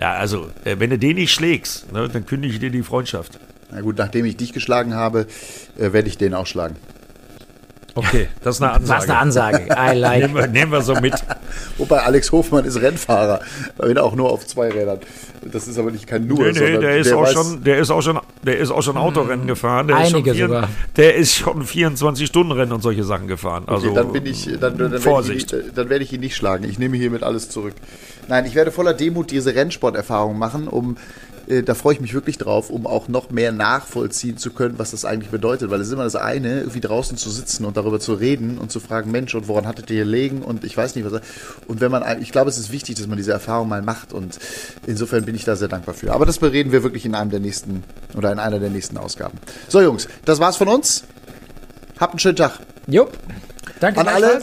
Ja, 0.00 0.12
also, 0.14 0.50
äh, 0.64 0.76
wenn 0.78 0.90
du 0.90 0.98
den 0.98 1.16
nicht 1.16 1.32
schlägst, 1.32 1.92
ne, 1.92 2.08
dann 2.08 2.26
kündige 2.26 2.52
ich 2.54 2.60
dir 2.60 2.70
die 2.70 2.82
Freundschaft. 2.82 3.38
Na 3.70 3.80
gut, 3.80 3.98
nachdem 3.98 4.24
ich 4.24 4.36
dich 4.36 4.52
geschlagen 4.52 4.94
habe, 4.94 5.26
äh, 5.78 5.92
werde 5.92 6.08
ich 6.08 6.18
den 6.18 6.34
auch 6.34 6.46
schlagen. 6.46 6.76
Okay, 7.94 8.28
das 8.42 8.56
ist 8.56 8.62
eine 8.62 8.72
Ansage. 8.72 8.98
Was 8.98 9.08
eine 9.08 9.18
Ansage. 9.18 9.66
I 9.70 9.96
like. 9.96 10.22
Nehmen 10.22 10.34
wir, 10.34 10.46
nehmen 10.46 10.72
wir 10.72 10.82
so 10.82 10.94
mit. 10.94 11.14
Wobei 11.78 11.98
Alex 12.02 12.30
Hofmann 12.32 12.64
ist 12.64 12.80
Rennfahrer, 12.80 13.40
wenn 13.76 13.98
auch 13.98 14.14
nur 14.14 14.30
auf 14.30 14.46
zwei 14.46 14.68
Rädern. 14.70 15.00
Das 15.42 15.66
ist 15.66 15.78
aber 15.78 15.90
nicht 15.90 16.06
kein 16.06 16.26
nur, 16.26 16.38
Nee, 16.38 16.52
nee, 16.52 16.78
der 16.78 16.98
ist, 16.98 17.12
auch 17.12 17.26
weiß- 17.26 17.32
schon, 17.32 17.64
der 17.64 17.78
ist 17.78 17.90
auch 17.90 18.02
schon, 18.02 18.20
der 18.42 18.58
ist 18.58 18.70
auch 18.70 18.82
schon 18.82 18.96
Autorennen 18.96 19.46
gefahren. 19.46 19.88
Der 19.88 20.00
ist 20.02 20.10
schon 20.10 20.16
Einige 20.20 20.34
vier- 20.34 20.46
sogar. 20.46 20.68
Der 20.96 21.14
ist 21.16 21.34
schon 21.34 21.62
24 21.64 22.26
Stunden 22.26 22.52
Rennen 22.52 22.72
und 22.72 22.82
solche 22.82 23.04
Sachen 23.04 23.26
gefahren. 23.26 23.64
Also 23.66 23.86
Okay, 23.88 23.94
dann 23.96 24.12
bin 24.12 24.26
ich, 24.26 24.44
dann, 24.46 24.60
dann, 24.60 24.78
werde 24.78 25.00
Vorsicht. 25.00 25.52
ich, 25.52 25.58
ihn- 25.58 25.70
dann 25.74 25.88
werde 25.88 26.04
ich 26.04 26.12
ihn 26.12 26.20
nicht 26.20 26.36
schlagen. 26.36 26.64
Ich 26.64 26.78
nehme 26.78 26.96
hiermit 26.96 27.22
alles 27.22 27.48
zurück. 27.50 27.74
Nein, 28.28 28.44
ich 28.46 28.54
werde 28.54 28.70
voller 28.70 28.94
Demut 28.94 29.30
diese 29.30 29.54
Rennsporterfahrung 29.54 30.38
machen, 30.38 30.68
um, 30.68 30.96
äh, 31.48 31.62
da 31.62 31.74
freue 31.74 31.94
ich 31.94 32.00
mich 32.00 32.14
wirklich 32.14 32.38
drauf, 32.38 32.70
um 32.70 32.86
auch 32.86 33.08
noch 33.08 33.30
mehr 33.30 33.52
nachvollziehen 33.52 34.36
zu 34.36 34.50
können, 34.50 34.78
was 34.78 34.90
das 34.90 35.04
eigentlich 35.04 35.30
bedeutet. 35.30 35.70
Weil 35.70 35.80
es 35.80 35.88
ist 35.88 35.92
immer 35.92 36.04
das 36.04 36.16
eine, 36.16 36.60
irgendwie 36.60 36.80
draußen 36.80 37.16
zu 37.16 37.30
sitzen 37.30 37.64
und 37.64 37.76
darüber 37.76 38.00
zu 38.00 38.14
reden 38.14 38.58
und 38.58 38.70
zu 38.70 38.80
fragen, 38.80 39.10
Mensch, 39.10 39.34
und 39.34 39.48
woran 39.48 39.66
hattet 39.66 39.90
ihr 39.90 40.04
gelegen? 40.04 40.42
Und 40.42 40.64
ich 40.64 40.76
weiß 40.76 40.94
nicht, 40.94 41.10
was. 41.10 41.20
Und 41.66 41.80
wenn 41.80 41.90
man, 41.90 42.20
ich 42.22 42.32
glaube, 42.32 42.50
es 42.50 42.58
ist 42.58 42.70
wichtig, 42.72 42.96
dass 42.96 43.06
man 43.06 43.16
diese 43.16 43.32
Erfahrung 43.32 43.68
mal 43.68 43.82
macht. 43.82 44.12
Und 44.12 44.38
insofern 44.86 45.24
bin 45.24 45.34
ich 45.34 45.44
da 45.44 45.56
sehr 45.56 45.68
dankbar 45.68 45.94
für. 45.94 46.12
Aber 46.12 46.26
das 46.26 46.38
bereden 46.38 46.72
wir 46.72 46.82
wirklich 46.82 47.06
in 47.06 47.14
einem 47.14 47.30
der 47.30 47.40
nächsten 47.40 47.84
oder 48.16 48.32
in 48.32 48.38
einer 48.38 48.58
der 48.58 48.70
nächsten 48.70 48.96
Ausgaben. 48.98 49.38
So, 49.68 49.80
Jungs, 49.80 50.08
das 50.24 50.40
war's 50.40 50.56
von 50.56 50.68
uns. 50.68 51.04
Habt 51.98 52.12
einen 52.12 52.20
schönen 52.20 52.36
Tag. 52.36 52.60
Jupp. 52.86 53.12
Danke 53.80 54.00
An 54.00 54.08
alle, 54.08 54.40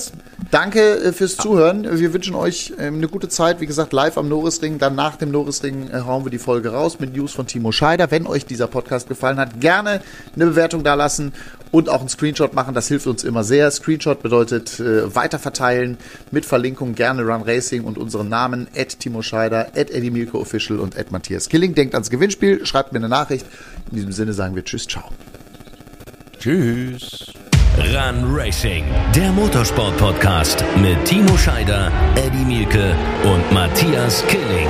danke 0.52 0.80
äh, 0.80 1.12
fürs 1.12 1.38
Zuhören. 1.38 2.00
Wir 2.00 2.14
wünschen 2.14 2.36
euch 2.36 2.74
ähm, 2.80 2.96
eine 2.96 3.08
gute 3.08 3.30
Zeit. 3.30 3.60
Wie 3.60 3.66
gesagt, 3.66 3.94
live 3.94 4.18
am 4.18 4.30
Norrisring. 4.30 4.78
Dann 4.80 4.96
nach 4.96 5.16
dem 5.16 5.32
Norrisring 5.32 5.90
äh, 5.90 6.02
hauen 6.02 6.26
wir 6.26 6.32
die 6.32 6.38
Folge 6.38 6.70
raus 6.70 7.00
mit 7.00 7.16
News 7.16 7.34
von 7.34 7.48
Timo 7.48 7.72
Scheider. 7.72 8.12
Wenn 8.12 8.28
euch 8.28 8.46
dieser 8.46 8.68
Podcast 8.68 9.08
gefallen 9.08 9.38
hat, 9.38 9.60
gerne 9.60 10.02
eine 10.36 10.46
Bewertung 10.46 10.84
da 10.84 10.94
lassen 10.94 11.34
und 11.72 11.90
auch 11.90 12.00
einen 12.00 12.10
Screenshot 12.10 12.54
machen. 12.54 12.74
Das 12.74 12.88
hilft 12.88 13.08
uns 13.08 13.24
immer 13.24 13.44
sehr. 13.44 13.70
Screenshot 13.70 14.24
bedeutet 14.24 14.80
äh, 14.80 15.14
weiterverteilen 15.14 15.98
mit 16.32 16.46
Verlinkung 16.46 16.96
gerne 16.96 17.24
Run 17.24 17.42
Racing 17.42 17.84
und 17.84 17.98
unseren 17.98 18.30
Namen 18.30 18.68
at 18.78 19.00
Timo 19.00 19.22
Scheider, 19.22 19.68
at 19.76 19.90
Eddie 19.90 20.12
Milko 20.12 20.40
Official 20.40 20.80
und 20.80 20.98
at 20.98 21.12
Matthias 21.12 21.50
Killing. 21.50 21.76
Denkt 21.76 21.94
ans 21.94 22.10
Gewinnspiel, 22.10 22.66
schreibt 22.66 22.94
mir 22.94 23.00
eine 23.00 23.10
Nachricht. 23.10 23.46
In 23.92 23.98
diesem 23.98 24.12
Sinne 24.14 24.34
sagen 24.34 24.56
wir 24.56 24.64
Tschüss, 24.64 24.88
ciao. 24.88 25.10
Tschüss. 26.40 27.34
Run 27.78 28.24
Racing, 28.36 28.86
der 29.16 29.32
Motorsport-Podcast 29.32 30.64
mit 30.82 31.04
Timo 31.06 31.38
Scheider, 31.38 31.92
Eddie 32.16 32.46
Mielke 32.46 32.96
und 33.24 33.52
Matthias 33.52 34.26
Killing. 34.28 34.68